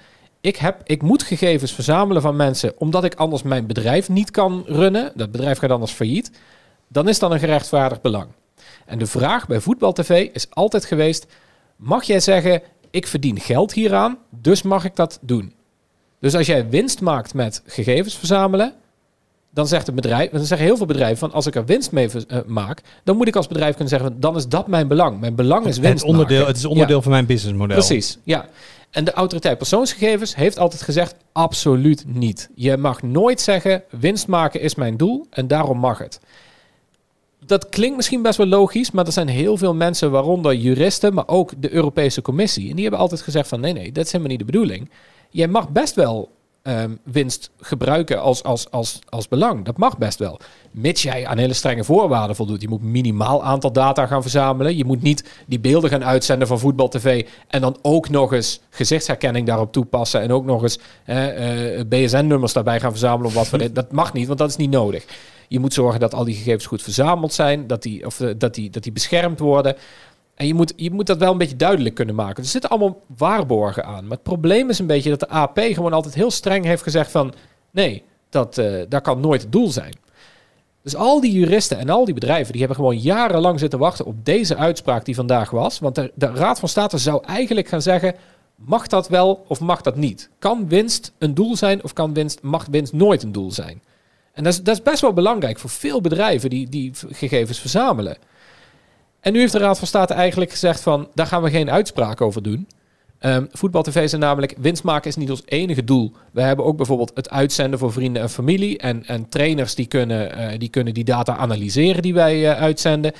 Ik, 0.47 0.55
heb, 0.55 0.81
ik 0.83 1.01
moet 1.01 1.23
gegevens 1.23 1.73
verzamelen 1.73 2.21
van 2.21 2.35
mensen 2.35 2.73
omdat 2.77 3.03
ik 3.03 3.15
anders 3.15 3.43
mijn 3.43 3.65
bedrijf 3.67 4.09
niet 4.09 4.31
kan 4.31 4.63
runnen. 4.65 5.11
Dat 5.15 5.31
bedrijf 5.31 5.57
gaat 5.57 5.71
anders 5.71 5.91
failliet. 5.91 6.31
Dan 6.87 7.07
is 7.07 7.19
dat 7.19 7.31
een 7.31 7.39
gerechtvaardigd 7.39 8.01
belang. 8.01 8.27
En 8.85 8.97
de 8.97 9.05
vraag 9.05 9.47
bij 9.47 9.59
Voetbal 9.59 9.93
TV 9.93 10.29
is 10.33 10.47
altijd 10.49 10.85
geweest... 10.85 11.25
Mag 11.75 12.03
jij 12.03 12.19
zeggen, 12.19 12.61
ik 12.91 13.07
verdien 13.07 13.39
geld 13.39 13.73
hieraan, 13.73 14.17
dus 14.29 14.61
mag 14.61 14.85
ik 14.85 14.95
dat 14.95 15.19
doen? 15.21 15.53
Dus 16.19 16.35
als 16.35 16.45
jij 16.45 16.69
winst 16.69 17.01
maakt 17.01 17.33
met 17.33 17.61
gegevens 17.65 18.17
verzamelen, 18.17 18.73
dan 19.49 19.67
zegt 19.67 19.85
het 19.85 19.95
bedrijf, 19.95 20.31
dan 20.31 20.45
zeggen 20.45 20.67
heel 20.67 20.77
veel 20.77 20.85
bedrijven 20.85 21.17
van 21.17 21.31
als 21.31 21.45
ik 21.45 21.55
er 21.55 21.65
winst 21.65 21.91
mee 21.91 22.09
eh, 22.27 22.37
maak, 22.45 22.81
dan 23.03 23.17
moet 23.17 23.27
ik 23.27 23.35
als 23.35 23.47
bedrijf 23.47 23.75
kunnen 23.75 23.89
zeggen, 23.89 24.19
dan 24.19 24.35
is 24.35 24.47
dat 24.47 24.67
mijn 24.67 24.87
belang. 24.87 25.19
Mijn 25.19 25.35
belang 25.35 25.65
is 25.65 25.75
Het, 25.75 25.85
winst 25.85 26.03
onderdeel, 26.03 26.35
maken. 26.37 26.53
het 26.53 26.57
is 26.57 26.65
onderdeel 26.65 26.95
Ja, 26.95 27.01
van 27.01 27.11
mijn 27.11 27.25
businessmodel. 27.25 27.77
precies, 27.77 28.17
ja. 28.23 28.45
En 28.91 29.03
de 29.03 29.13
autoriteit 29.13 29.57
persoonsgegevens 29.57 30.35
heeft 30.35 30.59
altijd 30.59 30.81
gezegd, 30.81 31.15
absoluut 31.31 32.03
niet. 32.07 32.49
Je 32.55 32.77
mag 32.77 33.01
nooit 33.01 33.41
zeggen, 33.41 33.83
winst 33.89 34.27
maken 34.27 34.61
is 34.61 34.75
mijn 34.75 34.97
doel 34.97 35.25
en 35.29 35.47
daarom 35.47 35.77
mag 35.77 35.97
het. 35.97 36.19
Dat 37.45 37.69
klinkt 37.69 37.95
misschien 37.95 38.21
best 38.21 38.37
wel 38.37 38.47
logisch, 38.47 38.91
maar 38.91 39.05
er 39.05 39.11
zijn 39.11 39.27
heel 39.27 39.57
veel 39.57 39.73
mensen, 39.73 40.11
waaronder 40.11 40.55
juristen, 40.55 41.13
maar 41.13 41.27
ook 41.27 41.51
de 41.57 41.73
Europese 41.73 42.21
Commissie. 42.21 42.69
En 42.69 42.73
die 42.73 42.81
hebben 42.81 43.01
altijd 43.01 43.21
gezegd 43.21 43.47
van 43.47 43.59
nee, 43.59 43.73
nee, 43.73 43.91
dat 43.91 44.05
is 44.05 44.11
helemaal 44.11 44.31
niet 44.31 44.45
de 44.45 44.51
bedoeling. 44.51 44.89
Jij 45.29 45.47
mag 45.47 45.69
best 45.69 45.95
wel 45.95 46.31
ehm, 46.67 46.91
winst 47.03 47.51
gebruiken 47.59 48.21
als, 48.21 48.43
als, 48.43 48.71
als, 48.71 48.99
als 49.09 49.27
belang. 49.27 49.65
Dat 49.65 49.77
mag 49.77 49.97
best 49.97 50.19
wel. 50.19 50.39
Mits 50.71 51.01
jij 51.01 51.27
aan 51.27 51.37
hele 51.37 51.53
strenge 51.53 51.83
voorwaarden 51.83 52.35
voldoet. 52.35 52.61
Je 52.61 52.67
moet 52.67 52.81
minimaal 52.81 53.43
aantal 53.43 53.71
data 53.71 54.05
gaan 54.05 54.21
verzamelen. 54.21 54.77
Je 54.77 54.85
moet 54.85 55.01
niet 55.01 55.23
die 55.45 55.59
beelden 55.59 55.89
gaan 55.89 56.03
uitzenden 56.03 56.47
van 56.47 56.59
Voetbal 56.59 56.87
TV 56.87 57.25
en 57.47 57.61
dan 57.61 57.77
ook 57.81 58.09
nog 58.09 58.33
eens 58.33 58.61
gezichtsherkenning 58.69 59.47
daarop 59.47 59.71
toepassen 59.71 60.21
en 60.21 60.31
ook 60.31 60.45
nog 60.45 60.63
eens 60.63 60.79
eh, 61.05 61.81
BSN-nummers 61.89 62.53
daarbij 62.53 62.79
gaan 62.79 62.91
verzamelen. 62.91 63.25
Of 63.25 63.33
wat 63.33 63.47
voor. 63.47 63.55
Dat 63.73 63.91
mag 63.91 64.13
niet, 64.13 64.27
want 64.27 64.39
dat 64.39 64.49
is 64.49 64.55
niet 64.55 64.71
nodig. 64.71 65.05
Je 65.47 65.59
moet 65.59 65.73
zorgen 65.73 65.99
dat 65.99 66.13
al 66.13 66.23
die 66.23 66.35
gegevens 66.35 66.65
goed 66.65 66.81
verzameld 66.81 67.33
zijn, 67.33 67.67
dat 67.67 67.83
die, 67.83 68.05
of, 68.05 68.19
eh, 68.19 68.29
dat 68.37 68.55
die, 68.55 68.69
dat 68.69 68.83
die 68.83 68.91
beschermd 68.91 69.39
worden. 69.39 69.75
En 70.37 70.47
je 70.47 70.53
moet, 70.53 70.73
je 70.75 70.91
moet 70.91 71.07
dat 71.07 71.17
wel 71.17 71.31
een 71.31 71.37
beetje 71.37 71.55
duidelijk 71.55 71.95
kunnen 71.95 72.15
maken. 72.15 72.43
Er 72.43 72.49
zitten 72.49 72.69
allemaal 72.69 73.01
waarborgen 73.17 73.85
aan. 73.85 74.03
Maar 74.03 74.17
het 74.17 74.23
probleem 74.23 74.69
is 74.69 74.79
een 74.79 74.87
beetje 74.87 75.09
dat 75.09 75.19
de 75.19 75.29
AP 75.29 75.59
gewoon 75.59 75.93
altijd 75.93 76.13
heel 76.13 76.31
streng 76.31 76.65
heeft 76.65 76.83
gezegd 76.83 77.11
van... 77.11 77.33
nee, 77.71 78.03
dat, 78.29 78.57
eh, 78.57 78.81
dat 78.89 79.01
kan 79.01 79.19
nooit 79.19 79.41
het 79.41 79.51
doel 79.51 79.71
zijn. 79.71 79.93
Dus 80.83 80.95
al 80.95 81.21
die 81.21 81.31
juristen 81.31 81.77
en 81.77 81.89
al 81.89 82.05
die 82.05 82.13
bedrijven... 82.13 82.51
die 82.51 82.59
hebben 82.59 82.77
gewoon 82.77 82.97
jarenlang 82.97 83.59
zitten 83.59 83.79
wachten 83.79 84.05
op 84.05 84.25
deze 84.25 84.55
uitspraak 84.55 85.05
die 85.05 85.15
vandaag 85.15 85.49
was. 85.49 85.79
Want 85.79 85.95
de, 85.95 86.11
de 86.15 86.31
Raad 86.31 86.59
van 86.59 86.69
State 86.69 86.97
zou 86.97 87.23
eigenlijk 87.25 87.67
gaan 87.67 87.81
zeggen... 87.81 88.15
mag 88.55 88.87
dat 88.87 89.07
wel 89.07 89.45
of 89.47 89.59
mag 89.59 89.81
dat 89.81 89.95
niet? 89.95 90.29
Kan 90.39 90.67
winst 90.67 91.11
een 91.17 91.33
doel 91.33 91.55
zijn 91.55 91.83
of 91.83 91.93
kan 91.93 92.13
winst, 92.13 92.41
mag 92.41 92.65
winst 92.71 92.93
nooit 92.93 93.23
een 93.23 93.31
doel 93.31 93.51
zijn? 93.51 93.81
En 94.33 94.43
dat 94.43 94.53
is, 94.53 94.63
dat 94.63 94.75
is 94.75 94.83
best 94.83 95.01
wel 95.01 95.13
belangrijk 95.13 95.59
voor 95.59 95.69
veel 95.69 96.01
bedrijven 96.01 96.49
die, 96.49 96.69
die 96.69 96.91
gegevens 97.09 97.59
verzamelen. 97.59 98.17
En 99.19 99.33
nu 99.33 99.39
heeft 99.39 99.51
de 99.51 99.57
Raad 99.57 99.77
van 99.77 99.87
State 99.87 100.13
eigenlijk 100.13 100.51
gezegd 100.51 100.81
van, 100.81 101.07
daar 101.13 101.27
gaan 101.27 101.41
we 101.41 101.49
geen 101.49 101.71
uitspraak 101.71 102.21
over 102.21 102.43
doen. 102.43 102.67
Ehm 103.19 103.45
voetbal 103.51 103.83
TV 103.83 104.03
is 104.03 104.11
namelijk, 104.13 104.55
winst 104.57 104.83
maken 104.83 105.09
is 105.09 105.15
niet 105.15 105.29
ons 105.29 105.41
enige 105.45 105.83
doel. 105.83 106.11
We 106.31 106.41
hebben 106.41 106.65
ook 106.65 106.77
bijvoorbeeld 106.77 107.11
het 107.13 107.29
uitzenden 107.29 107.79
voor 107.79 107.91
vrienden 107.91 108.21
en 108.21 108.29
familie. 108.29 108.77
En, 108.77 109.05
en 109.05 109.29
trainers 109.29 109.75
die 109.75 109.85
kunnen, 109.85 110.31
eh, 110.31 110.59
die 110.59 110.69
kunnen 110.69 110.93
die 110.93 111.03
data 111.03 111.35
analyseren 111.35 112.01
die 112.01 112.13
wij 112.13 112.49
eh, 112.51 112.61
uitzenden. 112.61 113.13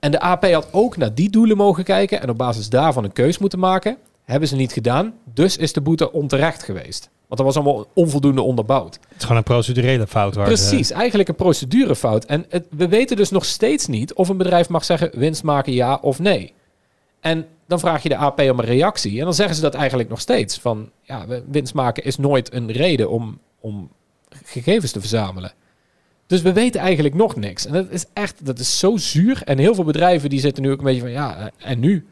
En 0.00 0.10
de 0.10 0.20
AP 0.20 0.44
had 0.44 0.68
ook 0.72 0.96
naar 0.96 1.14
die 1.14 1.30
doelen 1.30 1.56
mogen 1.56 1.84
kijken 1.84 2.20
en 2.20 2.30
op 2.30 2.38
basis 2.38 2.68
daarvan 2.68 3.04
een 3.04 3.12
keus 3.12 3.38
moeten 3.38 3.58
maken. 3.58 3.96
Hebben 4.28 4.48
ze 4.48 4.56
niet 4.56 4.72
gedaan, 4.72 5.14
dus 5.34 5.56
is 5.56 5.72
de 5.72 5.80
boete 5.80 6.12
onterecht 6.12 6.62
geweest. 6.62 7.10
Want 7.26 7.40
dat 7.40 7.54
was 7.54 7.56
allemaal 7.56 7.86
onvoldoende 7.94 8.42
onderbouwd. 8.42 8.94
Het 8.94 9.16
is 9.16 9.22
gewoon 9.22 9.36
een 9.36 9.42
procedurele 9.42 10.06
fout. 10.06 10.34
Waar 10.34 10.46
Precies, 10.46 10.90
eigenlijk 10.90 11.28
een 11.28 11.34
procedurefout. 11.34 12.24
En 12.24 12.46
het, 12.48 12.66
we 12.70 12.88
weten 12.88 13.16
dus 13.16 13.30
nog 13.30 13.44
steeds 13.44 13.86
niet 13.86 14.14
of 14.14 14.28
een 14.28 14.36
bedrijf 14.36 14.68
mag 14.68 14.84
zeggen 14.84 15.10
winst 15.18 15.42
maken 15.42 15.72
ja 15.72 15.98
of 16.02 16.18
nee. 16.18 16.54
En 17.20 17.46
dan 17.66 17.80
vraag 17.80 18.02
je 18.02 18.08
de 18.08 18.16
AP 18.16 18.40
om 18.40 18.58
een 18.58 18.64
reactie. 18.64 19.18
En 19.18 19.24
dan 19.24 19.34
zeggen 19.34 19.54
ze 19.54 19.60
dat 19.60 19.74
eigenlijk 19.74 20.08
nog 20.08 20.20
steeds. 20.20 20.58
Van 20.58 20.90
ja, 21.02 21.26
winst 21.50 21.74
maken 21.74 22.04
is 22.04 22.16
nooit 22.16 22.52
een 22.52 22.72
reden 22.72 23.10
om, 23.10 23.38
om 23.60 23.90
gegevens 24.44 24.92
te 24.92 25.00
verzamelen. 25.00 25.52
Dus 26.26 26.42
we 26.42 26.52
weten 26.52 26.80
eigenlijk 26.80 27.14
nog 27.14 27.36
niks. 27.36 27.66
En 27.66 27.72
dat 27.72 27.90
is 27.90 28.04
echt, 28.12 28.46
dat 28.46 28.58
is 28.58 28.78
zo 28.78 28.96
zuur. 28.96 29.42
En 29.44 29.58
heel 29.58 29.74
veel 29.74 29.84
bedrijven 29.84 30.30
die 30.30 30.40
zitten 30.40 30.62
nu 30.62 30.70
ook 30.70 30.78
een 30.78 30.84
beetje 30.84 31.00
van 31.00 31.10
ja, 31.10 31.36
eh, 31.36 31.70
en 31.70 31.80
nu? 31.80 32.06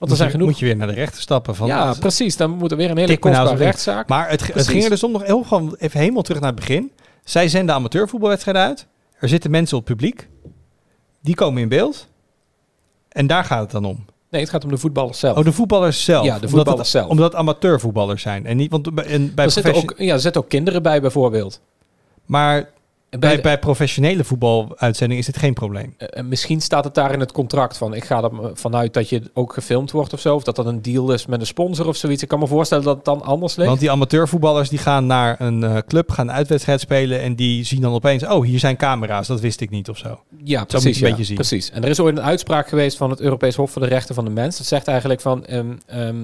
Want 0.00 0.10
er 0.12 0.16
zijn 0.18 0.28
Moet 0.28 0.30
je- 0.30 0.30
genoeg. 0.30 0.48
Moet 0.48 0.58
je 0.58 0.64
weer 0.64 0.76
naar 0.76 0.86
de 0.86 0.92
rechter 0.94 1.20
stappen. 1.22 1.54
Van, 1.54 1.66
ja, 1.66 1.94
precies. 2.00 2.36
Dan 2.36 2.50
moet 2.50 2.70
er 2.70 2.76
weer 2.76 2.90
een 2.90 2.96
hele 2.98 3.18
kostbare 3.18 3.56
rechtszaak. 3.56 4.08
Maar 4.08 4.28
het, 4.30 4.54
het 4.54 4.68
ging 4.68 4.84
er 4.84 4.90
dus 4.90 5.02
om 5.02 5.12
nog 5.12 5.22
heel 5.24 5.42
gewoon 5.42 5.74
even 5.78 6.00
helemaal 6.00 6.22
terug 6.22 6.40
naar 6.40 6.50
het 6.50 6.60
begin. 6.60 6.92
Zij 7.24 7.48
zenden 7.48 7.74
amateurvoetbalwedstrijden 7.74 8.62
uit. 8.62 8.86
Er 9.18 9.28
zitten 9.28 9.50
mensen 9.50 9.76
op 9.76 9.86
het 9.86 9.96
publiek. 9.96 10.28
Die 11.22 11.34
komen 11.34 11.62
in 11.62 11.68
beeld. 11.68 12.06
En 13.08 13.26
daar 13.26 13.44
gaat 13.44 13.60
het 13.60 13.70
dan 13.70 13.84
om. 13.84 14.04
Nee, 14.30 14.40
het 14.40 14.50
gaat 14.50 14.64
om 14.64 14.70
de 14.70 14.78
voetballers 14.78 15.18
zelf. 15.18 15.36
Oh, 15.38 15.44
de 15.44 15.52
voetballers 15.52 16.04
zelf. 16.04 16.24
Ja, 16.24 16.30
de 16.30 16.34
Omdat 16.36 16.50
voetballers 16.50 16.92
het- 16.92 17.00
zelf. 17.00 17.08
Omdat 17.10 17.34
amateurvoetballers 17.34 18.22
zijn. 18.22 18.46
En 18.46 18.56
niet, 18.56 18.70
want 18.70 18.94
bij, 18.94 19.04
en 19.04 19.34
bij 19.34 19.44
er 19.44 19.50
zitten 19.50 19.74
ook, 19.74 19.94
ja, 19.96 20.12
er 20.14 20.20
zitten 20.20 20.42
ook 20.42 20.48
kinderen 20.48 20.82
bij 20.82 21.00
bijvoorbeeld. 21.00 21.60
Maar 22.26 22.68
bij, 23.18 23.36
de- 23.36 23.42
bij 23.42 23.58
professionele 23.58 24.24
voetbaluitzendingen 24.24 25.18
is 25.18 25.26
dit 25.26 25.36
geen 25.38 25.54
probleem. 25.54 25.94
eh, 25.96 26.22
misschien 26.24 26.60
staat 26.60 26.84
het 26.84 26.94
daar 26.94 27.12
in 27.12 27.20
het 27.20 27.32
contract 27.32 27.76
van. 27.76 27.94
Ik 27.94 28.04
ga 28.04 28.22
er 28.22 28.30
vanuit 28.54 28.94
dat 28.94 29.08
je 29.08 29.22
ook 29.34 29.52
gefilmd 29.52 29.90
wordt 29.90 30.12
of 30.12 30.20
zo. 30.20 30.34
Of 30.34 30.42
dat 30.42 30.56
dat 30.56 30.66
een 30.66 30.82
deal 30.82 31.12
is 31.12 31.26
met 31.26 31.40
een 31.40 31.46
sponsor 31.46 31.86
of 31.86 31.96
zoiets. 31.96 32.22
Ik 32.22 32.28
kan 32.28 32.38
me 32.38 32.46
voorstellen 32.46 32.84
dat 32.84 32.96
het 32.96 33.04
dan 33.04 33.22
anders 33.22 33.56
ligt. 33.56 33.68
Want 33.68 33.80
die 33.80 33.90
amateurvoetballers 33.90 34.68
die 34.68 34.78
gaan 34.78 35.06
naar 35.06 35.40
een 35.40 35.64
eh, 35.64 35.76
club, 35.86 36.10
gaan 36.10 36.32
uitwedstrijd 36.32 36.80
spelen. 36.80 37.20
En 37.20 37.34
die 37.36 37.64
zien 37.64 37.80
dan 37.80 37.92
opeens, 37.92 38.26
oh, 38.26 38.44
hier 38.44 38.58
zijn 38.58 38.76
camera's. 38.76 39.26
Dat 39.26 39.40
wist 39.40 39.60
ik 39.60 39.70
niet 39.70 39.88
of 39.88 39.98
zo. 39.98 40.08
ja, 40.44 40.60
moet 40.60 40.70
je 40.72 40.78
precies. 40.78 40.96
een 41.00 41.02
ja, 41.02 41.08
beetje 41.10 41.24
zien. 41.24 41.34
precies. 41.36 41.70
En 41.70 41.82
er 41.84 41.88
is 41.90 42.00
ooit 42.00 42.16
een 42.16 42.22
uitspraak 42.22 42.68
geweest 42.68 42.96
van 42.96 43.10
het 43.10 43.20
Europees 43.20 43.56
Hof 43.56 43.70
voor 43.70 43.82
de 43.82 43.88
Rechten 43.88 44.14
van 44.14 44.24
de 44.24 44.30
Mens. 44.30 44.56
Dat 44.58 44.66
zegt 44.66 44.88
eigenlijk 44.88 45.20
van. 45.20 45.44
ehm, 45.46 45.72
ehm, 45.86 46.16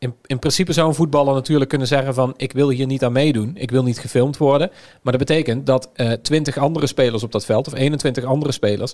in, 0.00 0.14
in 0.26 0.38
principe 0.38 0.72
zou 0.72 0.88
een 0.88 0.94
voetballer 0.94 1.34
natuurlijk 1.34 1.70
kunnen 1.70 1.86
zeggen 1.86 2.14
van 2.14 2.34
ik 2.36 2.52
wil 2.52 2.70
hier 2.70 2.86
niet 2.86 3.04
aan 3.04 3.12
meedoen, 3.12 3.50
ik 3.54 3.70
wil 3.70 3.82
niet 3.82 3.98
gefilmd 3.98 4.36
worden. 4.36 4.70
Maar 5.02 5.12
dat 5.16 5.26
betekent 5.26 5.66
dat 5.66 5.88
eh 5.94 6.12
20 6.12 6.56
andere 6.56 6.86
spelers 6.86 7.22
op 7.22 7.32
dat 7.32 7.44
veld, 7.44 7.66
of 7.66 7.74
21 7.74 8.24
andere 8.24 8.52
spelers, 8.52 8.92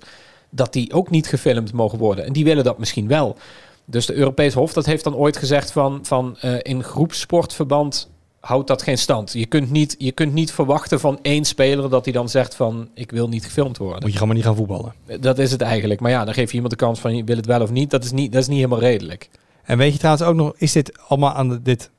dat 0.51 0.73
die 0.73 0.93
ook 0.93 1.11
niet 1.11 1.27
gefilmd 1.27 1.73
mogen 1.73 1.99
worden. 1.99 2.25
En 2.25 2.33
die 2.33 2.45
willen 2.45 2.65
dat 2.65 2.79
misschien 2.79 3.09
wel. 3.09 3.37
Dus 3.85 4.07
de 4.07 4.15
Europees 4.15 4.55
Hof 4.55 4.73
dat 4.73 4.87
heeft 4.87 5.05
dan 5.05 5.15
ooit 5.15 5.37
gezegd 5.37 5.71
van, 5.73 5.99
van 6.03 6.37
eh, 6.41 6.55
in 6.63 6.83
groepsportverband 6.83 8.11
houdt 8.41 8.69
dat 8.69 8.83
geen 8.83 8.99
stand. 8.99 9.33
Je 9.33 9.47
kunt, 9.47 9.71
niet, 9.71 9.95
je 9.99 10.13
kunt 10.13 10.33
niet 10.33 10.53
verwachten 10.53 11.01
van 11.01 11.19
één 11.23 11.45
speler 11.45 11.91
dat 11.91 12.05
hij 12.05 12.13
dan 12.13 12.29
zegt 12.29 12.55
van 12.55 12.89
ik 12.95 13.11
wil 13.11 13.29
niet 13.29 13.45
gefilmd 13.45 13.77
worden. 13.77 14.01
Moet 14.01 14.07
je 14.07 14.13
gewoon 14.13 14.29
maar 14.29 14.37
niet 14.37 14.47
gaan 14.47 14.57
voetballen. 14.57 14.95
Dat 15.21 15.39
is 15.39 15.51
het 15.51 15.61
eigenlijk. 15.61 16.01
Maar 16.01 16.11
ja, 16.11 16.25
dan 16.25 16.35
geef 16.35 16.49
je 16.49 16.55
iemand 16.55 16.73
de 16.73 16.85
kans 16.85 17.01
van 17.01 17.17
je 17.17 17.25
wil 17.25 17.37
het 17.37 17.47
wel 17.47 17.61
of 17.61 17.71
niet. 17.71 17.91
Dat 17.91 18.05
is 18.05 18.13
niet, 18.13 18.33
dat 18.33 18.41
is 18.41 18.49
niet 18.49 18.57
helemaal 18.57 18.81
redelijk. 18.81 19.29
En 19.67 19.79
weet 19.79 19.93
je 19.93 19.99
trouwens 19.99 20.27
ook 20.27 20.35
nog, 20.35 20.53
is 20.57 20.73
dit 20.73 20.99
allemaal 21.09 21.33
aan 21.33 21.49
de, 21.49 21.63
dit, 21.63 21.91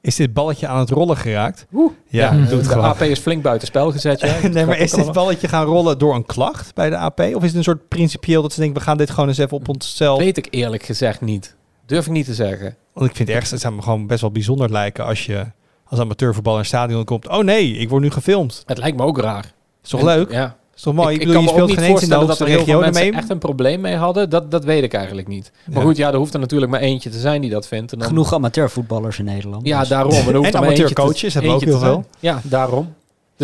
is 0.00 0.16
dit 0.16 0.32
balletje 0.32 0.66
aan 0.66 0.78
het 0.78 0.90
rollen 0.90 1.16
geraakt? 1.16 1.66
Oeh. 1.72 1.92
Ja, 2.08 2.24
Ja, 2.24 2.30
doe 2.30 2.40
het 2.56 2.64
de 2.64 2.70
gewoon. 2.70 2.84
AP 2.84 3.00
is 3.00 3.18
flink 3.18 3.42
buiten 3.42 3.66
spel 3.68 3.90
gezet. 3.92 4.20
Ja. 4.20 4.34
nee, 4.48 4.66
maar 4.66 4.78
is 4.78 4.90
dit 4.90 5.12
balletje 5.12 5.48
gaan 5.48 5.64
rollen 5.64 5.98
door 5.98 6.14
een 6.14 6.26
klacht 6.26 6.74
bij 6.74 6.90
de 6.90 6.96
AP? 6.96 7.20
Of 7.20 7.42
is 7.42 7.48
het 7.48 7.54
een 7.54 7.62
soort 7.64 7.88
principieel 7.88 8.42
dat 8.42 8.52
ze 8.52 8.60
denken, 8.60 8.78
we 8.78 8.84
gaan 8.84 8.96
dit 8.96 9.10
gewoon 9.10 9.28
eens 9.28 9.38
even 9.38 9.56
op 9.56 9.68
onszelf... 9.68 10.18
Weet 10.18 10.36
ik 10.36 10.46
eerlijk 10.50 10.82
gezegd 10.82 11.20
niet. 11.20 11.56
Durf 11.86 12.06
ik 12.06 12.12
niet 12.12 12.24
te 12.26 12.34
zeggen. 12.34 12.76
Want 12.92 13.06
ik 13.10 13.16
vind 13.16 13.18
het 13.28 13.36
ergens, 13.36 13.50
het 13.50 13.60
zou 13.60 13.74
me 13.74 13.82
gewoon 13.82 14.06
best 14.06 14.20
wel 14.20 14.30
bijzonder 14.30 14.70
lijken 14.70 15.04
als 15.04 15.26
je 15.26 15.44
als 15.84 16.00
amateurvoetballer 16.00 16.58
in 16.58 16.64
een 16.64 16.70
stadion 16.70 17.04
komt. 17.04 17.28
Oh 17.28 17.44
nee, 17.44 17.72
ik 17.76 17.88
word 17.88 18.02
nu 18.02 18.10
gefilmd. 18.10 18.62
Het 18.66 18.78
lijkt 18.78 18.96
me 18.96 19.02
ook 19.02 19.18
raar. 19.18 19.52
Is 19.82 19.88
toch 19.90 20.00
En- 20.00 20.06
leuk? 20.06 20.30
Ja. 20.32 20.56
Is 20.76 20.82
toch 20.82 20.94
mooi? 20.94 21.14
ik, 21.14 21.20
Ik, 21.20 21.26
bedoel, 21.26 21.34
kan 21.34 21.42
je 21.42 21.48
me 21.48 21.52
ook 21.52 21.54
speelt 21.56 21.68
niet 21.68 21.78
geen 21.78 21.94
eens 21.94 22.02
in 22.02 22.08
de 22.08 22.14
voorstellen 22.14 22.26
dat 22.26 22.38
hoogste 22.38 22.44
er 22.44 22.50
heel 22.50 22.58
veel 22.58 22.66
regionen 22.74 22.92
mensen 22.94 23.10
mee. 23.12 23.20
echt 23.20 23.30
een 23.30 23.38
probleem 23.38 23.80
mee 23.80 23.96
hadden. 23.96 24.30
Dat, 24.30 24.50
dat 24.50 24.64
weet 24.64 24.82
ik 24.82 24.92
eigenlijk 24.94 25.28
niet. 25.28 25.52
Maar 25.66 25.78
Ja. 25.78 25.84
goed, 25.84 25.96
ja, 25.96 26.08
er 26.12 26.16
hoeft 26.16 26.34
er 26.34 26.40
natuurlijk 26.40 26.70
maar 26.70 26.80
eentje 26.80 27.10
te 27.10 27.18
zijn 27.18 27.40
die 27.40 27.50
dat 27.50 27.66
vindt. 27.66 27.92
En 27.92 27.98
dan, 27.98 28.08
Genoeg 28.08 28.34
amateurvoetballers 28.34 29.18
in 29.18 29.24
Nederland. 29.24 29.66
Ja, 29.66 29.80
dus- 29.80 29.88
daarom. 29.88 30.12
En, 30.12 30.26
er 30.34 30.44
En 30.44 30.56
amateurcoaches 30.56 31.34
hebben 31.34 31.50
we 31.50 31.56
ook 31.56 31.64
heel 31.64 31.78
zijn. 31.78 32.04
Ja, 32.20 32.40
daarom. 32.42 32.94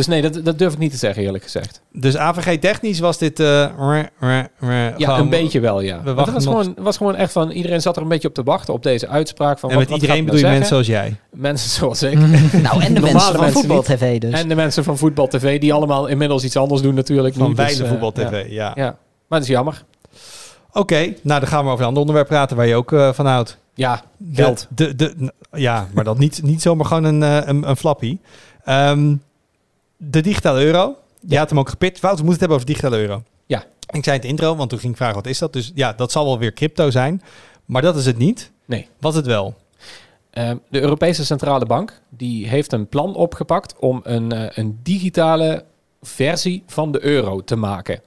Dus 0.06 0.14
nee, 0.20 0.30
dat, 0.30 0.44
dat 0.44 0.58
durf 0.58 0.72
ik 0.72 0.78
niet 0.78 0.90
te 0.90 0.96
zeggen 0.96 1.22
eerlijk 1.22 1.44
gezegd. 1.44 1.80
Dus 1.92 2.16
AVG 2.16 2.58
technisch 2.58 2.98
was 3.00 3.18
dit... 3.18 3.40
eh, 3.40 3.46
Ja, 3.46 3.70
gewoon- 4.96 5.18
een 5.20 5.28
beetje 5.28 5.60
wel, 5.60 5.80
ja. 5.80 5.98
we 6.02 6.02
Want 6.02 6.06
Het 6.06 6.16
wachten 6.16 6.34
was 6.34 6.44
nog- 6.44 6.60
gewoon, 6.60 6.84
was 6.84 6.96
gewoon 6.96 7.14
echt 7.14 7.32
van... 7.32 7.50
Iedereen 7.50 7.80
zat 7.80 7.96
er 7.96 8.02
een 8.02 8.08
beetje 8.08 8.28
op 8.28 8.34
te 8.34 8.42
wachten 8.42 8.74
op 8.74 8.82
deze 8.82 9.08
uitspraak. 9.08 9.58
Van 9.58 9.70
En 9.70 9.74
wat, 9.76 9.84
met 9.84 9.92
wat 9.92 10.02
iedereen 10.02 10.24
bedoel 10.24 10.40
je 10.40 10.46
mensen 10.46 10.66
zoals 10.66 10.86
jij. 10.86 11.16
Mensen 11.30 11.70
zoals 11.78 12.02
ik. 12.02 12.18
Nou, 12.62 12.82
en 12.82 12.94
de 12.94 13.00
mensen 13.00 13.34
van 13.34 13.50
Voetbal. 13.50 13.82
TV 13.82 14.18
dus. 14.20 14.32
En 14.32 14.48
de 14.48 14.54
mensen 14.54 14.84
van 14.84 14.98
Voetbal 14.98 15.26
TV, 15.28 15.60
die 15.60 15.72
allemaal 15.72 16.06
inmiddels 16.06 16.44
iets 16.44 16.56
anders 16.56 16.82
doen 16.82 16.94
natuurlijk. 16.94 17.34
Van 17.34 17.48
nu, 17.48 17.54
dus, 17.54 17.78
eh, 17.80 17.88
Voetbal 17.88 18.12
ja. 18.16 18.28
TV, 18.28 18.44
ja. 18.48 18.72
Ja, 18.74 18.96
maar 19.28 19.38
het 19.38 19.48
is 19.48 19.54
jammer. 19.54 19.84
Oké, 20.72 20.98
nou 21.22 21.40
dan 21.40 21.46
gaan 21.48 21.64
we 21.64 21.68
over 21.70 21.80
een 21.80 21.86
ander 21.86 22.00
onderwerp 22.00 22.26
praten 22.28 22.56
waar 22.56 22.66
je 22.66 22.74
ook 22.74 22.92
eh, 22.92 23.12
van 23.12 23.26
houdt. 23.26 23.58
Ja, 23.74 24.02
De- 24.16 24.42
geld. 24.42 24.66
De, 24.74 24.94
de, 24.94 25.14
n- 25.22 25.30
ja, 25.52 25.86
maar 25.94 26.04
dat 26.04 26.18
niet, 26.18 26.40
niet 26.42 26.62
zomaar 26.62 26.86
gewoon 26.86 27.04
een, 27.04 27.22
een, 27.48 27.68
een 27.68 27.76
flappie. 27.76 28.20
Ehm, 28.64 29.14
de 30.02 30.20
digitale 30.20 30.64
euro. 30.64 30.96
Je 31.20 31.38
had 31.38 31.48
hem 31.48 31.58
ook 31.58 31.68
gepit. 31.68 32.00
Wouter, 32.00 32.24
we 32.24 32.30
moeten 32.30 32.30
het 32.30 32.40
hebben 32.40 32.56
over 32.56 32.66
de 32.66 32.72
digitale 32.72 33.02
euro. 33.02 33.22
Ja. 33.46 33.64
Ik 33.90 34.04
zei 34.04 34.16
het 34.16 34.26
intro, 34.26 34.56
want 34.56 34.70
toen 34.70 34.78
ging 34.78 34.92
ik 34.92 34.98
vragen 34.98 35.14
wat 35.14 35.26
is 35.26 35.38
dat. 35.38 35.52
Dus 35.52 35.72
ja, 35.74 35.92
dat 35.92 36.12
zal 36.12 36.24
wel 36.24 36.38
weer 36.38 36.52
crypto 36.52 36.90
zijn. 36.90 37.22
Maar 37.64 37.82
dat 37.82 37.96
is 37.96 38.06
het 38.06 38.18
niet. 38.18 38.50
Nee. 38.64 38.88
Wat 39.00 39.12
is 39.12 39.18
het 39.18 39.26
wel? 39.26 39.54
Ehm, 40.30 40.56
de 40.68 40.80
Europese 40.80 41.24
Centrale 41.24 41.66
Bank 41.66 42.00
die 42.08 42.48
heeft 42.48 42.72
een 42.72 42.88
plan 42.88 43.14
opgepakt 43.14 43.78
om 43.78 44.00
een, 44.02 44.32
eh, 44.32 44.56
een 44.64 44.80
digitale 44.82 45.64
versie 46.02 46.62
van 46.66 46.92
de 46.92 47.04
euro 47.04 47.44
te 47.44 47.56
maken. 47.56 48.00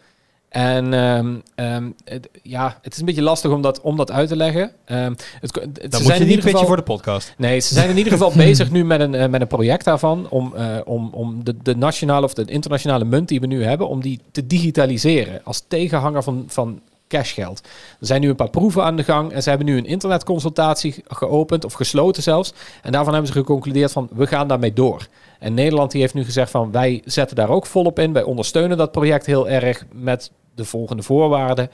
En 0.54 0.94
ehm, 0.94 1.36
ehm, 1.56 1.90
het, 2.04 2.30
ja, 2.44 2.78
het 2.82 2.94
is 2.94 3.00
een 3.00 3.06
beetje 3.06 3.22
lastig 3.22 3.52
om 3.52 3.62
dat, 3.62 3.82
om 3.82 3.98
dat 3.98 4.12
uit 4.12 4.28
te 4.28 4.36
leggen. 4.36 4.72
Ehm, 4.86 5.14
het, 5.40 5.56
het, 5.56 5.56
Dan 5.64 5.66
ze 5.66 5.80
moet 5.82 5.92
zijn 5.92 6.04
je 6.06 6.14
in 6.14 6.20
niet 6.20 6.30
ieder 6.30 6.44
geval, 6.44 6.66
voor 6.66 6.76
de 6.76 6.82
podcast. 6.82 7.34
Nee, 7.38 7.60
ze 7.60 7.74
zijn 7.74 7.90
in 7.90 7.98
ieder 7.98 8.12
geval 8.14 8.32
bezig 8.46 8.72
nu 8.72 8.86
met 8.86 9.00
een, 9.00 9.16
eh, 9.16 9.30
met 9.30 9.42
een 9.42 9.48
project 9.48 9.86
daarvan 9.86 10.28
om, 10.30 10.56
eh, 10.56 10.78
om, 10.86 11.10
om 11.14 11.44
de, 11.44 11.56
de 11.64 11.76
nationale 11.76 12.26
of 12.26 12.34
de 12.34 12.46
internationale 12.46 13.06
munt 13.06 13.28
die 13.28 13.40
we 13.40 13.46
nu 13.46 13.64
hebben, 13.64 13.88
om 13.88 14.02
die 14.02 14.20
te 14.32 14.48
digitaliseren 14.48 15.42
als 15.44 15.64
tegenhanger 15.68 16.24
van, 16.24 16.44
van 16.48 16.82
cashgeld. 17.08 17.62
Er 18.00 18.06
zijn 18.06 18.22
nu 18.22 18.30
een 18.30 18.36
paar 18.36 18.50
proeven 18.50 18.84
aan 18.84 18.96
de 18.96 19.04
gang 19.04 19.32
en 19.32 19.44
ze 19.44 19.50
hebben 19.50 19.68
nu 19.68 19.78
een 19.78 19.86
internetconsultatie 19.86 20.96
geopend 21.08 21.66
of 21.66 21.74
gesloten 21.74 22.24
zelfs. 22.24 22.54
En 22.82 22.92
daarvan 22.92 23.14
hebben 23.14 23.32
ze 23.32 23.40
geconcludeerd 23.40 23.92
van 23.92 24.10
we 24.12 24.28
gaan 24.28 24.48
daarmee 24.48 24.74
door. 24.74 25.08
En 25.40 25.54
Nederland 25.54 25.92
die 25.92 26.02
heeft 26.02 26.14
nu 26.14 26.24
gezegd 26.24 26.52
van 26.52 26.72
wij 26.72 27.02
zetten 27.06 27.36
daar 27.36 27.50
ook 27.50 27.66
volop 27.66 28.00
in. 28.00 28.14
Wij 28.14 28.24
ondersteunen 28.24 28.78
dat 28.78 28.92
project 28.92 29.26
heel 29.26 29.50
erg 29.50 29.86
met 29.92 30.32
de 30.56 30.66
volgende 30.66 31.04
voorwaarden. 31.04 31.70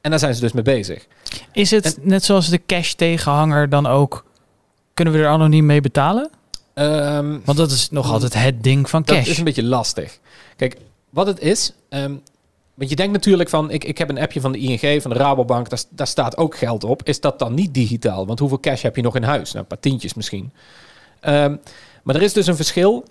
En 0.00 0.10
daar 0.10 0.18
zijn 0.18 0.34
ze 0.34 0.40
dus 0.40 0.52
mee 0.52 0.62
bezig. 0.62 1.06
Is 1.52 1.70
het 1.70 1.98
net 2.00 2.24
zoals 2.24 2.48
de 2.48 2.60
cash 2.66 2.92
tegenhanger 2.92 3.68
dan 3.68 3.86
ook... 3.86 4.24
Kunnen 4.94 5.14
we 5.14 5.20
er 5.20 5.28
anoniem 5.28 5.66
mee 5.66 5.80
betalen? 5.80 6.30
Ehm, 6.74 7.38
Want 7.44 7.58
dat 7.58 7.70
is 7.70 7.90
nog 7.90 8.10
altijd 8.10 8.34
het 8.34 8.62
ding 8.62 8.90
van 8.90 9.02
Dat 9.02 9.16
cash. 9.16 9.28
is 9.28 9.38
een 9.38 9.44
beetje 9.44 9.62
lastig. 9.62 10.18
Kijk, 10.56 10.76
wat 11.10 11.26
het 11.26 11.40
is. 11.40 11.72
ehm, 11.88 12.14
want 12.74 12.90
je 12.90 12.96
denkt 12.96 13.12
natuurlijk 13.12 13.48
van, 13.48 13.70
ik, 13.70 13.84
ik 13.84 13.98
heb 13.98 14.08
een 14.08 14.18
appje 14.18 14.40
van 14.40 14.52
de 14.52 14.58
ING, 14.58 15.02
van 15.02 15.10
de 15.10 15.16
Rabobank, 15.16 15.68
daar, 15.68 15.82
daar 15.90 16.06
staat 16.06 16.36
ook 16.36 16.56
geld 16.56 16.84
op. 16.84 17.02
Is 17.02 17.20
dat 17.20 17.38
dan 17.38 17.54
niet 17.54 17.74
digitaal? 17.74 18.26
Want 18.26 18.38
hoeveel 18.38 18.60
cash 18.60 18.82
heb 18.82 18.96
je 18.96 19.02
nog 19.02 19.16
in 19.16 19.22
huis? 19.22 19.48
Nou, 19.48 19.58
een 19.58 19.66
paar 19.66 19.80
tientjes 19.80 20.14
misschien. 20.14 20.52
Ehm, 21.20 21.56
maar 22.02 22.14
er 22.14 22.22
is 22.22 22.32
dus 22.32 22.46
een 22.46 22.56
verschil, 22.56 23.04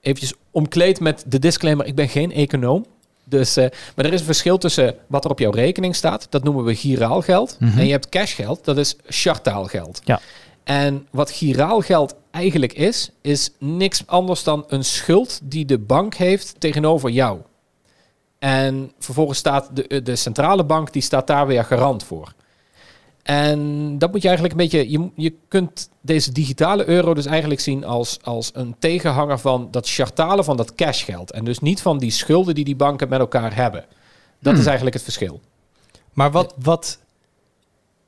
eventjes 0.00 0.32
omkleed 0.50 1.00
met 1.00 1.24
de 1.26 1.38
disclaimer, 1.38 1.86
ik 1.86 1.94
ben 1.94 2.08
geen 2.08 2.32
econoom. 2.32 2.86
Dus, 3.28 3.56
eh, 3.56 3.66
maar 3.94 4.04
er 4.04 4.12
is 4.12 4.20
een 4.20 4.26
verschil 4.26 4.58
tussen 4.58 4.94
wat 5.06 5.24
er 5.24 5.30
op 5.30 5.38
jouw 5.38 5.50
rekening 5.50 5.94
staat, 5.94 6.26
dat 6.30 6.44
noemen 6.44 6.64
we 6.64 6.74
giraal 6.74 7.20
geld. 7.20 7.56
Mhm. 7.60 7.78
En 7.78 7.84
je 7.84 7.90
hebt 7.90 8.08
cashgeld, 8.08 8.64
dat 8.64 8.76
is 8.76 8.96
chartaal 9.06 9.64
geld. 9.64 10.00
Ja. 10.04 10.20
En 10.64 11.06
wat 11.10 11.30
giraal 11.30 11.80
geld 11.80 12.14
eigenlijk 12.30 12.72
is, 12.72 13.10
is 13.20 13.50
niks 13.58 14.06
anders 14.06 14.42
dan 14.42 14.64
een 14.68 14.84
schuld 14.84 15.40
die 15.42 15.64
de 15.64 15.78
bank 15.78 16.14
heeft 16.14 16.54
tegenover 16.58 17.10
jou. 17.10 17.38
En 18.38 18.92
vervolgens 18.98 19.38
staat 19.38 19.70
de, 19.72 20.02
de 20.02 20.16
centrale 20.16 20.64
bank, 20.64 20.92
die 20.92 21.02
staat 21.02 21.26
daar 21.26 21.46
weer 21.46 21.64
garant 21.64 22.04
voor. 22.04 22.34
En 23.26 23.98
dat 23.98 24.12
moet 24.12 24.22
je 24.22 24.28
eigenlijk 24.28 24.58
een 24.60 24.68
beetje. 24.68 24.90
Je, 24.90 25.10
je 25.14 25.34
kunt 25.48 25.88
deze 26.00 26.32
digitale 26.32 26.88
euro 26.88 27.14
dus 27.14 27.26
eigenlijk 27.26 27.60
zien 27.60 27.84
als, 27.84 28.18
als 28.22 28.50
een 28.54 28.76
tegenhanger 28.78 29.38
van 29.38 29.68
dat 29.70 29.88
chartalen 29.88 30.44
van 30.44 30.56
dat 30.56 30.74
cashgeld. 30.74 31.30
En 31.30 31.44
dus 31.44 31.58
niet 31.58 31.82
van 31.82 31.98
die 31.98 32.10
schulden 32.10 32.54
die 32.54 32.64
die 32.64 32.76
banken 32.76 33.08
met 33.08 33.18
elkaar 33.18 33.54
hebben. 33.54 33.84
Dat 34.40 34.52
Hmm. 34.52 34.60
is 34.60 34.66
eigenlijk 34.66 34.94
het 34.94 35.04
verschil. 35.04 35.40
Maar 36.12 36.30
wat, 36.30 36.54
wat 36.62 36.98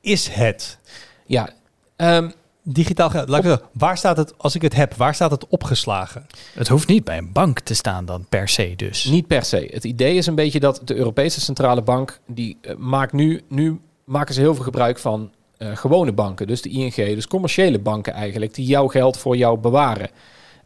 is 0.00 0.28
het? 0.28 0.78
Ja, 1.26 1.50
ehm, 1.96 2.30
digitaal 2.62 3.10
geld. 3.10 3.28
Laat 3.28 3.38
ik 3.38 3.46
zeggen, 3.46 3.66
waar 3.72 3.98
staat 3.98 4.16
het, 4.16 4.38
als 4.38 4.54
ik 4.54 4.62
het 4.62 4.74
heb, 4.74 4.94
waar 4.94 5.14
staat 5.14 5.30
het 5.30 5.48
opgeslagen? 5.48 6.26
Het 6.54 6.68
hoeft 6.68 6.88
niet 6.88 7.04
bij 7.04 7.18
een 7.18 7.32
bank 7.32 7.60
te 7.60 7.74
staan 7.74 8.04
dan 8.04 8.26
per 8.28 8.48
se 8.48 8.72
dus. 8.76 9.04
Niet 9.04 9.26
per 9.26 9.44
se. 9.44 9.68
Het 9.72 9.84
idee 9.84 10.16
is 10.16 10.26
een 10.26 10.34
beetje 10.34 10.60
dat 10.60 10.80
de 10.84 10.94
Europese 10.94 11.40
Centrale 11.40 11.82
Bank, 11.82 12.20
die 12.26 12.58
eh, 12.60 12.74
maakt 12.76 13.12
nu, 13.12 13.42
nu 13.48 13.80
maken 14.08 14.34
ze 14.34 14.40
heel 14.40 14.54
veel 14.54 14.64
gebruik 14.64 14.98
van 14.98 15.30
eh, 15.56 15.76
gewone 15.76 16.12
banken. 16.12 16.46
Dus 16.46 16.62
de 16.62 16.68
ING, 16.68 16.94
dus 16.94 17.26
commerciële 17.26 17.78
banken 17.78 18.12
eigenlijk, 18.12 18.54
die 18.54 18.66
jouw 18.66 18.86
geld 18.86 19.16
voor 19.16 19.36
jou 19.36 19.58
bewaren. 19.58 20.10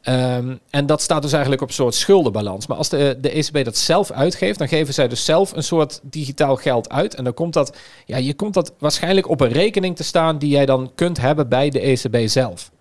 Ehm, 0.03 0.57
en 0.70 0.86
dat 0.86 1.03
staat 1.03 1.22
dus 1.22 1.32
eigenlijk 1.32 1.62
op 1.62 1.68
een 1.68 1.74
soort 1.74 1.95
schuldenbalans. 1.95 2.66
Maar 2.66 2.76
als 2.76 2.88
de, 2.88 3.18
de 3.20 3.30
ECB 3.30 3.64
dat 3.64 3.76
zelf 3.76 4.11
uitgeeft, 4.11 4.59
dan 4.59 4.68
geven 4.68 4.95
zij 4.95 5.09
dus 5.09 5.24
zelf 5.24 5.53
een 5.53 5.62
soort 5.62 6.01
digitaal 6.03 6.57
geld 6.57 6.90
uit. 6.90 7.14
En 7.14 7.24
dan 7.24 7.34
komt 7.34 7.53
dat, 7.53 7.76
ja, 8.07 8.16
je 8.16 8.34
komt 8.34 8.55
dat 8.55 8.72
waarschijnlijk 8.78 9.28
op 9.28 9.40
een 9.40 9.53
rekening 9.53 9.97
te 9.97 10.05
staan 10.05 10.38
die 10.38 10.51
jij 10.51 10.66
dan 10.66 10.93
kunt 10.95 11.20
hebben 11.20 11.49
bij 11.49 11.70
de 11.70 11.80
ECB 11.80 12.28
zelf. 12.28 12.72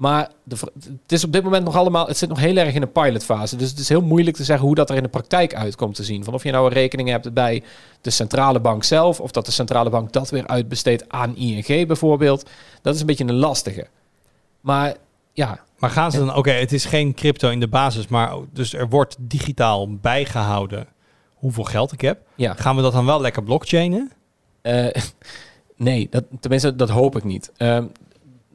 Maar 0.00 0.30
de, 0.44 0.56
het 1.02 1.12
is 1.12 1.24
op 1.24 1.32
dit 1.32 1.42
moment 1.42 1.64
nog 1.64 1.76
allemaal, 1.76 2.06
het 2.06 2.16
zit 2.16 2.28
nog 2.28 2.38
heel 2.38 2.56
erg 2.56 2.74
in 2.74 2.82
een 2.82 2.92
pilotfase. 2.92 3.56
Dus 3.56 3.70
het 3.70 3.78
is 3.78 3.88
heel 3.88 4.02
moeilijk 4.02 4.36
te 4.36 4.44
zeggen 4.44 4.66
hoe 4.66 4.74
dat 4.74 4.90
er 4.90 4.96
in 4.96 5.02
de 5.02 5.08
praktijk 5.08 5.54
uitkomt 5.54 5.94
te 5.94 6.04
zien. 6.04 6.24
Van 6.24 6.34
of 6.34 6.42
je 6.42 6.50
nou 6.50 6.66
een 6.66 6.72
rekening 6.72 7.08
hebt 7.08 7.32
bij 7.32 7.62
de 8.00 8.10
centrale 8.10 8.60
bank 8.60 8.84
zelf, 8.84 9.20
of 9.20 9.30
dat 9.30 9.46
de 9.46 9.52
centrale 9.52 9.90
bank 9.90 10.12
dat 10.12 10.30
weer 10.30 10.46
uitbesteedt 10.46 11.08
aan 11.08 11.36
ING 11.36 11.86
bijvoorbeeld. 11.86 12.50
Dat 12.82 12.94
is 12.94 13.00
een 13.00 13.06
beetje 13.06 13.24
een 13.24 13.34
lastige. 13.34 13.86
Maar 14.60 14.94
ja, 15.32 15.60
Maar 15.78 15.90
gaan 15.90 16.12
ze 16.12 16.18
dan, 16.18 16.34
oké, 16.34 16.50
het 16.52 16.72
is 16.72 16.84
geen 16.84 17.14
crypto 17.14 17.50
in 17.50 17.60
de 17.60 17.68
basis, 17.68 18.08
maar 18.08 18.34
dus 18.52 18.74
er 18.74 18.88
wordt 18.88 19.16
digitaal 19.18 19.96
bijgehouden 19.96 20.86
hoeveel 21.34 21.64
geld 21.64 21.92
ik 21.92 22.00
heb. 22.00 22.20
ja. 22.34 22.54
Gaan 22.54 22.76
we 22.76 22.82
dat 22.82 22.92
dan 22.92 23.06
wel 23.06 23.20
lekker 23.20 23.42
blockchainen? 23.42 24.12
Eh, 24.62 25.02
nee, 25.76 26.06
dat, 26.10 26.24
tenminste, 26.40 26.76
dat 26.76 26.88
hoop 26.88 27.16
ik 27.16 27.24
niet. 27.24 27.52
Ehm, 27.56 27.84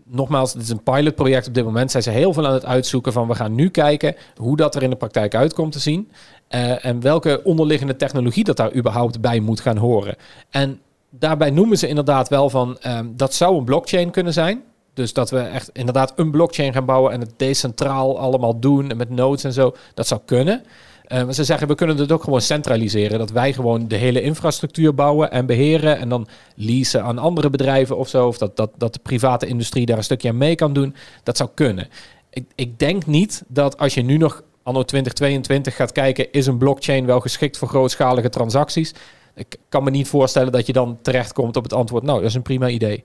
nogmaals, 0.10 0.54
dit 0.54 0.62
is 0.62 0.70
een 0.70 0.84
pilotproject 0.84 1.48
op 1.48 1.54
dit 1.54 1.64
moment. 1.64 1.92
Zijn 1.92 2.04
ze 2.04 2.10
heel 2.10 2.34
veel 2.34 2.48
aan 2.48 2.54
het 2.54 2.66
uitzoeken 2.66 3.14
van 3.14 3.28
we 3.28 3.36
gaan 3.36 3.56
nu 3.56 3.70
kijken 3.70 4.16
hoe 4.36 4.58
dat 4.58 4.76
er 4.76 4.84
in 4.84 4.90
de 4.90 4.96
praktijk 4.96 5.36
uitkomt 5.36 5.72
te 5.72 5.80
zien. 5.80 6.12
eh, 6.48 6.86
en 6.86 7.02
welke 7.02 7.42
onderliggende 7.44 7.96
technologie 7.96 8.44
dat 8.44 8.58
daar 8.58 8.76
überhaupt 8.76 9.22
bij 9.22 9.40
moet 9.40 9.60
gaan 9.60 9.78
horen. 9.78 10.16
En 10.50 10.80
daarbij 11.10 11.50
noemen 11.50 11.78
ze 11.78 11.88
inderdaad 11.88 12.30
wel 12.30 12.50
van 12.50 12.78
ehm, 12.80 13.06
dat 13.16 13.34
zou 13.34 13.58
een 13.58 13.64
blockchain 13.64 14.12
kunnen 14.12 14.34
zijn. 14.34 14.64
Dus 14.94 15.14
dat 15.14 15.30
we 15.30 15.40
echt 15.40 15.70
inderdaad 15.74 16.14
een 16.16 16.32
blockchain 16.32 16.74
gaan 16.74 16.86
bouwen 16.86 17.12
en 17.12 17.20
het 17.20 17.34
decentraal 17.38 18.20
allemaal 18.20 18.60
doen 18.60 18.90
en 18.90 18.98
met 18.98 19.10
nodes 19.10 19.44
en 19.44 19.54
zo. 19.54 19.76
Dat 19.94 20.08
zou 20.08 20.22
kunnen. 20.26 20.64
Eh, 21.08 21.30
ze 21.30 21.44
zeggen, 21.44 21.68
we 21.68 21.76
kunnen 21.76 21.98
het 21.98 22.12
ook 22.12 22.24
gewoon 22.24 22.42
centraliseren. 22.42 23.20
Dat 23.20 23.32
wij 23.32 23.54
gewoon 23.54 23.88
de 23.88 23.96
hele 23.96 24.22
infrastructuur 24.22 24.96
bouwen 24.96 25.32
en 25.32 25.46
beheren. 25.46 25.98
En 25.98 26.10
dan 26.10 26.28
leasen 26.56 27.04
aan 27.04 27.18
andere 27.18 27.50
bedrijven 27.50 27.98
of 27.98 28.08
zo. 28.08 28.28
Of 28.28 28.38
dat, 28.38 28.56
dat, 28.56 28.72
dat 28.78 28.94
de 28.94 29.00
private 29.00 29.48
industrie 29.48 29.86
daar 29.86 29.98
een 29.98 30.04
stukje 30.04 30.30
aan 30.30 30.38
mee 30.38 30.56
kan 30.56 30.74
doen. 30.74 30.96
Dat 31.24 31.38
zou 31.38 31.50
kunnen. 31.54 31.88
Ik, 32.30 32.46
ik 32.56 32.80
denk 32.80 33.06
niet 33.06 33.44
dat 33.48 33.78
als 33.78 33.94
je 33.94 34.02
nu 34.02 34.18
nog 34.18 34.44
anno 34.64 34.84
2022 34.84 35.76
gaat 35.76 35.92
kijken... 35.92 36.32
is 36.32 36.48
een 36.48 36.58
blockchain 36.58 37.06
wel 37.06 37.20
geschikt 37.20 37.58
voor 37.58 37.68
grootschalige 37.68 38.30
transacties? 38.30 38.94
Ik 39.36 39.58
kan 39.70 39.84
me 39.84 39.90
niet 39.90 40.08
voorstellen 40.08 40.52
dat 40.52 40.66
je 40.66 40.74
dan 40.74 40.98
terechtkomt 41.02 41.56
op 41.56 41.64
het 41.64 41.74
antwoord... 41.74 42.04
nou, 42.04 42.20
dat 42.20 42.30
is 42.30 42.36
een 42.36 42.42
prima 42.42 42.68
idee. 42.68 43.04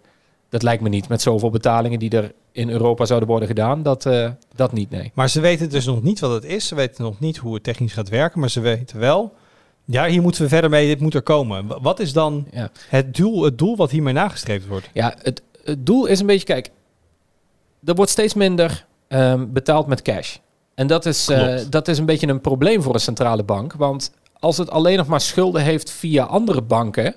Dat 0.51 0.63
lijkt 0.63 0.83
me 0.83 0.89
niet. 0.89 1.09
Met 1.09 1.23
zoveel 1.23 1.51
betalingen 1.51 1.99
die 1.99 2.11
er 2.11 2.33
in 2.53 2.71
Europa 2.71 3.05
zouden 3.05 3.29
worden 3.29 3.49
gedaan. 3.49 3.83
Dat, 3.83 4.07
eh, 4.07 4.31
dat 4.55 4.73
niet, 4.73 4.91
nee. 4.91 5.11
Maar 5.15 5.29
ze 5.31 5.41
weten 5.41 5.71
dus 5.71 5.85
nog 5.87 6.03
niet 6.03 6.21
wat 6.21 6.31
het 6.31 6.45
is. 6.45 6.67
Ze 6.69 6.75
weten 6.75 7.05
nog 7.05 7.21
niet 7.21 7.37
hoe 7.37 7.55
het 7.55 7.63
technisch 7.63 7.93
gaat 7.93 8.09
werken. 8.09 8.41
Maar 8.41 8.51
ze 8.51 8.61
weten 8.61 8.99
wel, 8.99 9.33
ja, 9.85 10.07
hier 10.07 10.23
moeten 10.23 10.43
we 10.43 10.49
verder 10.49 10.71
mee. 10.71 10.87
Dit 10.87 11.01
moet 11.01 11.15
er 11.15 11.23
komen. 11.23 11.67
Wa- 11.67 11.81
Wat 11.81 12.01
is 12.01 12.13
dan 12.13 12.47
Ja. 12.51 12.71
het 12.89 13.17
doel, 13.17 13.43
het 13.43 13.59
doel 13.59 13.77
wat 13.77 13.91
hiermee 13.91 14.13
nagestreefd 14.13 14.67
wordt? 14.67 14.91
Ja, 14.93 15.15
het, 15.23 15.43
het 15.65 15.87
doel 15.87 16.07
is 16.07 16.21
een 16.21 16.27
beetje, 16.27 16.47
kijk, 16.47 16.71
er 17.85 17.95
wordt 17.95 18.11
steeds 18.11 18.35
minder 18.35 18.87
ehm, 19.09 19.47
betaald 19.49 19.87
met 19.87 20.03
cash. 20.03 20.37
En 20.75 20.87
dat 20.87 21.07
is, 21.07 21.29
eh, 21.29 21.59
dat 21.71 21.89
is 21.89 21.99
een 21.99 22.07
beetje 22.07 22.27
een 22.29 22.41
probleem 22.41 22.83
voor 22.83 22.95
een 22.95 23.01
centrale 23.01 23.43
bank. 23.43 23.73
Want 23.73 24.13
als 24.39 24.57
het 24.59 24.71
alleen 24.71 24.97
nog 24.97 25.07
maar 25.07 25.21
schulden 25.21 25.63
heeft 25.63 25.91
via 25.91 26.25
andere 26.25 26.63
banken, 26.63 27.15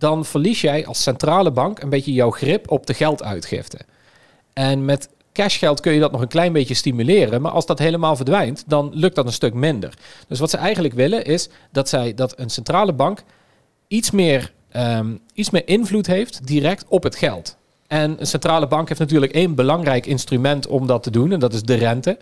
dan 0.00 0.24
verlies 0.24 0.60
jij 0.60 0.86
als 0.86 1.02
centrale 1.02 1.50
bank 1.50 1.82
een 1.82 1.88
beetje 1.88 2.12
jouw 2.12 2.30
grip 2.30 2.70
op 2.70 2.86
de 2.86 2.94
gelduitgifte. 2.94 3.78
En 4.52 4.84
met 4.84 5.08
cashgeld 5.32 5.80
kun 5.80 5.92
je 5.92 6.00
dat 6.00 6.12
nog 6.12 6.20
een 6.20 6.28
klein 6.28 6.52
beetje 6.52 6.74
stimuleren. 6.74 7.42
Maar 7.42 7.52
als 7.52 7.66
dat 7.66 7.78
helemaal 7.78 8.16
verdwijnt, 8.16 8.64
dan 8.66 8.90
lukt 8.94 9.14
dat 9.14 9.26
een 9.26 9.32
stuk 9.32 9.54
minder. 9.54 9.94
Dus 10.28 10.38
wat 10.38 10.50
ze 10.50 10.56
eigenlijk 10.56 10.94
willen 10.94 11.24
is 11.24 11.48
dat, 11.72 11.88
zij, 11.88 12.14
dat 12.14 12.38
een 12.38 12.50
centrale 12.50 12.92
bank 12.92 13.22
iets 13.88 14.10
meer, 14.10 14.52
ehm, 14.70 15.16
iets 15.34 15.50
meer 15.50 15.68
invloed 15.68 16.06
heeft 16.06 16.46
direct 16.46 16.84
op 16.88 17.02
het 17.02 17.16
geld. 17.16 17.56
En 17.86 18.16
een 18.20 18.26
centrale 18.26 18.66
bank 18.66 18.88
heeft 18.88 19.00
natuurlijk 19.00 19.32
één 19.32 19.54
belangrijk 19.54 20.06
instrument 20.06 20.66
om 20.66 20.86
dat 20.86 21.02
te 21.02 21.10
doen. 21.10 21.32
En 21.32 21.40
dat 21.40 21.52
is 21.52 21.62
de 21.62 21.74
rente. 21.74 22.18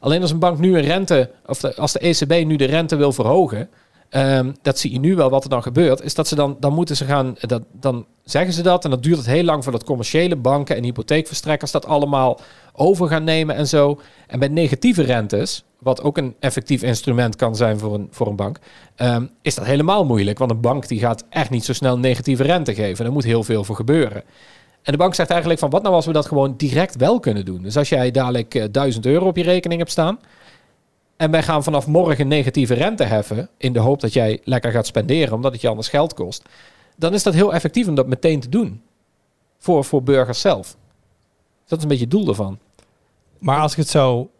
Alleen 0.00 0.22
als 0.22 0.30
een 0.30 0.38
bank 0.38 0.58
nu 0.58 0.76
een 0.76 0.84
rente, 0.84 1.30
of 1.46 1.64
als 1.64 1.92
de 1.92 1.98
ECB 1.98 2.46
nu 2.46 2.56
de 2.56 2.64
rente 2.64 2.96
wil 2.96 3.12
verhogen, 3.12 3.68
ehm, 4.08 4.52
dat 4.62 4.78
zie 4.78 4.92
je 4.92 4.98
nu 4.98 5.14
wel 5.16 5.30
wat 5.30 5.44
er 5.44 5.50
dan 5.50 5.62
gebeurt, 5.62 6.02
is 6.02 6.14
dat 6.14 6.28
ze 6.28 6.34
dan, 6.34 6.56
dan 6.60 6.72
moeten 6.72 6.96
ze 6.96 7.04
gaan, 7.04 7.34
dat, 7.40 7.62
dan 7.72 8.06
zeggen 8.24 8.52
ze 8.52 8.62
dat 8.62 8.84
en 8.84 8.90
dat 8.90 9.02
duurt 9.02 9.16
het 9.16 9.26
heel 9.26 9.44
lang 9.44 9.62
voordat 9.62 9.84
commerciële 9.84 10.36
banken 10.36 10.76
en 10.76 10.84
hypotheekverstrekkers 10.84 11.70
dat 11.70 11.86
allemaal 11.86 12.40
over 12.72 13.08
gaan 13.08 13.24
nemen 13.24 13.54
en 13.54 13.68
zo. 13.68 14.00
En 14.26 14.38
bij 14.38 14.48
negatieve 14.48 15.02
rentes, 15.02 15.64
wat 15.78 16.02
ook 16.02 16.16
een 16.18 16.34
effectief 16.40 16.82
instrument 16.82 17.36
kan 17.36 17.56
zijn 17.56 17.78
voor 17.78 17.94
een, 17.94 18.08
voor 18.10 18.26
een 18.26 18.36
bank, 18.36 18.58
ehm, 18.94 19.26
is 19.42 19.54
dat 19.54 19.64
helemaal 19.64 20.04
moeilijk. 20.04 20.38
Want 20.38 20.50
een 20.50 20.60
bank 20.60 20.88
die 20.88 20.98
gaat 20.98 21.24
echt 21.30 21.50
niet 21.50 21.64
zo 21.64 21.72
snel 21.72 21.98
negatieve 21.98 22.42
rente 22.42 22.74
geven. 22.74 23.04
Er 23.04 23.12
moet 23.12 23.24
heel 23.24 23.44
veel 23.44 23.64
voor 23.64 23.76
gebeuren. 23.76 24.22
En 24.82 24.92
de 24.92 24.98
bank 24.98 25.14
zegt 25.14 25.30
eigenlijk 25.30 25.60
van, 25.60 25.70
wat 25.70 25.82
nou 25.82 25.94
als 25.94 26.06
we 26.06 26.12
dat 26.12 26.26
gewoon 26.26 26.54
direct 26.56 26.96
wel 26.96 27.20
kunnen 27.20 27.44
doen? 27.44 27.62
Dus 27.62 27.76
als 27.76 27.88
jij 27.88 28.10
dadelijk 28.10 28.54
eh, 28.54 28.64
1000 28.70 29.06
euro 29.06 29.26
op 29.26 29.36
je 29.36 29.42
rekening 29.42 29.80
hebt 29.80 29.92
staan... 29.92 30.18
en 31.18 31.30
wij 31.30 31.42
gaan 31.42 31.62
vanaf 31.62 31.86
morgen 31.86 32.28
negatieve 32.28 32.74
rente 32.74 33.04
heffen... 33.04 33.48
in 33.56 33.72
de 33.72 33.78
hoop 33.78 34.00
dat 34.00 34.12
jij 34.12 34.40
lekker 34.44 34.72
gaat 34.72 34.86
spenderen, 34.86 35.34
omdat 35.34 35.52
het 35.52 35.60
je 35.60 35.68
anders 35.68 35.88
geld 35.88 36.14
kost... 36.14 36.42
dan 36.96 37.14
is 37.14 37.22
dat 37.22 37.34
heel 37.34 37.54
effectief 37.54 37.88
om 37.88 37.94
dat 37.94 38.06
meteen 38.06 38.40
te 38.40 38.48
doen. 38.48 38.82
Voor, 39.58 39.84
voor 39.84 40.02
burgers 40.02 40.40
zelf. 40.40 40.76
Dat 41.66 41.78
is 41.78 41.82
een 41.82 41.88
beetje 41.88 42.04
het 42.04 42.12
doel 42.12 42.28
ervan. 42.28 42.58
Maar 43.38 43.60
als 43.60 43.72
ik 43.72 43.78
het 43.78 43.88
zo 43.88 44.30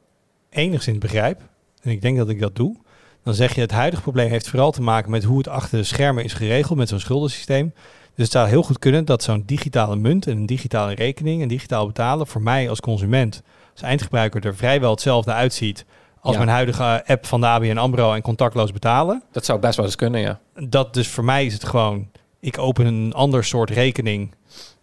enigszins 0.51 0.99
begrijp, 0.99 1.41
en 1.83 1.91
ik 1.91 2.03
denk 2.03 2.17
dat 2.17 2.29
ik 2.29 2.41
dat 2.41 2.57
doe, 2.57 2.77
dan 3.23 3.35
zeg 3.35 3.55
je 3.55 3.61
het 3.61 3.71
huidige 3.71 4.03
probleem 4.03 4.31
heeft 4.31 4.49
vooral 4.49 4.71
te 4.71 4.83
maken 4.83 5.11
met 5.11 5.25
hoe 5.25 5.39
het 5.39 5.49
achter 5.49 5.79
de 5.79 5.85
schermen 5.85 6.25
is 6.25 6.33
geregeld 6.33 6.79
met 6.79 6.89
zo'n 6.89 7.01
schuldensysteem. 7.01 7.73
Dus 8.15 8.25
het 8.25 8.31
zou 8.31 8.49
heel 8.49 8.63
goed 8.63 8.79
kunnen 8.79 9.05
dat 9.05 9.23
zo'n 9.23 9.43
digitale 9.47 9.97
munt 9.97 10.27
en 10.27 10.37
een 10.37 10.47
digitale 10.47 10.95
rekening 10.95 11.43
en 11.43 11.49
digitaal 11.49 11.87
betalen 11.87 12.27
voor 12.27 12.43
mij 12.43 12.69
als 12.69 12.81
consument, 12.81 13.43
als 13.73 13.83
eindgebruiker 13.83 14.47
er 14.47 14.57
vrijwel 14.57 14.91
hetzelfde 14.91 15.33
uitziet 15.33 15.85
als 16.29 16.37
Ja. 16.37 16.43
mijn 16.45 16.57
huidige 16.57 17.03
app 17.07 17.27
van 17.27 17.41
de 17.41 17.47
ABN 17.47 17.77
AMRO 17.77 18.13
en 18.13 18.23
contactloos 18.23 18.73
betalen. 18.73 19.23
Dat 19.33 19.45
zou 19.45 19.59
best 19.59 19.77
wel 19.77 19.85
eens 19.87 19.97
kunnen, 19.97 20.21
ja. 20.21 20.39
Dat 20.55 20.95
dus 20.95 21.09
voor 21.09 21.25
mij 21.25 21.47
is 21.47 21.53
het 21.53 21.65
gewoon, 21.65 22.09
ik 22.41 22.59
open 22.59 22.87
een 22.87 23.13
ander 23.15 23.45
soort 23.45 23.71
rekening 23.71 24.35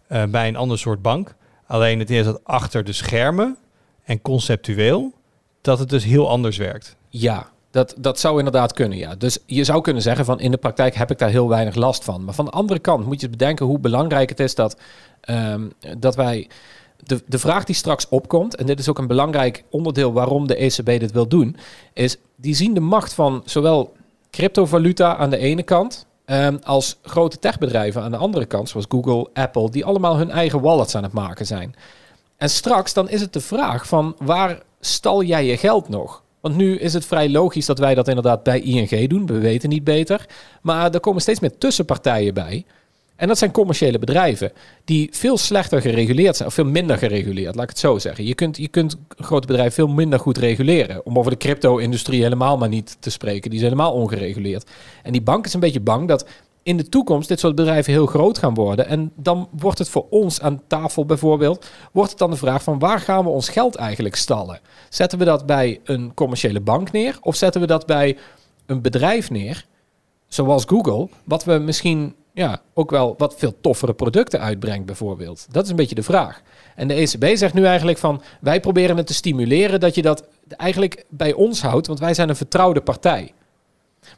eh, 0.08 0.24
bij 0.24 0.48
een 0.48 0.56
ander 0.56 0.78
soort 0.78 1.02
bank. 1.02 1.34
Alleen 1.66 1.98
het 1.98 2.10
is 2.10 2.24
dat 2.24 2.44
achter 2.44 2.84
de 2.84 2.92
schermen 2.92 3.56
en 4.04 4.22
conceptueel 4.22 5.12
dat 5.60 5.78
het 5.78 5.88
dus 5.88 6.04
heel 6.04 6.28
anders 6.30 6.56
werkt. 6.56 6.96
Ja, 7.08 7.48
dat, 7.70 7.94
dat 7.98 8.20
zou 8.20 8.38
inderdaad 8.38 8.72
kunnen, 8.72 8.98
ja. 8.98 9.14
Dus 9.14 9.38
je 9.46 9.64
zou 9.64 9.80
kunnen 9.80 10.02
zeggen 10.02 10.24
van 10.24 10.40
in 10.40 10.50
de 10.50 10.56
praktijk 10.56 10.94
heb 10.94 11.10
ik 11.10 11.18
daar 11.18 11.28
heel 11.30 11.48
weinig 11.48 11.74
last 11.74 12.04
van. 12.04 12.24
Maar 12.24 12.34
van 12.34 12.44
de 12.44 12.50
andere 12.50 12.80
kant 12.80 13.06
moet 13.06 13.20
je 13.20 13.28
bedenken 13.28 13.66
hoe 13.66 13.78
belangrijk 13.78 14.28
het 14.28 14.40
is 14.40 14.54
dat, 14.54 14.76
ehm, 15.20 15.68
dat 15.98 16.14
wij... 16.16 16.48
De, 17.02 17.22
de 17.26 17.38
vraag 17.38 17.64
die 17.64 17.74
straks 17.74 18.08
opkomt, 18.08 18.56
en 18.56 18.66
dit 18.66 18.78
is 18.78 18.88
ook 18.88 18.98
een 18.98 19.06
belangrijk 19.06 19.64
onderdeel 19.70 20.12
waarom 20.12 20.46
de 20.46 20.56
ECB 20.56 20.84
dit 20.84 21.12
wil 21.12 21.28
doen, 21.28 21.56
is 21.92 22.16
die 22.36 22.54
zien 22.54 22.74
de 22.74 22.80
macht 22.80 23.12
van 23.12 23.42
zowel 23.44 23.92
cryptovaluta 24.30 25.16
aan 25.16 25.30
de 25.30 25.38
ene 25.38 25.62
kant, 25.62 26.06
ehm, 26.24 26.56
als 26.62 26.96
grote 27.02 27.38
techbedrijven 27.38 28.02
aan 28.02 28.10
de 28.10 28.16
andere 28.16 28.46
kant, 28.46 28.68
zoals 28.68 28.86
Google, 28.88 29.28
Apple, 29.32 29.70
die 29.70 29.84
allemaal 29.84 30.16
hun 30.16 30.30
eigen 30.30 30.60
wallets 30.60 30.94
aan 30.94 31.02
het 31.02 31.12
maken 31.12 31.46
zijn. 31.46 31.74
En 32.36 32.50
straks 32.50 32.92
dan 32.92 33.08
is 33.08 33.20
het 33.20 33.32
de 33.32 33.40
vraag 33.40 33.86
van 33.86 34.16
waar 34.18 34.62
stal 34.80 35.22
jij 35.22 35.44
je 35.44 35.56
geld 35.56 35.88
nog? 35.88 36.22
Want 36.40 36.56
nu 36.58 36.78
is 36.78 36.92
het 36.92 37.06
vrij 37.06 37.30
logisch 37.30 37.66
dat 37.66 37.78
wij 37.78 37.94
dat 37.94 38.08
inderdaad 38.08 38.42
bij 38.42 38.60
ING 38.60 39.08
doen. 39.08 39.26
We 39.26 39.38
weten 39.38 39.68
niet 39.68 39.84
beter. 39.84 40.26
Maar 40.62 40.94
er 40.94 41.00
komen 41.00 41.22
steeds 41.22 41.40
meer 41.40 41.58
tussenpartijen 41.58 42.34
bij. 42.34 42.64
En 43.16 43.28
dat 43.28 43.38
zijn 43.38 43.50
commerciële 43.50 43.98
bedrijven 43.98 44.52
die 44.84 45.08
veel 45.12 45.38
slechter 45.38 45.80
gereguleerd 45.80 46.36
zijn, 46.36 46.48
of 46.48 46.54
veel 46.54 46.64
minder 46.64 46.98
gereguleerd, 46.98 47.54
laat 47.54 47.64
ik 47.64 47.70
het 47.70 47.78
zo 47.78 47.98
zeggen. 47.98 48.26
Je 48.26 48.34
kunt, 48.34 48.56
je 48.56 48.68
kunt 48.68 48.96
grote 49.08 49.46
bedrijven 49.46 49.74
veel 49.74 49.88
minder 49.88 50.18
goed 50.18 50.38
reguleren. 50.38 51.06
Om 51.06 51.18
over 51.18 51.30
de 51.30 51.36
crypto-industrie 51.36 52.22
helemaal 52.22 52.58
maar 52.58 52.68
niet 52.68 52.96
te 53.00 53.10
spreken. 53.10 53.50
Die 53.50 53.58
is 53.58 53.64
helemaal 53.64 53.92
ongereguleerd. 53.92 54.70
En 55.02 55.12
die 55.12 55.22
bank 55.22 55.44
is 55.46 55.54
een 55.54 55.60
beetje 55.60 55.80
bang 55.80 56.08
dat 56.08 56.26
in 56.62 56.76
de 56.76 56.88
toekomst 56.88 57.28
dit 57.28 57.40
soort 57.40 57.54
bedrijven 57.54 57.92
heel 57.92 58.06
groot 58.06 58.38
gaan 58.38 58.54
worden. 58.54 58.86
En 58.86 59.12
dan 59.16 59.48
wordt 59.50 59.78
het 59.78 59.88
voor 59.88 60.06
ons 60.10 60.40
aan 60.40 60.62
tafel 60.66 61.06
bijvoorbeeld, 61.06 61.66
wordt 61.92 62.10
het 62.10 62.18
dan 62.18 62.30
de 62.30 62.36
vraag 62.36 62.62
van 62.62 62.78
waar 62.78 63.00
gaan 63.00 63.24
we 63.24 63.30
ons 63.30 63.48
geld 63.48 63.74
eigenlijk 63.74 64.16
stallen? 64.16 64.60
Zetten 64.88 65.18
we 65.18 65.24
dat 65.24 65.46
bij 65.46 65.80
een 65.84 66.14
commerciële 66.14 66.60
bank 66.60 66.92
neer 66.92 67.18
of 67.20 67.36
zetten 67.36 67.60
we 67.60 67.66
dat 67.66 67.86
bij 67.86 68.16
een 68.66 68.82
bedrijf 68.82 69.30
neer, 69.30 69.66
zoals 70.28 70.64
Google, 70.64 71.08
wat 71.24 71.44
we 71.44 71.52
misschien 71.52 72.14
ja, 72.36 72.60
ook 72.74 72.90
wel 72.90 73.14
wat 73.18 73.34
veel 73.36 73.54
toffere 73.60 73.94
producten 73.94 74.40
uitbrengt 74.40 74.86
bijvoorbeeld. 74.86 75.46
Dat 75.50 75.64
is 75.64 75.70
een 75.70 75.76
beetje 75.76 75.94
de 75.94 76.02
vraag. 76.02 76.42
En 76.74 76.88
de 76.88 76.94
ECB 76.94 77.36
zegt 77.36 77.54
nu 77.54 77.64
eigenlijk 77.64 77.98
van, 77.98 78.22
wij 78.40 78.60
proberen 78.60 78.96
het 78.96 79.06
te 79.06 79.14
stimuleren 79.14 79.80
dat 79.80 79.94
je 79.94 80.02
dat 80.02 80.24
eigenlijk 80.48 81.04
bij 81.08 81.32
ons 81.32 81.62
houdt, 81.62 81.86
want 81.86 81.98
wij 81.98 82.14
zijn 82.14 82.28
een 82.28 82.36
vertrouwde 82.36 82.80
partij. 82.80 83.32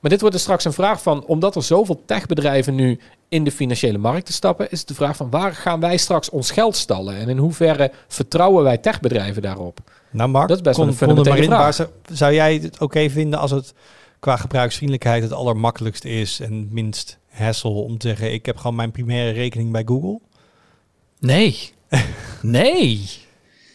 Maar 0.00 0.10
dit 0.10 0.20
wordt 0.20 0.34
er 0.34 0.40
straks 0.40 0.64
een 0.64 0.72
vraag 0.72 1.02
van, 1.02 1.24
omdat 1.24 1.56
er 1.56 1.62
zoveel 1.62 2.02
techbedrijven 2.06 2.74
nu 2.74 2.98
in 3.28 3.44
de 3.44 3.52
financiële 3.52 3.98
markten 3.98 4.34
stappen, 4.34 4.70
is 4.70 4.78
het 4.78 4.88
de 4.88 4.94
vraag 4.94 5.16
van 5.16 5.30
waar 5.30 5.54
gaan 5.54 5.80
wij 5.80 5.96
straks 5.96 6.30
ons 6.30 6.50
geld 6.50 6.76
stallen? 6.76 7.16
En 7.16 7.28
in 7.28 7.38
hoeverre 7.38 7.92
vertrouwen 8.08 8.64
wij 8.64 8.78
techbedrijven 8.78 9.42
daarop? 9.42 9.78
Nou 10.10 10.28
Mark, 10.28 10.48
Dat 10.48 10.56
is 10.56 10.62
best 10.62 10.76
wel 10.76 10.86
een 10.86 10.94
fundamentele 10.94 11.44
vraag. 11.44 11.58
Waar 11.58 11.74
zou, 11.74 11.88
zou 12.12 12.34
jij 12.34 12.54
het 12.54 12.80
oké 12.80 13.10
vinden 13.10 13.38
als 13.38 13.50
het 13.50 13.74
qua 14.18 14.36
gebruiksvriendelijkheid 14.36 15.22
het 15.22 15.32
allermakkelijkste 15.32 16.08
is 16.08 16.40
en 16.40 16.68
minst 16.70 17.18
hassle 17.38 17.70
om 17.70 17.98
te 17.98 18.08
zeggen, 18.08 18.32
ik 18.32 18.46
heb 18.46 18.56
gewoon 18.56 18.76
mijn 18.76 18.90
primaire 18.90 19.30
rekening 19.30 19.72
bij 19.72 19.82
Google? 19.86 20.20
Nee. 21.18 21.70
nee. 22.42 23.00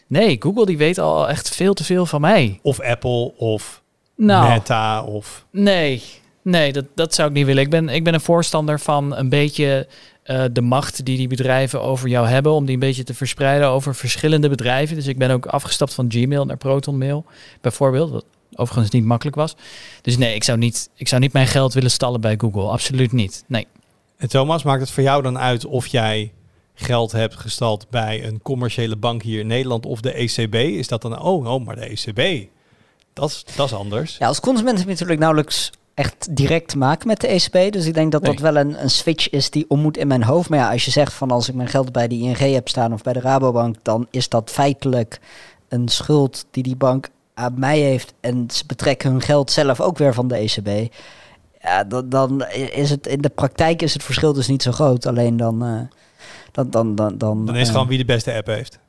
Nee, 0.07 0.35
Google 0.39 0.65
die 0.65 0.77
weet 0.77 0.97
al 0.97 1.29
echt 1.29 1.55
veel 1.55 1.73
te 1.73 1.83
veel 1.83 2.05
van 2.05 2.21
mij. 2.21 2.59
Of 2.61 2.79
Apple 2.81 3.33
of 3.37 3.81
Nou, 4.15 4.49
Meta 4.49 5.03
of... 5.03 5.45
nee. 5.51 6.01
Nee, 6.41 6.73
dat, 6.73 6.85
dat 6.95 7.13
zou 7.13 7.29
ik 7.29 7.33
niet 7.33 7.45
willen. 7.45 7.63
Ik 7.63 7.69
ben, 7.69 7.89
ik 7.89 8.03
ben 8.03 8.13
een 8.13 8.21
voorstander 8.21 8.79
van 8.79 9.15
een 9.15 9.29
beetje 9.29 9.87
eh, 10.23 10.43
de 10.51 10.61
macht 10.61 11.05
die 11.05 11.17
die 11.17 11.27
bedrijven 11.27 11.81
over 11.81 12.09
jou 12.09 12.27
hebben, 12.27 12.51
om 12.51 12.65
die 12.65 12.73
een 12.73 12.79
beetje 12.79 13.03
te 13.03 13.13
verspreiden 13.13 13.67
over 13.67 13.95
verschillende 13.95 14.49
bedrijven. 14.49 14.95
Dus 14.95 15.07
ik 15.07 15.17
ben 15.17 15.31
ook 15.31 15.45
afgestapt 15.45 15.93
van 15.93 16.05
Gmail 16.11 16.45
naar 16.45 16.57
ProtonMail, 16.57 17.25
bijvoorbeeld, 17.61 18.11
wat 18.11 18.25
overigens 18.57 18.91
niet 18.91 19.05
makkelijk 19.05 19.35
was. 19.35 19.55
Dus 20.01 20.17
nee, 20.17 20.35
ik 20.35 20.43
zou 20.43 20.57
niet, 20.57 20.89
ik 20.95 21.07
zou 21.07 21.21
niet 21.21 21.33
mijn 21.33 21.47
geld 21.47 21.73
willen 21.73 21.91
stallen 21.91 22.21
bij 22.21 22.35
Google. 22.37 22.69
Absoluut 22.69 23.11
niet. 23.11 23.43
Nee. 23.47 23.67
En 24.17 24.29
Thomas, 24.29 24.63
maakt 24.63 24.81
het 24.81 24.91
voor 24.91 25.03
jou 25.03 25.21
dan 25.21 25.37
uit 25.37 25.65
of 25.65 25.87
jij 25.87 26.31
geld 26.73 27.11
hebt 27.11 27.35
gestald 27.35 27.89
bij 27.89 28.27
een 28.27 28.41
commerciële 28.41 28.95
bank 28.95 29.21
hier 29.21 29.39
in 29.39 29.47
Nederland 29.47 29.85
of 29.85 30.01
de 30.01 30.11
ECB? 30.11 30.55
Is 30.55 30.87
dat 30.87 31.01
dan, 31.01 31.21
oh, 31.21 31.53
oh 31.53 31.65
maar 31.65 31.75
de 31.75 31.85
ECB, 31.85 32.47
dat 33.13 33.29
is, 33.29 33.45
dat 33.55 33.65
is 33.65 33.73
anders. 33.73 34.17
Ja, 34.17 34.27
als 34.27 34.39
consument 34.39 34.77
heb 34.77 34.85
je 34.85 34.91
natuurlijk 34.91 35.19
nauwelijks 35.19 35.71
echt 35.93 36.35
direct 36.35 36.67
te 36.67 36.77
maken 36.77 37.07
met 37.07 37.21
de 37.21 37.27
ECB. 37.27 37.71
Dus 37.71 37.85
ik 37.85 37.93
denk 37.93 38.11
dat 38.11 38.25
dat 38.25 38.39
wel 38.39 38.55
een, 38.55 38.81
een 38.81 38.89
switch 38.89 39.29
is 39.29 39.49
die 39.49 39.65
om 39.67 39.79
moet 39.79 39.97
in 39.97 40.07
mijn 40.07 40.23
hoofd. 40.23 40.49
Maar 40.49 40.59
ja, 40.59 40.71
als 40.71 40.85
je 40.85 40.91
zegt 40.91 41.13
van 41.13 41.31
als 41.31 41.49
ik 41.49 41.55
mijn 41.55 41.67
geld 41.67 41.91
bij 41.91 42.07
de 42.07 42.15
ING 42.15 42.37
heb 42.37 42.67
staan 42.67 42.93
of 42.93 43.01
bij 43.01 43.13
de 43.13 43.19
Rabobank, 43.19 43.75
dan 43.81 44.07
is 44.11 44.29
dat 44.29 44.49
feitelijk 44.51 45.19
een 45.67 45.87
schuld 45.87 46.45
die 46.51 46.63
die 46.63 46.75
bank 46.75 47.09
aan 47.33 47.53
mij 47.59 47.79
heeft. 47.79 48.13
En 48.19 48.45
ze 48.51 48.63
betrekken 48.67 49.11
hun 49.11 49.21
geld 49.21 49.51
zelf 49.51 49.81
ook 49.81 49.97
weer 49.97 50.13
van 50.13 50.27
de 50.27 50.35
ECB. 50.35 50.93
Ja, 51.61 51.83
dan, 51.83 52.09
dan 52.09 52.45
is 52.71 52.89
het 52.89 53.07
in 53.07 53.21
de 53.21 53.29
praktijk 53.29 53.81
is 53.81 53.93
het 53.93 54.03
verschil 54.03 54.33
dus 54.33 54.47
niet 54.47 54.63
zo 54.63 54.71
groot. 54.71 55.05
Alleen 55.05 55.37
dan. 55.37 55.63
eh, 55.65 55.79
dan, 56.51 56.69
dan, 56.69 56.95
dan, 56.95 57.17
dan, 57.17 57.45
Dan 57.45 57.53
is 57.55 57.59
het 57.59 57.67
eh, 57.67 57.73
gewoon 57.73 57.87
wie 57.89 57.97
de 57.97 58.05
beste 58.05 58.33
app 58.33 58.47
heeft. 58.47 58.79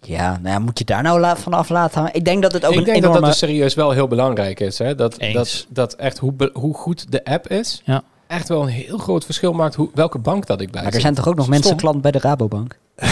Ja, 0.00 0.30
nou 0.42 0.48
ja, 0.54 0.58
moet 0.58 0.78
je 0.78 0.84
daar 0.84 1.02
nou 1.02 1.36
van 1.36 1.54
af 1.54 1.68
laten 1.68 1.98
hangen? 1.98 2.14
Ik 2.14 2.24
denk 2.24 2.42
dat 2.42 2.52
het 2.52 2.64
ook 2.64 2.72
ik 2.72 2.78
een 2.78 2.84
denk 2.84 2.96
enorme... 2.96 3.14
dat 3.20 3.22
dat 3.30 3.38
dus 3.40 3.48
serieus 3.48 3.74
wel 3.74 3.90
heel 3.90 4.08
belangrijk 4.08 4.60
is. 4.60 4.78
Hè? 4.78 4.94
Dat, 4.94 5.18
Eens. 5.18 5.34
dat, 5.34 5.66
dat 5.68 5.94
echt 5.94 6.18
hoe, 6.18 6.50
hoe 6.52 6.74
goed 6.74 7.12
de 7.12 7.24
app 7.24 7.48
is, 7.48 7.82
Ja. 7.84 8.02
echt 8.26 8.48
wel 8.48 8.62
een 8.62 8.68
heel 8.68 8.98
groot 8.98 9.24
verschil 9.24 9.52
maakt 9.52 9.74
hoe, 9.74 9.90
welke 9.94 10.18
bank 10.18 10.46
dat 10.46 10.60
ik 10.60 10.70
bij 10.70 10.82
Maar 10.82 10.92
er 10.94 11.00
zijn 11.00 11.14
toch 11.14 11.28
ook 11.28 11.34
nog 11.34 11.44
Stom. 11.44 11.54
mensen 11.58 11.76
klant 11.76 12.00
bij 12.02 12.10
de 12.10 12.18
Rabobank? 12.18 12.78
Ja, 12.96 13.02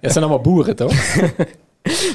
het 0.00 0.12
zijn 0.12 0.24
allemaal 0.24 0.40
boeren, 0.40 0.76
toch? 0.76 0.92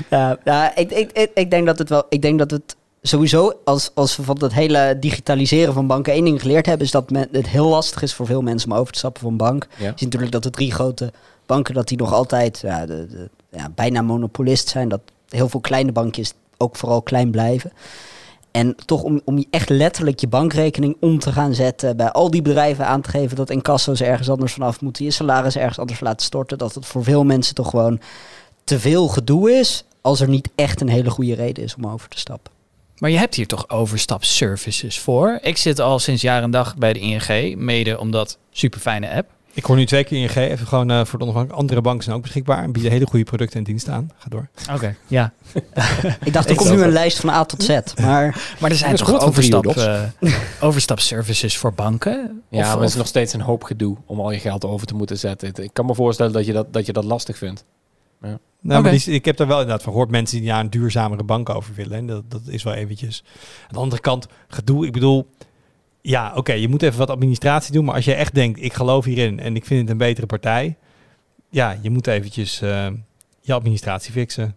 Ja, 0.09 0.37
ja 0.43 0.75
ik, 0.75 0.91
ik, 0.91 1.11
ik, 1.11 1.31
ik 1.33 1.51
denk 1.51 1.65
dat 1.65 1.77
het 1.77 1.89
wel. 1.89 2.03
Ik 2.09 2.21
denk 2.21 2.39
dat 2.39 2.51
het 2.51 2.75
sowieso, 3.01 3.53
als, 3.63 3.91
als 3.93 4.17
we 4.17 4.23
van 4.23 4.35
dat 4.35 4.53
hele 4.53 4.97
digitaliseren 4.99 5.73
van 5.73 5.87
banken 5.87 6.13
één 6.13 6.25
ding 6.25 6.41
geleerd 6.41 6.65
hebben, 6.65 6.85
is 6.85 6.91
dat 6.91 7.09
men, 7.09 7.27
het 7.31 7.47
heel 7.47 7.67
lastig 7.67 8.01
is 8.01 8.13
voor 8.13 8.25
veel 8.25 8.41
mensen 8.41 8.71
om 8.71 8.77
over 8.77 8.93
te 8.93 8.99
stappen 8.99 9.21
van 9.21 9.37
bank. 9.37 9.67
Ja. 9.77 9.85
Je 9.85 9.85
ziet 9.85 10.01
natuurlijk 10.01 10.31
dat 10.31 10.43
de 10.43 10.49
drie 10.49 10.71
grote 10.71 11.11
banken, 11.45 11.73
dat 11.73 11.87
die 11.87 11.97
nog 11.97 12.13
altijd 12.13 12.59
ja, 12.59 12.85
de, 12.85 13.07
de, 13.07 13.29
ja, 13.49 13.69
bijna 13.75 14.01
monopolist 14.01 14.69
zijn. 14.69 14.89
Dat 14.89 15.01
heel 15.29 15.49
veel 15.49 15.59
kleine 15.59 15.91
bankjes 15.91 16.33
ook 16.57 16.75
vooral 16.75 17.01
klein 17.01 17.31
blijven. 17.31 17.71
En 18.51 18.75
toch 18.85 19.03
om, 19.03 19.21
om 19.25 19.37
je 19.37 19.47
echt 19.49 19.69
letterlijk 19.69 20.19
je 20.19 20.27
bankrekening 20.27 20.97
om 20.99 21.19
te 21.19 21.31
gaan 21.31 21.53
zetten, 21.53 21.97
bij 21.97 22.11
al 22.11 22.31
die 22.31 22.41
bedrijven 22.41 22.85
aan 22.85 23.01
te 23.01 23.09
geven 23.09 23.35
dat 23.35 23.49
incasso's 23.49 24.01
ergens 24.01 24.29
anders 24.29 24.53
vanaf 24.53 24.81
moeten, 24.81 25.05
je 25.05 25.11
salaris 25.11 25.57
ergens 25.57 25.79
anders 25.79 25.99
laten 25.99 26.25
storten, 26.25 26.57
dat 26.57 26.75
het 26.75 26.85
voor 26.85 27.03
veel 27.03 27.23
mensen 27.23 27.55
toch 27.55 27.69
gewoon 27.69 27.99
te 28.71 28.79
veel 28.79 29.07
gedoe 29.07 29.51
is, 29.51 29.83
als 30.01 30.21
er 30.21 30.29
niet 30.29 30.49
echt 30.55 30.81
een 30.81 30.89
hele 30.89 31.09
goede 31.09 31.35
reden 31.35 31.63
is 31.63 31.75
om 31.75 31.87
over 31.87 32.09
te 32.09 32.17
stappen. 32.19 32.51
Maar 32.97 33.09
je 33.09 33.17
hebt 33.17 33.35
hier 33.35 33.47
toch 33.47 33.69
overstapservices 33.69 34.99
voor? 34.99 35.39
Ik 35.41 35.57
zit 35.57 35.79
al 35.79 35.99
sinds 35.99 36.21
jaar 36.21 36.43
en 36.43 36.51
dag 36.51 36.75
bij 36.75 36.93
de 36.93 36.99
ING, 36.99 37.55
mede 37.57 37.99
omdat 37.99 38.37
super 38.51 38.79
fijne 38.79 39.13
app. 39.13 39.29
Ik 39.53 39.65
hoor 39.65 39.75
nu 39.75 39.85
twee 39.85 40.03
keer 40.03 40.17
ING, 40.17 40.35
even 40.35 40.67
gewoon 40.67 40.91
eh, 40.91 41.05
voor 41.05 41.19
de 41.19 41.25
onafhankelijke. 41.25 41.61
Andere 41.61 41.81
banken 41.81 42.03
zijn 42.03 42.15
ook 42.15 42.21
beschikbaar 42.21 42.63
en 42.63 42.71
bieden 42.71 42.91
hele 42.91 43.05
goede 43.05 43.25
producten 43.25 43.57
en 43.57 43.63
diensten 43.63 43.93
aan. 43.93 44.11
Ga 44.17 44.29
door. 44.29 44.47
Oké. 44.73 44.95
Ja, 45.07 45.33
Ik 46.23 46.33
dacht, 46.33 46.45
er 46.45 46.51
Ik 46.51 46.57
komt 46.57 46.69
nu 46.69 46.81
een 46.81 46.91
lijst 46.91 47.19
van 47.19 47.29
A 47.29 47.45
tot 47.45 47.63
Z, 47.63 47.69
maar 48.01 48.55
maar 48.59 48.69
er 48.69 48.77
zijn 48.77 48.95
toch 48.95 49.21
overstap, 49.21 49.65
eh, 49.65 50.01
overstapservices 50.61 51.57
voor 51.57 51.73
banken? 51.73 52.41
Ja, 52.49 52.59
Of- 52.59 52.65
maar 52.65 52.79
het 52.79 52.89
is 52.89 52.95
nog 52.95 53.07
steeds 53.07 53.33
een 53.33 53.41
hoop 53.41 53.63
gedoe 53.63 53.97
om 54.05 54.19
al 54.19 54.31
je 54.31 54.39
geld 54.39 54.65
over 54.65 54.87
te 54.87 54.95
moeten 54.95 55.17
zetten. 55.17 55.53
Ik 55.63 55.73
kan 55.73 55.85
me 55.85 55.95
voorstellen 55.95 56.31
dat 56.33 56.45
je 56.45 56.53
dat, 56.53 56.73
dat, 56.73 56.85
je 56.85 56.93
dat 56.93 57.03
lastig 57.03 57.37
vindt. 57.37 57.63
Nou, 58.61 58.83
maar 58.83 58.91
die, 58.91 59.13
ik 59.13 59.25
heb 59.25 59.37
daar 59.37 59.47
wel 59.47 59.59
inderdaad 59.59 59.83
van 59.83 59.91
gehoord 59.91 60.11
mensen 60.11 60.39
die 60.39 60.49
naar 60.49 60.59
een 60.59 60.69
duurzamere 60.69 61.23
bank 61.23 61.49
over 61.49 61.73
willen. 61.75 61.97
En 61.97 62.05
dat, 62.07 62.31
dat 62.31 62.41
is 62.47 62.63
wel 62.63 62.73
eventjes. 62.73 63.23
Aan 63.61 63.73
de 63.73 63.79
andere 63.79 64.01
kant, 64.01 64.27
gedoe. 64.47 64.85
Ik 64.85 64.91
bedoel, 64.91 65.29
ja, 66.01 66.31
oké, 66.35 66.53
je 66.53 66.67
moet 66.67 66.81
even 66.81 66.99
wat 66.99 67.09
administratie 67.09 67.73
doen. 67.73 67.85
Maar 67.85 67.95
als 67.95 68.05
je 68.05 68.13
echt 68.13 68.33
denkt, 68.33 68.61
ik 68.61 68.73
geloof 68.73 69.05
hierin 69.05 69.39
en 69.39 69.55
ik 69.55 69.65
vind 69.65 69.81
het 69.81 69.89
een 69.89 69.97
betere 69.97 70.25
partij. 70.25 70.77
Ja, 71.49 71.77
je 71.81 71.89
moet 71.89 72.07
eventjes 72.07 72.61
eh, 72.61 72.87
je 73.41 73.53
administratie 73.53 74.11
fixen. 74.11 74.55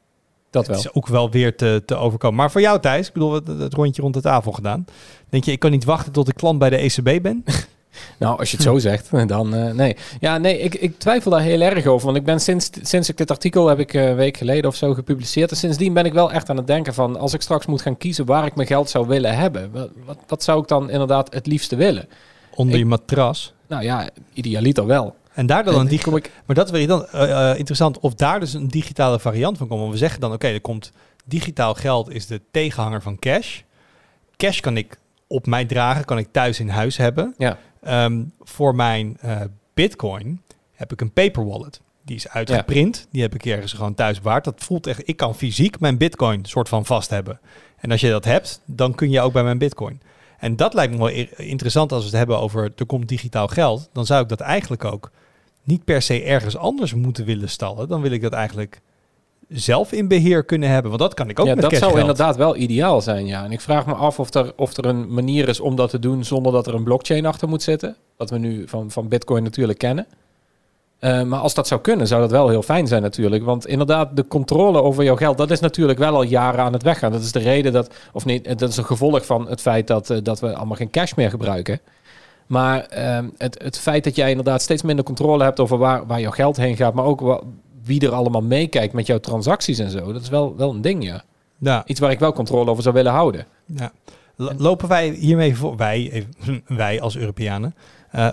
Dat 0.50 0.66
Het 0.66 0.76
wel. 0.76 0.84
is 0.84 0.92
ook 0.94 1.07
wel 1.07 1.30
weer 1.30 1.57
te, 1.57 1.82
te 1.86 1.96
overkomen. 1.96 2.36
Maar 2.36 2.50
voor 2.50 2.61
jou 2.61 2.80
Thijs, 2.80 3.07
ik 3.07 3.12
bedoel, 3.12 3.32
het, 3.32 3.46
het 3.46 3.74
rondje 3.74 4.02
rond 4.02 4.14
de 4.14 4.20
tafel 4.20 4.52
gedaan. 4.52 4.84
Denk 5.28 5.44
je, 5.44 5.52
ik 5.52 5.59
kan 5.59 5.70
niet 5.70 5.84
wachten 5.84 6.12
tot 6.12 6.28
ik 6.28 6.34
klant 6.34 6.59
bij 6.59 6.70
de 6.70 6.76
ECB 6.76 7.22
ben? 7.22 7.44
Nou, 8.18 8.38
als 8.38 8.51
je 8.51 8.57
het 8.57 8.66
zo 8.66 8.78
zegt, 8.78 9.11
dan 9.28 9.55
eh, 9.55 9.72
nee. 9.72 9.97
Ja, 10.20 10.38
nee, 10.38 10.59
ik, 10.59 10.74
ik 10.74 10.99
twijfel 10.99 11.30
daar 11.30 11.40
heel 11.40 11.61
erg 11.61 11.86
over. 11.86 12.05
Want 12.07 12.18
ik 12.18 12.24
ben 12.24 12.40
sinds, 12.40 12.70
sinds 12.82 13.09
ik 13.09 13.16
dit 13.16 13.30
artikel 13.30 13.68
heb 13.68 13.78
ik 13.78 13.95
eh, 13.95 14.09
een 14.09 14.16
week 14.16 14.36
geleden 14.36 14.70
of 14.70 14.76
zo 14.76 14.95
gepubliceerd. 14.95 15.51
En 15.51 15.57
sindsdien 15.57 15.92
ben 15.92 16.05
ik 16.05 16.12
wel 16.12 16.32
echt 16.32 16.51
aan 16.51 16.57
het 16.57 16.66
denken 16.66 16.95
van... 16.95 17.18
als 17.18 17.34
ik 17.34 17.40
straks 17.42 17.66
moet 17.66 17.82
gaan 17.82 17.97
kiezen 17.97 18.24
waar 18.24 18.47
ik 18.47 18.55
mijn 18.55 18.68
geld 18.68 18.90
zou 18.90 19.07
willen 19.07 19.36
hebben... 19.36 19.70
wat, 20.05 20.18
wat, 20.26 20.42
zou 20.42 20.61
ik 20.62 20.68
dan 20.68 20.90
inderdaad 20.90 21.34
het 21.34 21.47
liefste 21.47 21.76
willen? 21.76 22.09
Onder 22.55 22.74
Ik- 22.74 22.80
je 22.80 22.86
matras. 22.86 23.53
Nou 23.66 23.82
ja, 23.82 24.09
idealiter 24.32 24.86
wel. 24.86 25.14
En 25.32 25.47
daar 25.47 25.64
dan 25.64 25.74
een 25.74 25.80
En 25.80 25.86
dig- 25.86 26.03
kom 26.03 26.16
ik, 26.16 26.30
Maar 26.47 26.57
dat 26.57 26.70
wil 26.70 26.86
dan 26.86 27.07
eh, 27.07 27.51
eh, 27.51 27.59
interessant 27.59 27.99
of 27.99 28.14
daar 28.14 28.40
dus 28.40 28.55
een 28.55 28.68
digitale 28.68 29.20
variant 29.20 29.59
van 29.59 29.66
komt. 29.68 29.80
Want 29.80 29.92
we 29.92 29.99
zeggen 29.99 30.20
dan, 30.20 30.32
oké, 30.32 30.47
er 30.47 30.61
komt 30.61 30.92
digitaal 31.24 31.74
geld 31.74 32.11
is 32.14 32.26
de 32.26 32.40
tegenhanger 32.51 33.03
van 33.03 33.18
cash. 33.18 33.61
Cash 34.36 34.61
kan 34.61 34.76
ik 34.76 34.97
op 35.26 35.47
mij 35.47 35.64
dragen, 35.64 36.05
kan 36.05 36.18
ik 36.18 36.28
thuis 36.30 36.61
in 36.61 36.68
huis 36.68 36.97
hebben. 36.97 37.34
ja, 37.38 37.59
Ehm, 37.85 38.24
voor 38.41 38.74
mijn 38.74 39.16
eh, 39.20 39.41
bitcoin 39.74 40.43
heb 40.72 40.93
ik 40.93 41.01
een 41.01 41.12
paper 41.12 41.47
wallet. 41.47 41.80
Die 42.05 42.16
is 42.16 42.28
uitgeprint. 42.28 43.07
Die 43.11 43.22
heb 43.22 43.35
ik 43.35 43.47
ergens 43.47 43.72
gewoon 43.72 43.95
thuis 43.95 44.20
bewaard. 44.20 44.45
Dat 44.45 44.64
voelt 44.64 44.87
echt, 44.87 45.09
ik 45.09 45.16
kan 45.16 45.35
fysiek 45.35 45.80
mijn 45.80 45.99
bitcoin 45.99 46.45
soort 46.45 46.68
van 46.68 46.87
vast 46.87 47.11
hebben. 47.11 47.41
En 47.76 47.91
als 47.91 48.01
je 48.01 48.11
dat 48.11 48.24
hebt, 48.24 48.61
dan 48.64 48.95
kun 48.95 49.11
je 49.11 49.20
ook 49.20 49.32
bij 49.32 49.43
mijn 49.45 49.59
bitcoin. 49.59 50.01
En 50.39 50.57
dat 50.57 50.74
lijkt 50.74 50.93
me 50.93 50.99
wel 50.99 51.26
interessant 51.37 51.93
als 51.93 52.01
we 52.01 52.09
het 52.09 52.16
hebben 52.16 52.39
over 52.39 52.72
er 52.76 52.87
komt 52.87 53.09
digitaal 53.09 53.49
geld. 53.49 53.89
Dan 53.93 54.07
zou 54.07 54.22
ik 54.22 54.28
dat 54.28 54.41
eigenlijk 54.41 54.85
ook 54.85 55.11
niet 55.62 55.85
per 55.85 56.03
se 56.03 56.22
ergens 56.22 56.57
anders 56.57 56.95
moeten 56.95 57.24
willen 57.24 57.49
stallen. 57.49 57.89
Dan 57.89 58.01
wil 58.01 58.11
ik 58.11 58.22
dat 58.22 58.32
eigenlijk 58.32 58.80
zelf 59.49 59.92
in 59.92 60.09
beheer 60.09 60.45
kunnen 60.45 60.68
hebben. 60.68 60.90
Want 60.90 61.03
dat 61.03 61.14
kan 61.14 61.28
ik 61.28 61.40
ook 61.40 61.47
ja 61.47 61.55
met 61.55 61.62
dat 61.62 61.76
zou 61.76 62.01
inderdaad 62.01 62.36
wel 62.36 62.57
ideaal 62.57 63.01
zijn, 63.01 63.26
ja. 63.26 63.45
En 63.45 63.53
ik 63.53 63.61
vraag 63.61 63.86
me 63.86 63.95
af 63.95 64.18
of 64.18 64.34
er, 64.34 64.53
of 64.57 64.76
er 64.76 64.86
een 64.86 65.14
manier 65.14 65.49
is 65.49 65.61
om 65.61 65.76
dat 65.76 65.90
te 65.90 65.99
doen... 65.99 66.24
zonder 66.24 66.53
dat 66.53 66.66
er 66.66 66.74
een 66.74 66.84
blockchain 66.84 67.26
achter 67.26 67.49
moet 67.49 67.62
zitten. 67.62 67.97
Wat 68.16 68.30
we 68.30 68.38
nu 68.38 68.68
van, 68.68 68.90
van 68.90 69.09
bitcoin 69.09 69.42
natuurlijk 69.42 69.78
kennen. 69.78 70.07
Eh, 70.99 71.22
maar 71.22 71.38
als 71.38 71.55
dat 71.55 71.66
zou 71.66 71.80
kunnen, 71.80 72.07
zou 72.07 72.20
dat 72.20 72.30
wel 72.30 72.49
heel 72.49 72.62
fijn 72.62 72.86
zijn 72.86 73.03
natuurlijk. 73.03 73.45
Want 73.45 73.66
inderdaad, 73.66 74.16
de 74.16 74.26
controle 74.26 74.82
over 74.82 75.05
jouw 75.05 75.16
geld, 75.16 75.38
dat 75.38 75.51
is 75.51 75.61
natuurlijk 75.61 75.99
wel 75.99 76.14
al 76.14 76.22
jaren 76.22 76.64
aan 76.64 76.72
het 76.72 76.82
weggaan. 76.82 77.12
Dat 77.12 77.22
is 77.22 77.32
de 77.32 77.38
reden 77.38 77.72
dat, 77.72 77.95
of 78.12 78.24
niet, 78.24 78.59
dat 78.59 78.68
is 78.68 78.76
een 78.76 78.84
gevolg 78.84 79.26
van 79.26 79.49
het 79.49 79.61
feit 79.61 79.86
dat, 79.86 80.11
eh, 80.11 80.18
dat 80.22 80.40
we 80.40 80.55
allemaal 80.55 80.76
geen 80.76 80.90
cash 80.90 81.14
meer 81.14 81.30
gebruiken. 81.30 81.80
Maar 82.47 82.80
ehm, 82.80 83.28
het, 83.36 83.62
het 83.62 83.78
feit 83.78 84.05
dat 84.05 84.16
jij 84.16 84.30
inderdaad 84.30 84.62
steeds 84.62 84.82
minder 84.82 85.05
controle 85.05 85.45
hebt 85.45 85.61
over 85.61 85.78
waar, 85.78 86.07
waar 86.07 86.20
jouw 86.20 86.30
geld 86.30 86.57
heen 86.57 86.76
gaat, 86.76 86.95
maar 86.95 87.05
ook 87.05 87.42
wie 87.85 88.01
er 88.01 88.12
allemaal 88.12 88.43
meekijkt 88.43 88.93
met 88.93 89.07
jouw 89.07 89.18
transacties 89.20 89.78
en 89.78 89.91
zo, 89.91 90.12
dat 90.12 90.22
is 90.22 90.28
wel, 90.28 90.57
wel 90.57 90.70
een 90.70 90.80
ding, 90.80 91.05
ja. 91.05 91.22
Ja, 91.59 91.82
Iets 91.87 92.01
waar 92.01 92.11
ik 92.11 92.18
wel 92.18 92.32
controle 92.32 92.70
over 92.70 92.82
zou 92.82 92.95
willen 92.95 93.12
houden. 93.12 93.47
Ja. 93.66 93.93
Lopen 94.37 94.89
wij 94.89 95.09
hiermee 95.11 95.57
voor, 95.57 95.76
wij, 95.76 96.26
wij 96.66 97.01
als 97.01 97.16
Europeanen, 97.16 97.74
eh, 98.11 98.28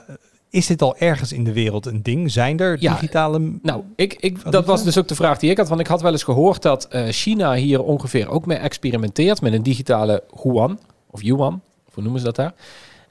is 0.50 0.68
dit 0.68 0.82
al 0.82 0.98
ergens 0.98 1.32
in 1.34 1.44
de 1.44 1.54
wereld 1.54 1.86
een 1.86 2.04
ding? 2.04 2.32
Zijn 2.32 2.60
er 2.60 2.78
Ja, 2.80 2.94
digitale... 2.94 3.40
m- 3.40 3.60
Nou, 3.62 3.84
ik, 3.96 4.14
ik, 4.20 4.52
dat 4.52 4.66
was 4.66 4.84
dus 4.84 4.98
ook 4.98 5.08
de 5.08 5.16
vraag 5.16 5.40
die 5.40 5.50
ik 5.52 5.58
had. 5.58 5.68
Want 5.70 5.82
ik 5.82 5.88
had 5.88 6.02
wel 6.02 6.12
eens 6.12 6.24
gehoord 6.24 6.62
dat 6.62 6.86
eh, 6.88 7.08
China 7.08 7.54
hier 7.56 7.84
ongeveer 7.84 8.30
ook 8.30 8.46
mee 8.46 8.58
experimenteert 8.58 9.42
met 9.42 9.54
een 9.54 9.64
digitale 9.64 10.24
yuan. 10.44 10.80
Of 11.12 11.22
yuan, 11.22 11.62
of 11.88 11.94
hoe 11.94 12.04
noemen 12.04 12.20
ze 12.22 12.26
dat 12.26 12.36
daar? 12.36 12.54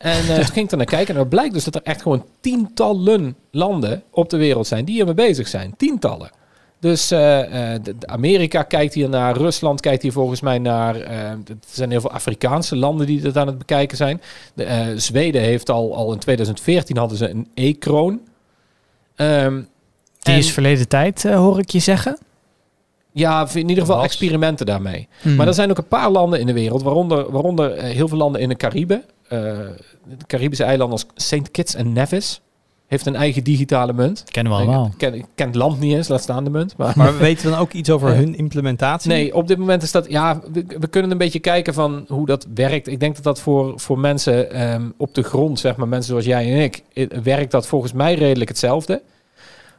En 0.01 0.11
eh, 0.29 0.35
toen 0.35 0.45
ging 0.45 0.65
ik 0.65 0.71
er 0.71 0.77
naar 0.77 0.87
kijken 0.87 1.15
en 1.15 1.21
het 1.21 1.29
blijkt 1.29 1.55
dus 1.55 1.65
dat 1.65 1.75
er 1.75 1.83
echt 1.85 2.03
gewoon 2.03 2.25
tientallen 2.41 3.37
landen 3.51 4.03
op 4.11 4.31
de 4.31 4.37
wereld 4.37 4.67
zijn 4.67 4.85
die 4.85 4.95
hiermee 4.95 5.15
bezig 5.15 5.49
zijn. 5.49 5.75
Tientallen. 5.77 6.31
Dus 6.81 7.11
eh, 7.11 7.75
eh, 7.75 7.81
Amerika 8.07 8.63
kijkt 8.63 8.95
hier 8.95 9.09
naar, 9.09 9.37
Rusland 9.37 9.81
kijkt 9.81 10.03
hier 10.03 10.13
volgens 10.13 10.41
mij 10.41 10.59
naar. 10.59 10.97
eh, 11.01 11.21
er 11.31 11.41
zijn 11.71 11.91
heel 11.91 12.01
veel 12.01 12.11
Afrikaanse 12.13 12.77
landen 12.77 13.07
die 13.07 13.21
dat 13.21 13.37
aan 13.37 13.47
het 13.47 13.59
bekijken 13.59 13.97
zijn. 13.97 14.21
De, 14.55 14.95
Zweden 14.97 15.43
heeft 15.43 15.71
al, 15.71 15.95
al 15.97 16.13
in 16.13 16.19
2014 16.19 16.97
hadden 16.97 17.19
ze 17.19 17.29
een 17.31 17.49
e-kroon. 17.55 18.21
Ehm, 19.17 19.55
Die 20.21 20.33
en- 20.33 20.39
is 20.39 20.53
verleden 20.53 20.89
tijd, 20.89 21.23
hoor 21.23 21.59
ik 21.59 21.71
je 21.71 21.79
zeggen. 21.79 22.19
ja, 23.13 23.49
in 23.55 23.69
ieder 23.69 23.85
geval 23.85 24.03
experimenten 24.03 24.67
daarmee. 24.67 25.09
Hmm. 25.23 25.35
Maar 25.37 25.47
er 25.47 25.55
zijn 25.55 25.71
ook 25.71 25.79
een 25.79 25.89
paar 25.89 26.11
landen 26.11 26.41
in 26.41 26.47
de 26.47 26.53
wereld, 26.53 26.83
waaronder, 26.83 27.31
waaronder 27.31 27.83
heel 27.83 28.09
veel 28.09 28.19
landen 28.19 28.41
in 28.41 28.49
de 28.49 28.57
Cariben. 28.57 29.05
De 30.05 30.27
Caribische 30.27 30.65
eilanden 30.65 30.99
als 30.99 31.25
St. 31.25 31.51
Kitts 31.51 31.75
en 31.75 31.93
Nevis 31.93 32.41
heeft 32.91 33.07
een 33.07 33.17
eigen 33.17 33.45
digitale 33.45 33.93
munt. 33.93 34.25
Kennen 34.31 34.53
we 34.53 34.59
allemaal. 34.59 34.87
Ik 34.97 35.25
ken, 35.35 35.47
het 35.47 35.55
land 35.55 35.81
niet 35.81 35.95
eens, 35.95 36.09
laat 36.09 36.23
staan 36.23 36.45
de 36.45 36.51
munt. 36.51 36.77
Maar, 36.77 36.93
Maar 36.97 37.13
we 37.13 37.19
weten 37.19 37.51
dan 37.51 37.59
ook 37.59 37.73
iets 37.73 37.91
over 37.91 38.15
hun 38.21 38.37
implementatie? 38.37 39.11
nee, 39.11 39.35
op 39.35 39.49
dit 39.49 39.59
moment 39.59 39.83
is 39.83 39.93
dat... 39.93 40.11
Ja, 40.11 40.41
we, 40.53 40.65
we 40.79 40.87
kunnen 40.89 41.11
een 41.11 41.19
beetje 41.19 41.39
kijken 41.39 41.75
van 41.75 42.05
hoe 42.09 42.27
dat 42.27 42.47
werkt. 42.55 42.87
Ik 42.87 43.01
denk 43.01 43.15
dat 43.15 43.25
dat 43.25 43.41
voor, 43.41 43.81
voor 43.81 43.99
mensen 43.99 44.53
ehm, 44.53 44.89
op 44.97 45.15
de 45.15 45.23
grond, 45.23 45.59
zeg 45.59 45.77
maar, 45.77 45.89
mensen 45.89 46.11
zoals 46.11 46.25
jij 46.25 46.53
en 46.53 46.61
ik, 46.61 46.83
werkt 47.23 47.51
dat 47.51 47.67
volgens 47.67 47.93
mij 47.93 48.15
redelijk 48.15 48.51
hetzelfde. 48.51 49.03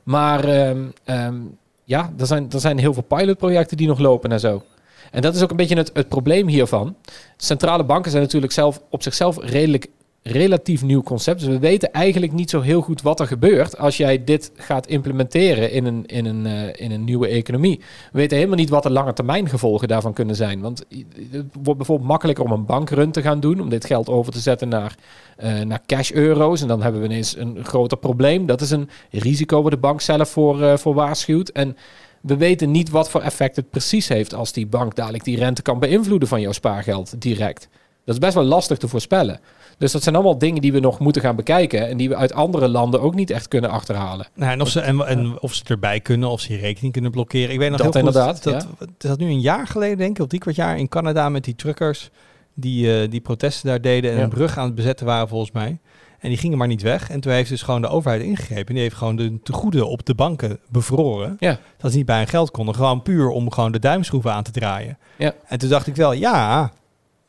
Maar 0.04 0.44
ehm, 0.44 0.82
ehm, 1.04 1.36
ja, 1.84 2.12
er 2.18 2.26
zijn, 2.26 2.52
er 2.52 2.60
zijn 2.60 2.78
heel 2.78 2.94
veel 2.94 3.04
pilotprojecten 3.04 3.78
die 3.78 3.88
nog 3.88 4.00
lopen 4.00 4.32
en 4.32 4.40
zo. 4.40 4.64
En 5.12 5.22
dat 5.22 5.36
is 5.36 5.44
ook 5.44 5.50
een 5.52 5.56
beetje 5.56 5.78
het, 5.78 5.92
het 5.94 6.08
probleem 6.08 6.48
hiervan. 6.48 6.96
Centrale 7.38 7.84
banken 7.84 8.12
zijn 8.12 8.24
natuurlijk 8.24 8.54
zelf 8.54 8.82
op 8.90 9.04
zichzelf 9.04 9.38
redelijk 9.40 9.88
relatief 10.24 10.84
nieuw 10.84 11.02
concept. 11.02 11.40
Dus 11.40 11.50
we 11.50 11.60
weten 11.60 11.92
eigenlijk 11.92 12.32
niet 12.32 12.50
zo 12.50 12.62
heel 12.62 12.82
goed 12.82 13.02
wat 13.02 13.20
er 13.20 13.28
gebeurt 13.28 13.78
als 13.78 13.98
jij 13.98 14.24
dit 14.24 14.52
gaat 14.56 14.88
implementeren 14.88 15.72
in 15.72 15.86
een, 15.86 16.06
in 16.06 16.26
een, 16.26 16.46
eh, 16.46 16.86
in 16.86 16.92
een 16.92 17.04
nieuwe 17.04 17.28
economie. 17.28 17.78
We 18.12 18.18
weten 18.18 18.38
helemaal 18.38 18.58
niet 18.58 18.70
wat 18.70 18.84
de 18.84 18.92
lange 18.92 19.14
termijn 19.14 19.50
gevolgen 19.50 19.88
daarvan 19.88 20.14
kunnen 20.14 20.36
zijn. 20.36 20.62
Want 20.62 20.86
het 21.32 21.46
wordt 21.54 21.78
bijvoorbeeld 21.78 22.10
makkelijker 22.10 22.44
om 22.44 22.52
een 22.52 22.66
bankrun 22.66 23.12
te 23.12 23.22
gaan 23.22 23.40
doen, 23.40 23.62
om 23.62 23.70
dit 23.70 23.86
geld 23.86 24.10
over 24.10 24.32
te 24.32 24.40
zetten 24.40 24.70
naar, 24.70 24.96
eh, 25.38 25.62
naar 25.62 25.82
cash-euro's. 25.86 26.62
En 26.62 26.68
dan 26.68 26.82
hebben 26.82 27.02
we 27.02 27.08
ineens 27.08 27.38
een 27.38 27.66
groter 27.66 27.98
probleem. 27.98 28.46
Dat 28.46 28.62
is 28.62 28.72
een 28.72 28.90
risico 29.12 29.62
waar 29.62 29.72
de 29.72 29.78
bank 29.78 30.02
zelf 30.02 30.30
voor, 30.30 30.62
eh, 30.62 30.78
voor 30.78 30.94
waarschuwt. 30.94 31.50
En 31.50 31.78
we 32.22 32.38
weten 32.38 32.72
niet 32.72 32.90
wat 32.90 33.10
voor 33.10 33.22
effect 33.22 33.56
het 33.56 33.70
precies 33.70 34.08
heeft 34.08 34.34
als 34.34 34.52
die 34.52 34.68
bank 34.68 34.96
dadelijk 34.96 35.24
die 35.24 35.38
rente 35.38 35.62
kan 35.62 35.80
beïnvloeden 35.80 36.28
van 36.28 36.42
jouw 36.42 36.52
spaargeld 36.52 37.22
direct. 37.22 37.68
Dat 38.06 38.16
is 38.16 38.22
best 38.22 38.34
wel 38.34 38.44
lastig 38.44 38.78
te 38.78 38.88
voorspellen. 38.88 39.40
Dus 39.82 39.92
dat 39.92 40.04
zijn 40.04 40.16
allemaal 40.16 40.38
dingen 40.38 40.62
die 40.62 40.72
we 40.72 40.80
nog 40.80 41.00
moeten 41.00 41.22
gaan 41.22 41.36
bekijken 41.36 41.88
en 41.88 41.98
die 41.98 42.10
we 42.10 42.16
uit 42.16 42.34
andere 42.34 42.68
landen 42.68 43.02
ook 43.02 43.16
niet 43.16 43.30
echt 43.30 43.48
kunnen 43.48 43.70
achterhalen. 43.70 44.28
Nou, 44.36 44.52
en, 44.52 44.62
of 44.62 44.70
ze, 44.70 44.80
en, 44.80 45.08
en 45.08 45.42
of 45.42 45.54
ze 45.54 45.64
erbij 45.68 46.00
kunnen, 46.00 46.30
of 46.30 46.40
ze 46.42 46.54
je 46.54 46.60
rekening 46.60 46.94
kunnen 46.94 47.12
blokkeren. 47.12 47.52
Ik 47.52 47.60
weet 47.60 47.70
nog 47.70 47.78
Dat 47.82 47.94
heel 47.94 48.04
goed 48.04 48.14
inderdaad, 48.16 48.44
dat, 48.44 48.68
dat 48.98 49.20
nu 49.20 49.26
een 49.26 49.40
jaar 49.42 49.68
geleden, 49.68 49.98
denk 49.98 50.16
ik, 50.16 50.22
of 50.22 50.28
drie 50.28 50.40
kwart 50.42 50.56
jaar 50.56 50.78
in 50.78 50.88
Canada 50.88 51.30
met 51.30 51.44
die 51.44 51.56
truckers 51.56 52.10
die, 52.54 53.02
eh, 53.02 53.10
die 53.10 53.22
protesten 53.22 53.70
daar 53.70 53.82
deden 53.82 54.12
en 54.12 54.18
Ja. 54.18 54.24
een 54.24 54.30
brug 54.30 54.58
aan 54.58 54.66
het 54.66 54.76
bezetten 54.76 55.06
waren 55.06 55.28
volgens 55.28 55.52
mij. 55.52 55.80
En 56.20 56.30
die 56.30 56.38
gingen 56.38 56.58
maar 56.58 56.68
niet 56.68 56.82
weg. 56.82 57.10
En 57.10 57.20
toen 57.20 57.32
heeft 57.32 57.50
dus 57.50 57.62
gewoon 57.62 57.82
de 57.82 57.88
overheid 57.88 58.22
ingegrepen. 58.22 58.68
En 58.68 58.74
die 58.74 58.84
heeft 58.84 58.96
gewoon 58.96 59.16
de 59.16 59.40
tegoeden 59.44 59.88
op 59.88 60.06
de 60.06 60.16
banken 60.16 60.60
bevroren. 60.70 61.36
Ja. 61.40 61.60
Dat 61.78 61.92
ze 61.92 61.98
niet 61.98 62.06
bij 62.06 62.18
hun 62.18 62.28
geld 62.28 62.52
konden. 62.52 62.76
Gewoon 62.76 63.02
puur 63.02 63.30
om 63.30 63.52
gewoon 63.52 63.72
de 63.72 63.80
duimschroeven 63.80 64.34
aan 64.34 64.44
te 64.44 64.52
draaien. 64.52 64.98
Ja. 65.18 65.34
En 65.48 65.60
toen 65.60 65.70
dacht 65.70 65.88
ik 65.88 65.96
wel, 65.96 66.14
ja, 66.14 66.72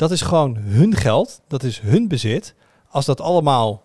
dat 0.02 0.10
is 0.10 0.22
gewoon 0.22 0.56
hun 0.56 0.96
geld. 0.96 1.40
Dat 1.48 1.62
is 1.62 1.80
hun 1.80 2.08
bezit. 2.08 2.54
Als 2.88 3.04
dat 3.04 3.20
allemaal, 3.20 3.82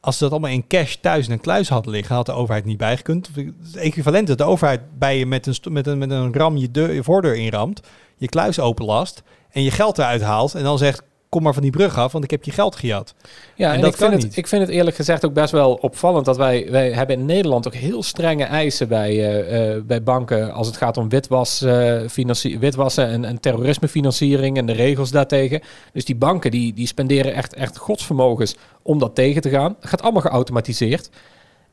als 0.00 0.18
dat 0.18 0.30
allemaal 0.30 0.50
in 0.50 0.66
cash 0.66 0.94
thuis 0.94 1.26
in 1.26 1.32
een 1.32 1.40
kluis 1.40 1.68
hadden 1.68 1.92
liggen, 1.92 2.14
had 2.14 2.26
de 2.26 2.32
overheid 2.32 2.64
niet 2.64 2.76
bijgekund. 2.76 3.30
Het 3.34 3.76
equivalent 3.76 4.26
dat 4.26 4.38
de 4.38 4.44
overheid 4.44 4.80
bij 4.98 5.18
je 5.18 5.26
met 5.26 5.46
een, 5.46 5.72
met 5.72 5.86
een, 5.86 5.98
met 5.98 6.10
een 6.10 6.34
ram 6.34 6.72
deur, 6.72 6.92
je 6.92 7.02
voordeur 7.02 7.36
inramt, 7.36 7.80
je 8.16 8.28
kluis 8.28 8.60
openlast 8.60 9.22
en 9.50 9.62
je 9.62 9.70
geld 9.70 9.98
eruit 9.98 10.22
haalt 10.22 10.54
en 10.54 10.62
dan 10.62 10.78
zegt, 10.78 11.02
kom 11.36 11.44
maar 11.44 11.54
van 11.54 11.62
die 11.62 11.72
brug 11.72 11.98
af, 11.98 12.12
want 12.12 12.24
ik 12.24 12.30
heb 12.30 12.44
je 12.44 12.50
geld 12.50 12.76
gejat. 12.76 13.14
Ja, 13.54 13.68
En 13.68 13.74
en, 13.74 13.80
dat 13.80 13.90
ik, 13.90 13.96
vind 13.96 14.12
het, 14.12 14.22
niet. 14.22 14.36
ik 14.36 14.46
vind 14.46 14.62
het 14.62 14.70
eerlijk 14.70 14.96
gezegd 14.96 15.24
ook 15.24 15.32
best 15.32 15.52
wel 15.52 15.74
opvallend 15.74 16.24
dat 16.24 16.36
wij, 16.36 16.66
wij 16.70 16.92
hebben 16.92 17.18
in 17.18 17.24
Nederland 17.24 17.66
ook 17.66 17.74
heel 17.74 18.02
strenge 18.02 18.44
eisen 18.44 18.88
bij, 18.88 19.10
eh, 19.10 19.74
eh, 19.74 19.82
bij 19.84 20.02
banken 20.02 20.52
als 20.52 20.66
het 20.66 20.76
gaat 20.76 20.96
om 20.96 21.08
witwas, 21.08 21.62
eh, 21.62 22.00
witwassen 22.58 23.06
en, 23.06 23.24
en 23.24 23.40
terrorismefinanciering 23.40 24.56
en 24.56 24.66
de 24.66 24.72
regels 24.72 25.10
daartegen. 25.10 25.60
Dus 25.92 26.04
die 26.04 26.16
banken 26.16 26.50
die, 26.50 26.72
die 26.72 26.86
spenderen 26.86 27.34
echt, 27.34 27.54
echt 27.54 27.76
godsvermogens 27.76 28.56
om 28.82 28.98
dat 28.98 29.14
tegen 29.14 29.42
te 29.42 29.50
gaan. 29.50 29.76
Het 29.80 29.88
gaat 29.88 30.02
allemaal 30.02 30.22
geautomatiseerd. 30.22 31.10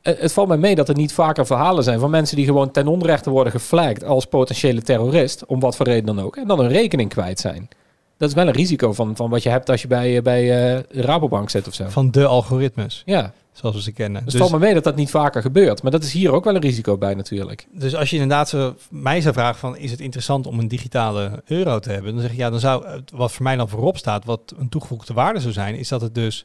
Het 0.02 0.32
valt 0.32 0.48
mij 0.48 0.56
mee 0.56 0.74
dat 0.74 0.88
er 0.88 0.96
niet 0.96 1.12
vaker 1.12 1.46
verhalen 1.46 1.84
zijn 1.84 2.00
van 2.00 2.10
mensen 2.10 2.36
die 2.36 2.46
gewoon 2.46 2.70
ten 2.70 2.86
onrechte 2.86 3.30
worden 3.30 3.52
geflagged 3.52 4.04
als 4.04 4.24
potentiële 4.24 4.82
terrorist, 4.82 5.46
om 5.46 5.60
wat 5.60 5.76
voor 5.76 5.86
reden 5.86 6.16
dan 6.16 6.24
ook, 6.24 6.36
en 6.36 6.46
dan 6.46 6.60
een 6.60 6.68
rekening 6.68 7.08
kwijt 7.08 7.40
zijn. 7.40 7.68
Dat 8.16 8.28
is 8.28 8.34
wel 8.34 8.46
een 8.46 8.52
risico 8.52 8.92
van, 8.92 9.16
van 9.16 9.30
wat 9.30 9.42
je 9.42 9.48
hebt 9.48 9.70
als 9.70 9.82
je 9.82 9.88
bij, 9.88 10.16
eh, 10.16 10.22
bij 10.22 10.42
de 10.46 11.00
Rabobank 11.00 11.50
zit 11.50 11.68
of 11.68 11.74
zo. 11.74 11.88
Van 11.88 12.10
de 12.10 12.26
algoritmes, 12.26 13.02
Ja, 13.06 13.32
zoals 13.52 13.74
we 13.74 13.82
ze 13.82 13.92
kennen. 13.92 14.24
dus 14.24 14.32
het 14.32 14.42
valt 14.42 14.54
me 14.54 14.58
mee 14.66 14.74
dat 14.74 14.84
dat 14.84 14.96
niet 14.96 15.10
vaker 15.10 15.42
gebeurt. 15.42 15.82
Maar 15.82 15.90
dat 15.90 16.02
is 16.02 16.12
hier 16.12 16.32
ook 16.32 16.44
wel 16.44 16.54
een 16.54 16.60
risico 16.60 16.96
bij 16.96 17.14
natuurlijk. 17.14 17.66
Dus 17.72 17.94
als 17.94 18.10
je 18.10 18.16
inderdaad 18.16 18.48
zo, 18.48 18.74
mij 18.90 19.20
zou 19.20 19.34
vragen 19.34 19.58
van 19.58 19.76
is 19.76 19.90
het 19.90 20.00
interessant 20.00 20.46
om 20.46 20.58
een 20.58 20.68
digitale 20.68 21.42
euro 21.46 21.78
te 21.78 21.90
hebben, 21.90 22.12
dan 22.12 22.20
zeg 22.22 22.30
ik 22.30 22.36
ja, 22.36 22.50
dan 22.50 22.60
zou 22.60 22.84
wat 23.12 23.32
voor 23.32 23.42
mij 23.42 23.56
dan 23.56 23.68
voorop 23.68 23.96
staat, 23.96 24.24
wat 24.24 24.54
een 24.58 24.68
toegevoegde 24.68 25.14
waarde 25.14 25.40
zou 25.40 25.52
zijn, 25.52 25.74
is 25.74 25.88
dat 25.88 26.00
het 26.00 26.14
dus 26.14 26.44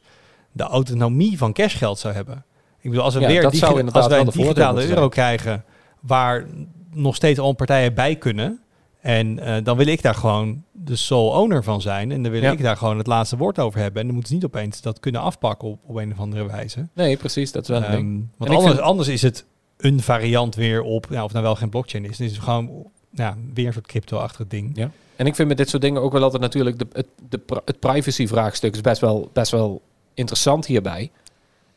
de 0.52 0.62
autonomie 0.62 1.38
van 1.38 1.52
cashgeld 1.52 1.98
zou 1.98 2.14
hebben. 2.14 2.44
Ik 2.80 2.90
bedoel, 2.90 3.04
als 3.04 3.14
we 3.14 3.20
Ja, 3.20 3.26
weer 3.26 3.42
dat 3.42 3.56
zou 3.56 3.90
als 3.90 4.06
wij 4.06 4.20
een 4.20 4.30
digitale 4.30 4.88
euro 4.88 5.08
krijgen 5.08 5.64
waar 6.00 6.46
nog 6.92 7.14
steeds 7.14 7.38
al 7.38 7.52
partijen 7.52 7.94
bij 7.94 8.16
kunnen. 8.16 8.60
En 9.00 9.38
eh, 9.38 9.64
dan 9.64 9.76
wil 9.76 9.86
ik 9.86 10.02
daar 10.02 10.14
gewoon 10.14 10.62
de 10.72 10.96
sole 10.96 11.30
owner 11.38 11.64
van 11.64 11.80
zijn. 11.80 12.12
En 12.12 12.22
dan 12.22 12.32
wil 12.32 12.42
Ja. 12.42 12.50
ik 12.50 12.62
daar 12.62 12.76
gewoon 12.76 12.98
het 12.98 13.06
laatste 13.06 13.36
woord 13.36 13.58
over 13.58 13.80
hebben. 13.80 14.00
En 14.00 14.04
dan 14.06 14.14
moeten 14.14 14.32
ze 14.32 14.38
niet 14.38 14.54
opeens 14.54 14.80
dat 14.80 15.00
kunnen 15.00 15.20
afpakken 15.20 15.68
op, 15.68 15.78
op 15.86 15.96
een 15.96 16.12
of 16.12 16.18
andere 16.18 16.46
wijze. 16.46 16.88
Nee, 16.94 17.16
precies. 17.16 17.52
Dat 17.52 17.62
is 17.62 17.68
wel 17.68 17.78
een 17.78 17.84
Ehm, 17.84 17.94
ding. 17.96 18.28
want 18.36 18.50
anders, 18.50 18.70
vind- 18.72 18.84
anders 18.84 19.08
is 19.08 19.22
het 19.22 19.44
een 19.76 20.00
variant 20.00 20.54
weer 20.54 20.82
op, 20.82 21.06
ja, 21.10 21.24
of 21.24 21.32
nou 21.32 21.44
wel 21.44 21.54
geen 21.54 21.68
blockchain 21.70 22.04
is. 22.04 22.16
Dan 22.16 22.26
is 22.26 22.32
het 22.32 22.42
gewoon 22.42 22.70
ja, 23.12 23.36
weer 23.54 23.66
een 23.66 23.72
soort 23.72 23.86
crypto-achtig 23.86 24.46
ding. 24.46 24.70
Ja. 24.74 24.90
En 25.16 25.26
ik 25.26 25.34
vind 25.34 25.48
met 25.48 25.56
dit 25.56 25.68
soort 25.68 25.82
dingen 25.82 26.02
ook 26.02 26.12
wel 26.12 26.22
altijd 26.22 26.42
natuurlijk 26.42 26.78
de, 26.78 26.86
het, 26.92 27.06
de, 27.28 27.40
het 27.64 27.78
privacy-vraagstuk 27.80 28.74
is 28.74 28.80
best 28.80 29.00
wel, 29.00 29.30
best 29.32 29.50
wel 29.50 29.82
interessant 30.14 30.66
hierbij. 30.66 31.10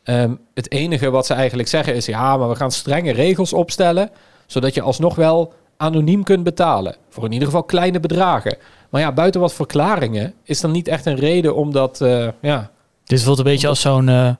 Ehm, 0.02 0.34
het 0.54 0.70
enige 0.70 1.10
wat 1.10 1.26
ze 1.26 1.34
eigenlijk 1.34 1.68
zeggen 1.68 1.94
is, 1.94 2.06
ja, 2.06 2.36
maar 2.36 2.48
we 2.48 2.54
gaan 2.54 2.70
strenge 2.72 3.12
regels 3.12 3.52
opstellen, 3.52 4.10
zodat 4.46 4.74
je 4.74 4.80
alsnog 4.82 5.14
wel 5.14 5.52
anoniem 5.84 6.22
kunt 6.22 6.42
betalen. 6.44 6.96
Voor 7.08 7.24
in 7.24 7.32
ieder 7.32 7.46
geval 7.46 7.62
kleine 7.64 8.00
bedragen. 8.00 8.56
Maar 8.90 9.00
ja, 9.00 9.12
buiten 9.12 9.40
wat 9.40 9.54
verklaringen 9.54 10.34
is 10.44 10.62
er 10.62 10.68
niet 10.68 10.88
echt 10.88 11.06
een 11.06 11.16
reden 11.16 11.54
om 11.56 11.72
dat, 11.72 12.00
eh, 12.00 12.28
ja, 12.40 12.70
Dit 13.04 13.22
voelt 13.22 13.38
een 13.38 13.44
beetje 13.44 13.68
als 13.68 13.80
zo'n... 13.80 14.08
eh, 14.08 14.28
eh, 14.28 14.34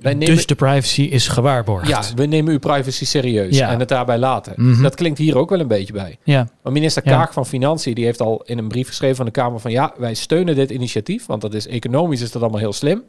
nemen- 0.00 0.26
Dus 0.26 0.46
de 0.46 0.54
privacy 0.54 1.02
is 1.02 1.28
gewaarborgd. 1.28 1.88
ja, 1.88 2.02
we 2.14 2.26
nemen 2.26 2.52
uw 2.52 2.58
privacy 2.58 3.04
serieus 3.04 3.56
Ja. 3.56 3.70
en 3.70 3.78
het 3.78 3.88
daarbij 3.88 4.18
laten. 4.18 4.52
Mhm. 4.56 4.82
Dat 4.82 4.94
klinkt 4.94 5.18
hier 5.18 5.38
ook 5.38 5.50
wel 5.50 5.60
een 5.60 5.68
beetje 5.68 5.92
bij. 5.92 6.18
ja. 6.22 6.48
Maar 6.62 6.72
minister 6.72 7.02
Ja. 7.08 7.16
Kaag 7.16 7.32
van 7.32 7.46
Financiën 7.46 7.94
die 7.94 8.04
heeft 8.04 8.20
al 8.20 8.42
in 8.44 8.58
een 8.58 8.68
brief 8.68 8.88
geschreven 8.88 9.16
van 9.16 9.24
de 9.24 9.30
Kamer 9.30 9.60
van 9.60 9.70
ja, 9.70 9.92
wij 9.96 10.14
steunen 10.14 10.54
dit 10.54 10.70
initiatief, 10.70 11.26
want 11.26 11.40
dat 11.40 11.54
is 11.54 11.66
economisch 11.66 12.20
is 12.20 12.32
dat 12.32 12.42
allemaal 12.42 12.60
heel 12.60 12.72
slim. 12.72 13.02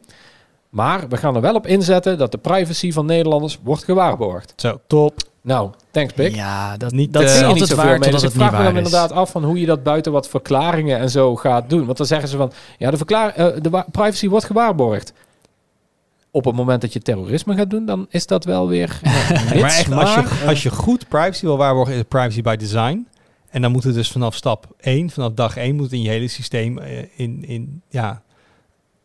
Maar 0.70 1.08
we 1.08 1.16
gaan 1.16 1.34
er 1.34 1.40
wel 1.40 1.54
op 1.54 1.66
inzetten 1.66 2.18
dat 2.18 2.32
de 2.32 2.38
privacy 2.38 2.92
van 2.92 3.06
Nederlanders 3.06 3.58
wordt 3.62 3.84
gewaarborgd. 3.84 4.52
Zo, 4.56 4.80
top. 4.86 5.14
Nou, 5.46 5.70
thanks 5.90 6.12
Pik. 6.12 6.34
Ja, 6.34 6.76
dat, 6.76 6.92
Niet, 6.92 7.12
dat 7.12 7.22
is 7.22 7.30
Zie 7.30 7.38
je 7.38 7.46
altijd 7.46 7.60
niet 7.60 7.70
zoveel 7.70 7.84
waar 7.84 8.00
totdat 8.00 8.12
Dus 8.12 8.22
ik 8.22 8.28
het 8.28 8.38
niet 8.38 8.48
vraag 8.48 8.58
me 8.58 8.66
dan 8.66 8.76
is. 8.76 8.84
inderdaad 8.84 9.12
af 9.12 9.30
van 9.30 9.44
hoe 9.44 9.60
je 9.60 9.66
dat 9.66 9.82
buiten 9.82 10.12
wat 10.12 10.28
verklaringen 10.28 10.98
en 10.98 11.10
zo 11.10 11.36
gaat 11.36 11.70
doen. 11.70 11.84
Want 11.84 11.98
dan 11.98 12.06
zeggen 12.06 12.28
ze 12.28 12.36
van 12.36 12.52
ja, 12.78 12.90
de, 12.90 12.96
verklaar, 12.96 13.34
eh, 13.34 13.62
de 13.62 13.84
privacy 13.90 14.28
wordt 14.28 14.44
gewaarborgd. 14.44 15.12
Op 16.30 16.44
het 16.44 16.54
moment 16.54 16.80
dat 16.80 16.92
je 16.92 17.00
terrorisme 17.00 17.56
gaat 17.56 17.70
doen, 17.70 17.86
dan 17.86 18.06
is 18.10 18.26
dat 18.26 18.44
wel 18.44 18.68
weer. 18.68 19.00
ja, 19.02 19.10
maar 19.60 19.62
echt, 19.62 19.92
als 19.92 20.14
je, 20.14 20.20
eh, 20.20 20.48
als 20.48 20.62
je 20.62 20.70
goed 20.70 21.08
privacy 21.08 21.44
wil 21.44 21.56
waarborgen, 21.56 21.92
is 21.92 21.98
het 21.98 22.08
privacy 22.08 22.42
by 22.42 22.56
design. 22.56 23.06
En 23.50 23.62
dan 23.62 23.72
moet 23.72 23.84
het 23.84 23.94
dus 23.94 24.10
vanaf 24.10 24.34
stap 24.34 24.66
1, 24.80 25.10
vanaf 25.10 25.32
dag 25.32 25.56
1, 25.56 25.74
moet 25.74 25.84
het 25.84 25.92
in 25.92 26.02
je 26.02 26.08
hele 26.08 26.28
systeem 26.28 26.78
in, 27.16 27.44
in 27.44 27.82
ja, 27.88 28.22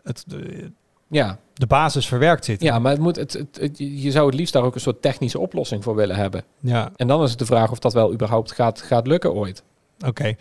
het, 0.03 0.23
de, 0.27 0.71
ja, 1.07 1.37
de 1.61 1.67
basis 1.67 2.07
verwerkt 2.07 2.45
zitten. 2.45 2.67
ja, 2.67 2.79
maar 2.79 2.91
het 2.91 3.01
moet, 3.01 3.15
het, 3.15 3.33
het, 3.33 3.57
het- 3.61 3.77
je 3.77 4.11
zou 4.11 4.25
het 4.25 4.35
liefst 4.35 4.53
daar 4.53 4.63
ook 4.63 4.75
een 4.75 4.81
soort 4.81 5.01
technische 5.01 5.39
oplossing 5.39 5.83
voor 5.83 5.95
willen 5.95 6.15
hebben. 6.15 6.43
Ja. 6.59 6.91
En 6.95 7.07
dan 7.07 7.23
is 7.23 7.29
het 7.29 7.39
de 7.39 7.45
vraag 7.45 7.71
of 7.71 7.79
dat 7.79 7.93
wel 7.93 8.13
überhaupt 8.13 8.51
gaat, 8.51 8.81
gaat 8.81 9.07
lukken 9.07 9.33
ooit. 9.33 9.63
Oké. 10.07 10.35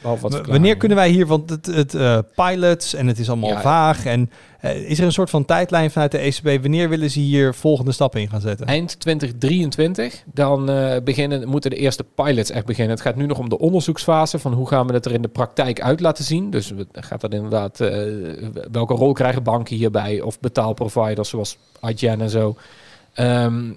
Wanneer 0.46 0.76
kunnen 0.76 0.96
wij 0.96 1.08
hier, 1.10 1.26
want 1.26 1.50
het, 1.50 1.66
het 1.66 1.94
eh, 1.94 2.18
pilots 2.34 2.94
en 2.94 3.06
het 3.06 3.18
is 3.18 3.28
allemaal 3.28 3.50
Ja. 3.50 3.60
vaag. 3.60 4.04
En 4.06 4.30
eh, 4.60 4.90
is 4.90 4.98
er 4.98 5.04
een 5.04 5.12
soort 5.12 5.30
van 5.30 5.44
tijdlijn 5.44 5.90
vanuit 5.90 6.10
de 6.12 6.18
ECB? 6.18 6.62
Wanneer 6.62 6.88
willen 6.88 7.10
ze 7.10 7.20
hier 7.20 7.54
volgende 7.54 7.92
stappen 7.92 8.20
in 8.20 8.28
gaan 8.28 8.40
zetten? 8.40 8.66
Eind 8.66 9.00
2023, 9.00 10.22
dan 10.34 10.70
eh, 10.70 10.96
beginnen, 11.04 11.48
moeten 11.48 11.70
de 11.70 11.76
eerste 11.76 12.04
pilots 12.14 12.50
echt 12.50 12.66
beginnen. 12.66 12.92
Het 12.94 13.04
gaat 13.04 13.16
nu 13.16 13.26
nog 13.26 13.38
om 13.38 13.48
de 13.48 13.58
onderzoeksfase 13.58 14.38
van 14.38 14.52
hoe 14.52 14.68
gaan 14.68 14.86
we 14.86 14.92
het 14.92 15.04
er 15.06 15.12
in 15.12 15.22
de 15.22 15.28
praktijk 15.28 15.80
uit 15.80 16.00
laten 16.00 16.24
zien. 16.24 16.50
Dus 16.50 16.72
gaat 16.92 17.20
dat 17.20 17.32
inderdaad, 17.34 17.78
welke 18.72 18.94
rol 18.94 19.12
krijgen 19.12 19.42
banken 19.42 19.76
hierbij 19.76 20.20
of 20.20 20.40
betaalproviders 20.40 21.28
zoals 21.28 21.58
IGN 21.82 22.20
en 22.20 22.30
zo. 22.30 22.56
Ehm, 23.14 23.72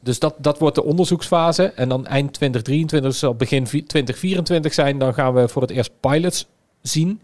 dus 0.00 0.18
dat, 0.18 0.34
dat 0.38 0.58
wordt 0.58 0.74
de 0.74 0.84
onderzoeksfase. 0.84 1.64
En 1.64 1.88
dan 1.88 2.06
eind 2.06 2.32
2023 2.32 3.14
zal 3.14 3.34
begin 3.34 3.66
vi- 3.66 3.82
2024 3.86 4.74
zijn. 4.74 4.98
Dan 4.98 5.14
gaan 5.14 5.34
we 5.34 5.48
voor 5.48 5.62
het 5.62 5.70
eerst 5.70 5.90
pilots 6.00 6.46
zien. 6.82 7.20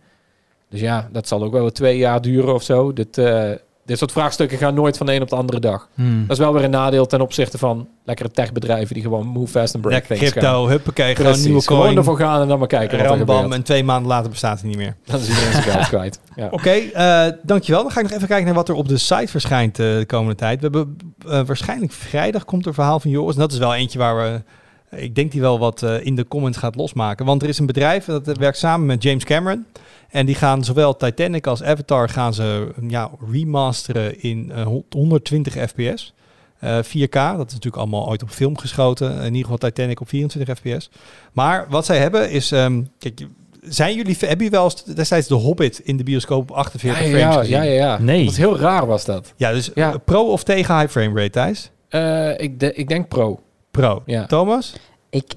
Dus 0.69 0.81
ja, 0.81 1.09
dat 1.13 1.29
zal 1.29 1.43
ook 1.43 1.53
wel 1.53 1.71
twee 1.71 1.99
jaar 1.99 2.21
duren 2.21 2.55
of 2.55 2.63
zo. 2.63 2.93
Dit, 2.93 3.19
eh, 3.19 3.51
dit 3.87 3.99
soort 3.99 4.13
vraagstukken 4.13 4.59
gaan 4.59 4.75
nooit 4.75 4.97
van 4.97 5.07
de 5.07 5.15
een 5.15 5.23
op 5.23 5.29
de 5.29 5.37
andere 5.37 5.61
dag. 5.61 5.89
Hmm. 5.95 6.21
Dat 6.27 6.37
is 6.37 6.43
wel 6.45 6.53
weer 6.53 6.65
een 6.65 6.71
nadeel 6.71 7.07
ten 7.07 7.21
opzichte 7.21 7.59
van 7.59 7.89
lekkere 8.05 8.31
techbedrijven 8.31 8.95
die 8.95 9.03
gewoon 9.03 9.27
move 9.27 9.47
fast 9.51 9.75
and 9.75 9.83
break 9.83 9.99
Lekker 9.99 10.17
things 10.17 10.33
gaan. 10.33 10.43
crypto, 10.43 10.69
huppakee, 10.69 11.15
gewoon 11.15 11.31
Precies, 11.31 11.47
nieuwe 11.47 11.63
gewoon 11.63 11.83
coin. 11.83 11.97
ervoor 11.97 12.17
gaan 12.17 12.41
en 12.43 12.49
dan 12.49 12.59
maar 12.59 12.69
kijken 12.69 12.97
wat 12.99 13.07
er 13.07 13.17
Rambam 13.17 13.37
gebeurt. 13.37 13.55
en 13.55 13.63
twee 13.63 13.85
maanden 13.85 14.09
later 14.09 14.31
bestaat 14.31 14.61
hij 14.61 14.69
niet 14.69 14.79
meer. 14.79 14.97
Dan 15.05 15.21
is 15.21 15.29
iedereen 15.29 15.53
zijn 15.53 15.63
geld 15.65 15.89
kwijt. 15.95 16.21
Ja. 16.37 16.49
Oké, 16.51 16.71
eh, 16.71 17.27
dankjewel. 17.43 17.83
Dan 17.83 17.91
ga 17.93 17.99
ik 18.01 18.07
nog 18.07 18.15
even 18.15 18.27
kijken 18.29 18.47
naar 18.47 18.55
wat 18.55 18.69
er 18.69 18.75
op 18.75 18.89
de 18.89 18.99
site 18.99 19.29
verschijnt 19.29 19.79
eh, 19.79 19.87
de 19.99 20.05
komende 20.07 20.35
tijd. 20.35 20.57
We 20.61 20.63
hebben 20.63 20.97
eh, 21.29 21.41
waarschijnlijk 21.47 21.93
vrijdag 21.93 22.45
komt 22.45 22.67
er 22.67 22.75
verhaal 22.75 23.01
van 23.01 23.11
Joris. 23.11 23.35
En 23.35 23.41
dat 23.41 23.53
is 23.53 23.59
wel 23.59 23.75
eentje 23.75 23.99
waar 23.99 24.17
we, 24.17 24.43
ik 24.91 25.15
denk 25.15 25.33
die 25.33 25.41
wel 25.41 25.59
wat 25.59 25.83
eh, 25.83 26.07
in 26.07 26.15
de 26.17 26.29
comments 26.29 26.59
gaat 26.59 26.75
losmaken. 26.77 27.27
Want 27.27 27.43
er 27.43 27.49
is 27.49 27.59
een 27.59 27.67
bedrijf 27.67 28.05
dat 28.05 28.37
werkt 28.37 28.59
samen 28.59 28.87
met 28.87 29.03
James 29.03 29.25
Cameron. 29.25 29.67
En 30.11 30.27
die 30.27 30.35
gaan 30.35 30.65
zowel 30.65 30.97
Titanic 30.97 31.47
als 31.47 31.63
Avatar 31.63 32.09
gaan 32.09 32.35
ze 32.35 32.69
ja, 32.89 33.11
remasteren 33.31 34.23
in 34.23 34.53
eh, 34.55 34.67
120 34.91 35.53
fps. 35.69 36.15
Eh, 36.59 36.79
4K, 36.83 37.11
dat 37.11 37.47
is 37.47 37.53
natuurlijk 37.53 37.77
allemaal 37.77 38.09
ooit 38.09 38.23
op 38.23 38.31
film 38.31 38.59
geschoten. 38.59 39.17
In 39.19 39.25
ieder 39.35 39.51
geval 39.51 39.59
Titanic 39.71 40.01
op 40.01 40.09
24 40.09 40.59
fps. 40.59 40.91
Maar 41.33 41.67
wat 41.69 41.87
zij 41.87 41.99
hebben 41.99 42.31
is... 42.31 42.53
ehm, 42.53 42.83
kijk, 42.99 43.27
zijn 43.63 43.97
jullie, 43.97 44.17
hebben 44.19 44.37
jullie 44.37 44.51
wel 44.51 44.65
eens 44.65 44.85
destijds 44.85 45.29
de 45.29 45.35
Hobbit 45.35 45.79
in 45.79 45.97
de 45.97 46.03
bioscoop 46.05 46.51
op 46.51 46.57
48 46.57 47.01
Ja, 47.03 47.09
frames 47.09 47.35
ja, 47.35 47.41
gezien? 47.41 47.57
ja, 47.57 47.63
ja, 47.63 47.73
ja. 47.73 47.99
Nee. 47.99 48.23
Dat 48.25 48.33
is 48.33 48.39
heel 48.39 48.59
raar 48.59 48.87
was 48.87 49.05
dat. 49.05 49.33
Ja, 49.37 49.53
dus 49.53 49.71
Ja. 49.75 49.93
eh, 49.93 49.99
pro 50.05 50.31
of 50.31 50.45
tegen 50.45 50.79
high 50.79 50.91
frame 50.91 51.15
rate, 51.21 51.31
Thijs? 51.31 51.71
Eh, 51.89 52.39
ik, 52.41 52.61
de- 52.61 52.75
ik 52.75 52.89
denk 52.89 53.09
pro. 53.09 53.41
Pro. 53.77 54.03
Ja. 54.07 54.27
Thomas? 54.27 54.73
Ik 55.11 55.35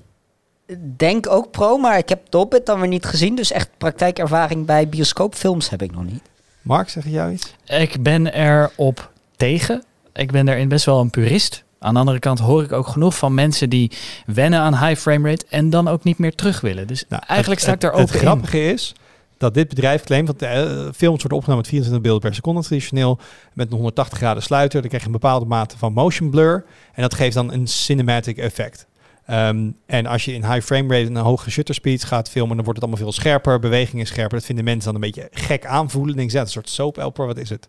denk 0.97 1.29
ook 1.29 1.51
pro, 1.51 1.77
maar 1.77 1.97
ik 1.97 2.09
heb 2.09 2.19
de 2.29 2.37
Hobbit 2.37 2.65
dan 2.65 2.79
weer 2.79 2.89
niet 2.89 3.05
gezien. 3.05 3.35
Dus 3.35 3.51
echt 3.51 3.69
praktijkervaring 3.77 4.65
bij 4.65 4.89
bioscoopfilms 4.89 5.69
heb 5.69 5.81
ik 5.81 5.91
nog 5.91 6.03
niet. 6.05 6.21
Mark, 6.61 6.89
zeg 6.89 7.05
jou 7.07 7.31
iets? 7.31 7.53
Ik 7.65 8.03
ben 8.03 8.27
erop 8.27 9.11
tegen. 9.35 9.83
Ik 10.13 10.31
ben 10.31 10.45
daarin 10.45 10.67
best 10.67 10.85
wel 10.85 10.99
een 10.99 11.09
purist. 11.09 11.63
Aan 11.79 11.93
de 11.93 11.99
andere 11.99 12.19
kant 12.19 12.39
hoor 12.39 12.63
ik 12.63 12.71
ook 12.71 12.87
genoeg 12.87 13.17
van 13.17 13.33
mensen 13.33 13.69
die 13.69 13.91
wennen 14.25 14.59
aan 14.59 14.85
high 14.85 15.01
frame 15.01 15.29
rate 15.29 15.45
en 15.49 15.69
dan 15.69 15.87
ook 15.87 16.03
niet 16.03 16.17
meer 16.17 16.35
terug 16.35 16.61
willen. 16.61 16.87
Dus 16.87 17.05
Nou, 17.09 17.23
eigenlijk 17.27 17.59
het- 17.61 17.69
sta 17.69 17.73
ik 17.73 17.81
daar 17.81 17.91
het, 17.91 17.99
open 17.99 18.13
Het 18.13 18.21
in. 18.23 18.27
grappige 18.29 18.71
is 18.71 18.93
dat 19.39 19.53
dit 19.53 19.67
bedrijf 19.67 20.03
claimt 20.03 20.27
dat 20.27 20.41
eh, 20.41 20.61
films 20.95 21.21
worden 21.21 21.37
opgenomen 21.37 21.57
met 21.57 21.67
24 21.67 22.01
beelden 22.01 22.21
per 22.21 22.35
seconde 22.35 22.61
traditioneel 22.61 23.19
met 23.53 23.67
een 23.67 23.77
180 23.77 24.17
graden 24.17 24.43
sluiter. 24.43 24.79
Dan 24.79 24.89
krijg 24.89 25.03
je 25.03 25.09
een 25.09 25.19
bepaalde 25.19 25.45
mate 25.45 25.77
van 25.77 25.93
motion 25.93 26.29
blur 26.29 26.65
en 26.93 27.01
dat 27.01 27.13
geeft 27.13 27.33
dan 27.33 27.53
een 27.53 27.67
cinematic 27.67 28.37
effect. 28.37 28.87
Ehm, 29.25 29.71
en 29.85 30.05
als 30.05 30.25
je 30.25 30.33
in 30.33 30.45
high 30.51 30.65
frame 30.65 30.93
rate 30.93 31.09
en 31.09 31.15
een 31.15 31.23
hoge 31.23 31.51
shutter 31.51 31.75
speed 31.75 32.03
gaat 32.03 32.29
filmen, 32.29 32.55
dan 32.55 32.65
wordt 32.65 32.81
het 32.81 32.89
allemaal 32.89 33.05
veel 33.05 33.21
scherper, 33.21 33.59
beweging 33.59 34.01
is 34.01 34.07
scherper. 34.07 34.37
Dat 34.37 34.45
vinden 34.45 34.65
mensen 34.65 34.93
dan 34.93 35.01
een 35.01 35.11
beetje 35.11 35.27
gek 35.31 35.65
aanvoelen. 35.65 36.29
Ze, 36.29 36.37
ja, 36.37 36.41
een 36.43 36.49
soort 36.49 36.69
soap 36.69 36.97
opera, 36.97 37.25
wat 37.25 37.37
is 37.37 37.49
het? 37.49 37.67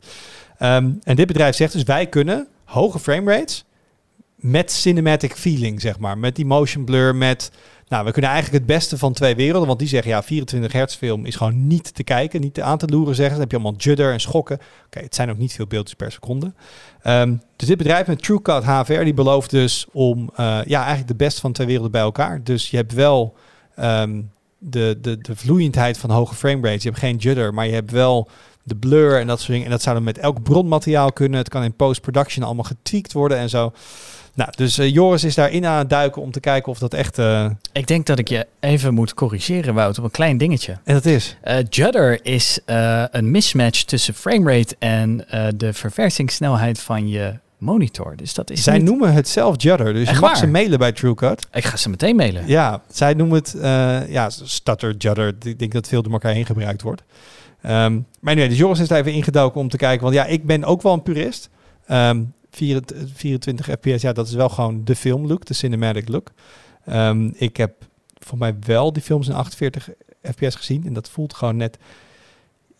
Ehm, 0.58 0.90
en 1.02 1.16
dit 1.16 1.26
bedrijf 1.26 1.56
zegt 1.56 1.72
dus, 1.72 1.82
wij 1.82 2.06
kunnen 2.06 2.48
hoge 2.64 2.98
frame 2.98 3.36
rates 3.36 3.64
met 4.36 4.72
cinematic 4.72 5.32
feeling, 5.32 5.80
zeg 5.80 5.98
maar. 5.98 6.18
Met 6.18 6.36
die 6.36 6.46
motion 6.46 6.84
blur, 6.84 7.16
met... 7.16 7.50
Nou, 7.90 8.04
we 8.04 8.10
kunnen 8.10 8.30
eigenlijk 8.30 8.64
het 8.64 8.74
beste 8.74 8.98
van 8.98 9.12
twee 9.12 9.34
werelden. 9.34 9.66
Want 9.66 9.78
die 9.78 9.88
zeggen, 9.88 10.10
ja, 10.10 10.22
24 10.22 10.72
hertz 10.72 10.96
film 10.96 11.24
is 11.24 11.36
gewoon 11.36 11.66
niet 11.66 11.94
te 11.94 12.04
kijken, 12.04 12.40
niet 12.40 12.60
aan 12.60 12.78
te 12.78 12.86
loeren, 12.86 13.14
zeggen. 13.14 13.34
ze. 13.34 13.40
Dan 13.40 13.40
heb 13.40 13.50
je 13.50 13.56
allemaal 13.56 13.80
judder 13.80 14.12
en 14.12 14.20
schokken. 14.20 14.58
Oké, 14.86 14.98
het 14.98 15.14
zijn 15.14 15.30
ook 15.30 15.38
niet 15.38 15.52
veel 15.52 15.66
beeldjes 15.66 15.96
per 15.96 16.12
seconde. 16.12 16.52
Ehm, 17.02 17.36
dus 17.56 17.68
dit 17.68 17.76
bedrijf 17.76 18.06
met 18.06 18.22
TrueCut 18.22 18.64
HVR, 18.64 19.04
die 19.04 19.14
belooft 19.14 19.50
dus 19.50 19.86
om... 19.92 20.30
eh, 20.34 20.58
ja, 20.64 20.78
eigenlijk 20.78 21.08
de 21.08 21.24
beste 21.24 21.40
van 21.40 21.52
twee 21.52 21.66
werelden 21.66 21.92
bij 21.92 22.00
elkaar. 22.00 22.44
Dus 22.44 22.70
je 22.70 22.76
hebt 22.76 22.92
wel 22.92 23.34
ehm, 23.76 24.22
de, 24.58 24.98
de, 25.00 25.18
de 25.18 25.36
vloeiendheid 25.36 25.98
van 25.98 26.10
hoge 26.10 26.34
frame 26.34 26.66
rates. 26.68 26.82
Je 26.82 26.88
hebt 26.88 27.00
geen 27.00 27.16
judder, 27.16 27.54
maar 27.54 27.66
je 27.66 27.74
hebt 27.74 27.90
wel 27.90 28.28
de 28.62 28.76
blur 28.76 29.20
en 29.20 29.26
dat 29.26 29.38
soort 29.38 29.50
dingen. 29.50 29.64
En 29.64 29.70
dat 29.70 29.82
zou 29.82 29.94
dan 29.94 30.04
met 30.04 30.18
elk 30.18 30.42
bronmateriaal 30.42 31.12
kunnen. 31.12 31.38
Het 31.38 31.48
kan 31.48 31.62
in 31.62 31.76
post-production 31.76 32.44
allemaal 32.44 32.64
getweakt 32.64 33.12
worden 33.12 33.38
en 33.38 33.48
zo. 33.48 33.72
Nou, 34.34 34.50
dus 34.56 34.78
eh, 34.78 34.92
Joris 34.92 35.24
is 35.24 35.34
daarin 35.34 35.66
aan 35.66 35.78
het 35.78 35.90
duiken 35.90 36.22
om 36.22 36.30
te 36.30 36.40
kijken 36.40 36.72
of 36.72 36.78
dat 36.78 36.94
echt... 36.94 37.18
eh, 37.18 37.50
Ik 37.72 37.86
denk 37.86 38.06
dat 38.06 38.18
ik 38.18 38.28
je 38.28 38.46
even 38.60 38.94
moet 38.94 39.14
corrigeren, 39.14 39.74
Wout, 39.74 39.98
op 39.98 40.04
een 40.04 40.10
klein 40.10 40.38
dingetje. 40.38 40.78
en 40.84 40.94
dat 40.94 41.04
is. 41.04 41.36
Eh, 41.42 41.56
Judder 41.68 42.18
is 42.24 42.58
een 43.10 43.30
mismatch 43.30 43.82
tussen 43.82 44.14
framerate 44.14 44.76
en 44.78 45.26
de 45.56 45.72
verversingssnelheid 45.72 46.80
van 46.80 47.08
je 47.08 47.32
monitor. 47.58 48.16
Dus 48.16 48.34
dat 48.34 48.50
is 48.50 48.62
Zij 48.62 48.76
niet- 48.76 48.84
noemen 48.86 49.12
het 49.12 49.28
zelf 49.28 49.62
Judder, 49.62 49.92
dus 49.92 50.02
je 50.02 50.08
Echt 50.10 50.20
mag 50.20 50.30
waar? 50.30 50.38
ze 50.38 50.46
mailen 50.46 50.78
bij 50.78 50.92
TrueCut. 50.92 51.46
Ik 51.52 51.64
ga 51.64 51.76
ze 51.76 51.88
meteen 51.88 52.16
mailen. 52.16 52.42
Ja, 52.46 52.80
zij 52.90 53.14
noemen 53.14 53.38
het 53.38 53.54
uh, 53.56 54.08
ja, 54.08 54.30
stutter, 54.30 54.94
Judder. 54.98 55.34
Ik 55.42 55.58
denk 55.58 55.72
dat 55.72 55.88
veel 55.88 56.02
door 56.02 56.12
elkaar 56.12 56.32
heen 56.32 56.46
gebruikt 56.46 56.82
wordt. 56.82 57.02
Um, 57.66 58.06
maar 58.20 58.34
nee, 58.34 58.48
dus 58.48 58.58
Joris 58.58 58.78
is 58.78 58.88
daar 58.88 58.98
even 58.98 59.12
ingedoken 59.12 59.60
om 59.60 59.68
te 59.68 59.76
kijken. 59.76 60.02
Want 60.02 60.14
ja, 60.14 60.24
ik 60.24 60.44
ben 60.46 60.64
ook 60.64 60.82
wel 60.82 60.92
een 60.92 61.02
purist. 61.02 61.48
Um, 61.90 62.32
24, 62.50 63.08
24 63.14 63.66
fps, 63.66 64.02
ja, 64.02 64.12
dat 64.12 64.26
is 64.26 64.34
wel 64.34 64.48
gewoon 64.48 64.84
de 64.84 64.96
filmlook, 64.96 65.44
de 65.44 65.54
cinematic 65.54 66.08
look. 66.08 66.32
Um, 66.88 67.32
ik 67.36 67.56
heb 67.56 67.72
voor 68.18 68.38
mij 68.38 68.56
wel 68.66 68.92
die 68.92 69.02
films 69.02 69.28
in 69.28 69.34
48 69.34 69.88
fps 70.22 70.54
gezien. 70.54 70.86
En 70.86 70.92
dat 70.92 71.10
voelt 71.10 71.34
gewoon 71.34 71.56
net... 71.56 71.78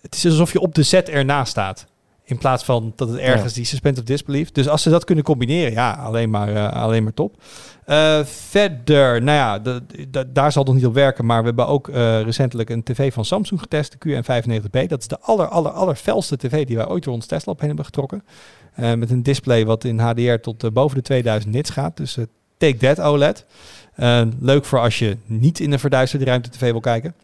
Het 0.01 0.15
is 0.15 0.25
alsof 0.25 0.53
je 0.53 0.61
op 0.61 0.75
de 0.75 0.83
set 0.83 1.09
ernaast 1.09 1.51
staat. 1.51 1.87
In 2.31 2.39
plaats 2.39 2.65
van 2.65 2.93
dat 2.97 3.09
het 3.09 3.19
ergens 3.19 3.49
ja. 3.49 3.57
die 3.57 3.65
suspense 3.65 4.01
of 4.01 4.07
disbelief. 4.07 4.51
Dus 4.51 4.69
als 4.69 4.83
ze 4.83 4.91
dat 4.91 5.05
kunnen 5.05 5.25
combineren, 5.25 5.73
ja, 5.73 5.93
alleen 5.93 6.31
maar, 6.31 6.53
uh, 6.53 6.73
alleen 6.73 7.03
maar 7.03 7.15
top. 7.15 7.43
Uh, 7.87 8.25
verder, 8.25 9.23
nou 9.23 9.39
ja, 9.39 9.59
de, 9.59 9.83
de, 10.11 10.33
daar 10.33 10.53
zal 10.53 10.63
het 10.63 10.73
nog 10.73 10.81
niet 10.81 10.87
op 10.87 10.95
werken. 10.95 11.27
Maar 11.27 11.41
we 11.41 11.47
hebben 11.47 11.67
ook 11.67 11.89
uh, 11.89 12.21
recentelijk 12.21 12.71
een 12.71 12.83
tv 12.83 13.13
van 13.13 13.25
Samsung 13.25 13.61
getest, 13.61 13.97
de 13.99 14.23
QM95B. 14.23 14.87
Dat 14.87 15.01
is 15.01 15.09
de 15.09 15.21
aller, 15.21 15.47
aller, 15.47 15.71
aller 15.71 15.95
felste 15.95 16.37
tv 16.37 16.67
die 16.67 16.77
wij 16.77 16.89
ooit 16.89 17.05
door 17.05 17.15
ons 17.15 17.27
heen 17.31 17.57
hebben 17.59 17.85
getrokken. 17.85 18.25
Met 18.75 19.11
een 19.11 19.23
display 19.23 19.67
wat 19.67 19.85
in 19.85 19.99
HDR 19.99 20.35
tot 20.35 20.73
boven 20.73 20.97
de 20.97 21.03
2000 21.03 21.53
nits 21.53 21.71
gaat. 21.71 21.97
Dus 21.97 22.17
take 22.59 22.77
that 22.77 23.01
OLED. 23.01 23.45
leuk 24.41 24.65
voor 24.65 24.81
als 24.81 24.99
je 24.99 25.17
niet 25.25 25.61
in 25.61 25.73
een 25.73 25.79
verduisterde 25.79 26.25
ruimte 26.25 26.51
tv 26.51 26.71
wil 26.71 26.81
kijken. 26.81 27.15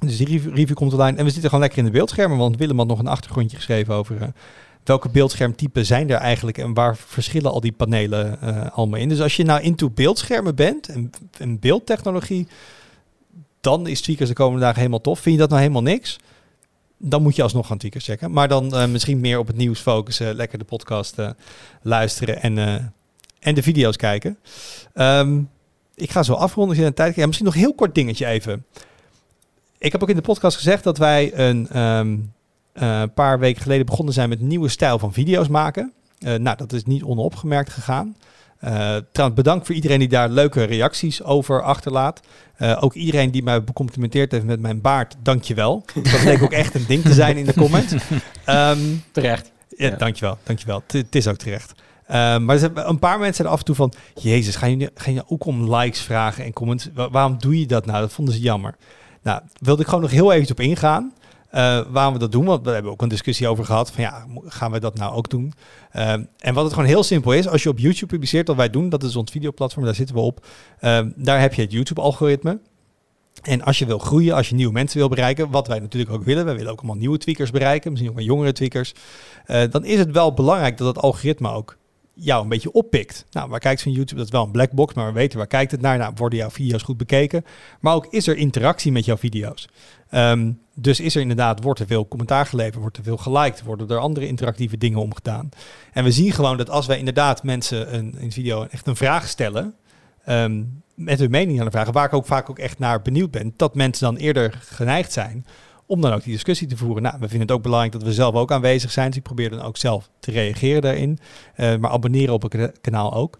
Dus 0.00 0.16
die 0.16 0.26
review, 0.26 0.74
komt 0.74 0.92
online. 0.92 1.16
En 1.16 1.24
we 1.24 1.30
zitten 1.30 1.48
gewoon 1.48 1.60
lekker 1.60 1.78
in 1.78 1.84
de 1.84 1.90
beeldschermen. 1.90 2.38
Want 2.38 2.56
Willem 2.56 2.78
had 2.78 2.86
nog 2.86 2.98
een 2.98 3.06
achtergrondje 3.06 3.56
geschreven 3.56 3.94
over 3.94 4.20
uh, 4.20 4.28
welke 4.84 5.08
beeldschermtypen 5.08 5.86
zijn 5.86 6.10
er 6.10 6.16
eigenlijk 6.16 6.58
en 6.58 6.74
waar 6.74 6.96
verschillen 6.96 7.50
al 7.50 7.60
die 7.60 7.72
panelen 7.72 8.38
uh, 8.44 8.66
allemaal 8.72 9.00
in. 9.00 9.08
Dus 9.08 9.20
als 9.20 9.36
je 9.36 9.44
nou 9.44 9.60
into 9.60 9.90
beeldschermen 9.90 10.54
bent 10.54 10.88
en, 10.88 11.10
en 11.38 11.58
beeldtechnologie, 11.58 12.46
dan 13.60 13.86
is 13.86 14.00
tweakers 14.00 14.28
de 14.28 14.34
komende 14.34 14.60
dagen 14.60 14.78
helemaal 14.78 15.00
tof. 15.00 15.20
Vind 15.20 15.34
je 15.34 15.40
dat 15.40 15.50
nou 15.50 15.60
helemaal 15.60 15.82
niks? 15.82 16.18
Dan 16.98 17.22
moet 17.22 17.36
je 17.36 17.42
alsnog 17.42 17.66
gaan 17.66 17.78
tweakers 17.78 18.04
checken. 18.04 18.32
Maar 18.32 18.48
dan 18.48 18.74
uh, 18.74 18.86
misschien 18.86 19.20
meer 19.20 19.38
op 19.38 19.46
het 19.46 19.56
nieuws 19.56 19.80
focussen, 19.80 20.34
lekker 20.34 20.58
de 20.58 20.64
podcast 20.64 21.16
luisteren 21.82 22.42
en, 22.42 22.58
en 23.40 23.54
de 23.54 23.62
video's 23.62 23.96
kijken. 23.96 24.38
Um, 24.94 25.50
ik 25.96 26.10
ga 26.10 26.22
zo 26.22 26.32
afronden 26.32 26.84
een 26.84 26.94
tijd 26.94 27.14
ja, 27.14 27.26
Misschien 27.26 27.46
nog 27.46 27.54
heel 27.54 27.74
kort 27.74 27.94
dingetje 27.94 28.26
even. 28.26 28.64
Ik 29.78 29.92
heb 29.92 30.02
ook 30.02 30.08
in 30.08 30.16
de 30.16 30.22
podcast 30.22 30.56
gezegd 30.56 30.84
dat 30.84 30.98
wij 30.98 31.38
een 31.38 31.80
um, 31.80 32.32
uh, 32.74 33.02
paar 33.14 33.38
weken 33.38 33.62
geleden 33.62 33.86
begonnen 33.86 34.14
zijn 34.14 34.28
met 34.28 34.40
een 34.40 34.46
nieuwe 34.46 34.68
stijl 34.68 34.98
van 34.98 35.12
video's 35.12 35.48
maken. 35.48 35.92
Uh, 36.18 36.34
nou, 36.34 36.56
dat 36.56 36.72
is 36.72 36.84
niet 36.84 37.02
onopgemerkt 37.02 37.70
gegaan. 37.70 38.16
Uh, 38.64 38.70
trouwens, 39.12 39.40
bedankt 39.40 39.66
voor 39.66 39.74
iedereen 39.74 39.98
die 39.98 40.08
daar 40.08 40.28
leuke 40.28 40.62
reacties 40.62 41.22
over 41.22 41.62
achterlaat. 41.62 42.20
Uh, 42.58 42.78
ook 42.80 42.94
iedereen 42.94 43.30
die 43.30 43.42
mij 43.42 43.64
becomplimenteerd 43.64 44.32
heeft 44.32 44.44
met 44.44 44.60
mijn 44.60 44.80
baard, 44.80 45.16
dankjewel. 45.22 45.84
Dat 45.94 46.22
leek 46.22 46.42
ook 46.42 46.52
echt 46.52 46.74
een 46.74 46.84
ding 46.86 47.02
te 47.02 47.12
zijn 47.12 47.36
in 47.36 47.44
de 47.44 47.54
comments. 47.54 47.92
Um, 48.46 49.02
terecht. 49.12 49.52
Ja, 49.68 49.88
ja. 49.88 49.96
dankjewel. 49.96 50.38
dankjewel. 50.42 50.82
Het 50.86 51.14
is 51.14 51.26
ook 51.26 51.36
terecht. 51.36 51.72
Uh, 52.10 52.38
maar 52.38 52.62
een 52.74 52.98
paar 52.98 53.18
mensen 53.18 53.34
zijn 53.34 53.48
af 53.48 53.58
en 53.58 53.64
toe 53.64 53.74
van... 53.74 53.92
Jezus, 54.14 54.56
ga 54.56 54.66
je, 54.66 54.90
ga 54.94 55.10
je 55.10 55.22
ook 55.26 55.44
om 55.44 55.74
likes 55.74 56.00
vragen 56.00 56.44
en 56.44 56.52
comments? 56.52 56.88
Waarom 56.94 57.38
doe 57.38 57.60
je 57.60 57.66
dat 57.66 57.86
nou? 57.86 58.00
Dat 58.00 58.12
vonden 58.12 58.34
ze 58.34 58.40
jammer. 58.40 58.74
Nou, 59.26 59.40
wilde 59.58 59.82
ik 59.82 59.88
gewoon 59.88 60.02
nog 60.02 60.10
heel 60.10 60.32
even 60.32 60.50
op 60.50 60.60
ingaan. 60.60 61.12
Uh, 61.54 61.80
waarom 61.88 62.12
we 62.12 62.18
dat 62.18 62.32
doen, 62.32 62.44
want 62.44 62.64
we 62.64 62.70
hebben 62.70 62.92
ook 62.92 63.02
een 63.02 63.08
discussie 63.08 63.48
over 63.48 63.64
gehad. 63.64 63.90
Van 63.90 64.02
ja, 64.02 64.26
gaan 64.44 64.72
we 64.72 64.80
dat 64.80 64.98
nou 64.98 65.14
ook 65.14 65.28
doen? 65.30 65.52
Uh, 65.96 66.12
en 66.38 66.54
wat 66.54 66.64
het 66.64 66.72
gewoon 66.72 66.88
heel 66.88 67.02
simpel 67.02 67.32
is, 67.32 67.48
als 67.48 67.62
je 67.62 67.68
op 67.68 67.78
YouTube 67.78 68.06
publiceert, 68.12 68.46
wat 68.46 68.56
wij 68.56 68.70
doen, 68.70 68.88
dat 68.88 69.02
is 69.02 69.16
ons 69.16 69.30
videoplatform, 69.30 69.84
daar 69.84 69.94
zitten 69.94 70.14
we 70.14 70.20
op. 70.20 70.46
Uh, 70.80 71.00
daar 71.14 71.40
heb 71.40 71.54
je 71.54 71.62
het 71.62 71.72
YouTube-algoritme. 71.72 72.58
En 73.42 73.62
als 73.62 73.78
je 73.78 73.86
wil 73.86 73.98
groeien, 73.98 74.34
als 74.34 74.48
je 74.48 74.54
nieuwe 74.54 74.72
mensen 74.72 74.98
wil 74.98 75.08
bereiken, 75.08 75.50
wat 75.50 75.66
wij 75.66 75.78
natuurlijk 75.78 76.12
ook 76.12 76.24
willen, 76.24 76.44
wij 76.44 76.56
willen 76.56 76.72
ook 76.72 76.78
allemaal 76.78 76.96
nieuwe 76.96 77.18
tweakers 77.18 77.50
bereiken, 77.50 77.90
misschien 77.90 78.10
ook 78.10 78.16
wel 78.16 78.26
jongere 78.26 78.52
tweakers, 78.52 78.94
eh, 79.44 79.62
dan 79.70 79.84
is 79.84 79.98
het 79.98 80.10
wel 80.10 80.34
belangrijk 80.34 80.78
dat 80.78 80.86
het 80.86 80.98
algoritme 80.98 81.50
ook 81.50 81.76
jou 82.18 82.42
een 82.42 82.48
beetje 82.48 82.72
oppikt. 82.72 83.24
Nou, 83.30 83.48
waar 83.48 83.60
kijkt 83.60 83.82
van 83.82 83.92
YouTube? 83.92 84.16
Dat 84.16 84.24
is 84.24 84.32
wel 84.32 84.44
een 84.44 84.50
black 84.50 84.72
box, 84.72 84.94
maar 84.94 85.06
we 85.06 85.12
weten 85.12 85.38
waar 85.38 85.46
kijkt 85.46 85.70
het 85.70 85.80
naar. 85.80 85.98
Nou, 85.98 86.12
worden 86.16 86.38
jouw 86.38 86.50
video's 86.50 86.82
goed 86.82 86.96
bekeken? 86.96 87.44
Maar 87.80 87.94
ook 87.94 88.06
is 88.10 88.26
er 88.26 88.36
interactie 88.36 88.92
met 88.92 89.04
jouw 89.04 89.16
video's? 89.16 89.68
Ehm, 90.10 90.52
dus 90.74 91.00
is 91.00 91.14
er 91.14 91.20
inderdaad, 91.20 91.62
wordt 91.62 91.80
er 91.80 91.86
veel 91.86 92.08
commentaar 92.08 92.46
geleverd, 92.46 92.80
wordt 92.80 92.96
er 92.96 93.02
veel 93.02 93.16
geliked, 93.16 93.62
worden 93.62 93.88
er 93.88 93.98
andere 93.98 94.26
interactieve 94.26 94.78
dingen 94.78 94.98
omgedaan. 94.98 95.48
En 95.92 96.04
we 96.04 96.10
zien 96.10 96.32
gewoon 96.32 96.56
dat 96.56 96.70
als 96.70 96.86
wij 96.86 96.98
inderdaad 96.98 97.42
mensen 97.42 97.94
een, 97.94 98.14
een 98.18 98.32
video 98.32 98.66
echt 98.70 98.86
een 98.86 98.96
vraag 98.96 99.28
stellen, 99.28 99.74
ehm, 100.24 100.62
met 100.94 101.18
hun 101.18 101.30
mening 101.30 101.58
aan 101.58 101.64
de 101.64 101.70
vragen, 101.70 101.92
waar 101.92 102.06
ik 102.06 102.14
ook 102.14 102.26
vaak 102.26 102.50
ook 102.50 102.58
echt 102.58 102.78
naar 102.78 103.02
benieuwd 103.02 103.30
ben, 103.30 103.54
dat 103.56 103.74
mensen 103.74 104.04
dan 104.04 104.16
eerder 104.16 104.58
geneigd 104.62 105.12
zijn 105.12 105.46
om 105.86 106.00
dan 106.00 106.12
ook 106.12 106.22
die 106.22 106.32
discussie 106.32 106.66
te 106.66 106.76
voeren. 106.76 107.02
Nou, 107.02 107.14
we 107.14 107.28
vinden 107.28 107.46
het 107.46 107.56
ook 107.56 107.62
belangrijk 107.62 107.92
dat 107.92 108.02
we 108.02 108.12
zelf 108.12 108.34
ook 108.34 108.52
aanwezig 108.52 108.90
zijn. 108.90 109.06
Dus 109.06 109.16
ik 109.16 109.22
probeer 109.22 109.50
dan 109.50 109.60
ook 109.60 109.76
zelf 109.76 110.10
te 110.20 110.30
reageren 110.30 110.82
daarin. 110.82 111.18
Uh, 111.56 111.76
maar 111.76 111.90
abonneren 111.90 112.34
op 112.34 112.42
het 112.42 112.80
kanaal 112.80 113.14
ook. 113.14 113.38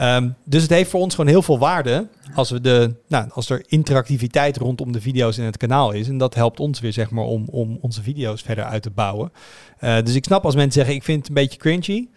Um, 0.00 0.34
dus 0.44 0.62
het 0.62 0.70
heeft 0.70 0.90
voor 0.90 1.00
ons 1.00 1.14
gewoon 1.14 1.30
heel 1.30 1.42
veel 1.42 1.58
waarde 1.58 2.08
als, 2.34 2.50
we 2.50 2.60
de, 2.60 2.94
nou, 3.08 3.28
als 3.30 3.50
er 3.50 3.64
interactiviteit 3.66 4.56
rondom 4.56 4.92
de 4.92 5.00
video's 5.00 5.38
in 5.38 5.44
het 5.44 5.56
kanaal 5.56 5.90
is. 5.90 6.08
En 6.08 6.18
dat 6.18 6.34
helpt 6.34 6.60
ons 6.60 6.80
weer 6.80 6.92
zeg 6.92 7.10
maar, 7.10 7.24
om, 7.24 7.44
om 7.50 7.78
onze 7.80 8.02
video's 8.02 8.42
verder 8.42 8.64
uit 8.64 8.82
te 8.82 8.90
bouwen. 8.90 9.32
Uh, 9.80 9.96
dus 10.02 10.14
ik 10.14 10.24
snap 10.24 10.44
als 10.44 10.54
mensen 10.54 10.72
zeggen, 10.72 10.94
ik 10.94 11.02
vind 11.02 11.18
het 11.18 11.28
een 11.28 11.34
beetje 11.34 11.58
cringy. 11.58 12.08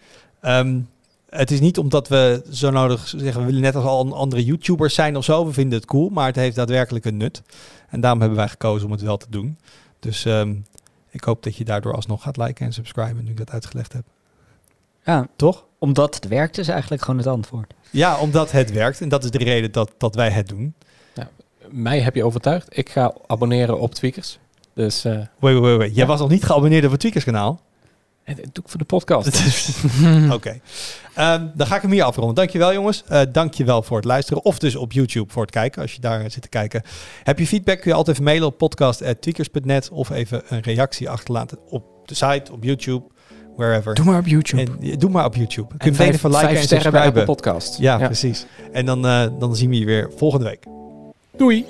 Um, 0.42 0.88
het 1.30 1.50
is 1.50 1.60
niet 1.60 1.78
omdat 1.78 2.08
we 2.08 2.42
zo 2.50 2.70
nodig 2.70 3.08
zeggen, 3.08 3.40
we 3.40 3.46
willen 3.46 3.60
net 3.60 3.74
als 3.74 3.84
al 3.84 4.14
andere 4.14 4.44
YouTubers 4.44 4.94
zijn 4.94 5.16
of 5.16 5.24
zo. 5.24 5.46
We 5.46 5.52
vinden 5.52 5.78
het 5.78 5.88
cool, 5.88 6.08
maar 6.08 6.26
het 6.26 6.36
heeft 6.36 6.56
daadwerkelijk 6.56 7.04
een 7.04 7.16
nut. 7.16 7.42
En 7.88 8.00
daarom 8.00 8.20
hebben 8.20 8.38
wij 8.38 8.48
gekozen 8.48 8.86
om 8.86 8.92
het 8.92 9.00
wel 9.00 9.16
te 9.16 9.26
doen. 9.30 9.58
Dus 9.98 10.24
um, 10.24 10.64
ik 11.10 11.24
hoop 11.24 11.42
dat 11.42 11.56
je 11.56 11.64
daardoor 11.64 11.94
alsnog 11.94 12.22
gaat 12.22 12.36
liken 12.36 12.66
en 12.66 12.72
subscriben 12.72 13.24
nu 13.24 13.30
ik 13.30 13.36
dat 13.36 13.50
uitgelegd 13.50 13.92
heb. 13.92 14.04
Ja, 15.04 15.28
toch? 15.36 15.64
Omdat 15.78 16.14
het 16.14 16.28
werkt 16.28 16.58
is 16.58 16.68
eigenlijk 16.68 17.02
gewoon 17.02 17.18
het 17.18 17.28
antwoord. 17.28 17.74
Ja, 17.90 18.18
omdat 18.18 18.50
het 18.50 18.72
werkt. 18.72 19.00
En 19.00 19.08
dat 19.08 19.24
is 19.24 19.30
de 19.30 19.38
reden 19.38 19.72
dat, 19.72 19.92
dat 19.98 20.14
wij 20.14 20.30
het 20.30 20.48
doen. 20.48 20.74
Ja, 21.14 21.28
mij 21.68 22.00
heb 22.00 22.14
je 22.14 22.24
overtuigd. 22.24 22.78
Ik 22.78 22.88
ga 22.88 23.14
abonneren 23.26 23.80
op 23.80 23.94
Tweakers. 23.94 24.38
Dus, 24.74 25.04
uh, 25.04 25.12
wait, 25.38 25.58
wait, 25.58 25.76
wait. 25.76 25.94
Jij 25.94 26.06
was 26.06 26.20
nog 26.20 26.28
niet 26.28 26.44
geabonneerd 26.44 26.84
op 26.84 26.90
het 26.90 27.00
Tweakers 27.00 27.24
kanaal? 27.24 27.60
Dat 28.24 28.36
doe 28.36 28.64
ik 28.64 28.68
voor 28.70 28.78
de 28.78 28.84
podcast. 28.84 29.26
Oké. 30.24 30.34
Okay. 30.34 30.60
Um, 31.34 31.52
dan 31.54 31.66
ga 31.66 31.76
ik 31.76 31.82
hem 31.82 31.90
hier 31.90 32.02
afronden. 32.02 32.34
Dankjewel 32.34 32.72
jongens. 32.72 33.04
Uh, 33.10 33.20
dankjewel 33.32 33.82
voor 33.82 33.96
het 33.96 34.06
luisteren. 34.06 34.44
Of 34.44 34.58
dus 34.58 34.76
op 34.76 34.92
YouTube 34.92 35.32
voor 35.32 35.42
het 35.42 35.50
kijken, 35.50 35.82
als 35.82 35.92
je 35.92 36.00
daar 36.00 36.30
zit 36.30 36.42
te 36.42 36.48
kijken. 36.48 36.82
Heb 37.22 37.38
je 37.38 37.46
feedback, 37.46 37.80
kun 37.80 37.90
je 37.90 37.96
altijd 37.96 38.16
even 38.16 38.28
mailen 38.28 38.48
op 38.48 38.58
podcast.tweakers.net. 38.58 39.90
Of 39.90 40.10
even 40.10 40.42
een 40.48 40.60
reactie 40.60 41.10
achterlaten 41.10 41.58
op 41.68 41.84
de 42.04 42.14
site, 42.14 42.52
op 42.52 42.64
YouTube, 42.64 43.04
wherever. 43.56 43.94
Doe 43.94 44.04
maar 44.04 44.18
op 44.18 44.26
YouTube. 44.26 44.62
En, 44.62 44.98
doe 44.98 45.10
maar 45.10 45.24
op 45.24 45.34
YouTube. 45.34 45.76
Kun 45.76 45.90
je 45.90 45.96
vijf, 45.96 46.14
even 46.14 46.30
liken 46.30 46.48
en 46.48 46.68
subscriben. 46.68 47.24
podcast. 47.24 47.78
Ja, 47.78 47.98
ja, 47.98 48.06
precies. 48.06 48.46
En 48.72 48.86
dan, 48.86 49.06
uh, 49.06 49.26
dan 49.38 49.56
zien 49.56 49.70
we 49.70 49.78
je 49.78 49.84
weer 49.84 50.10
volgende 50.16 50.44
week. 50.44 50.64
Doei. 51.36 51.66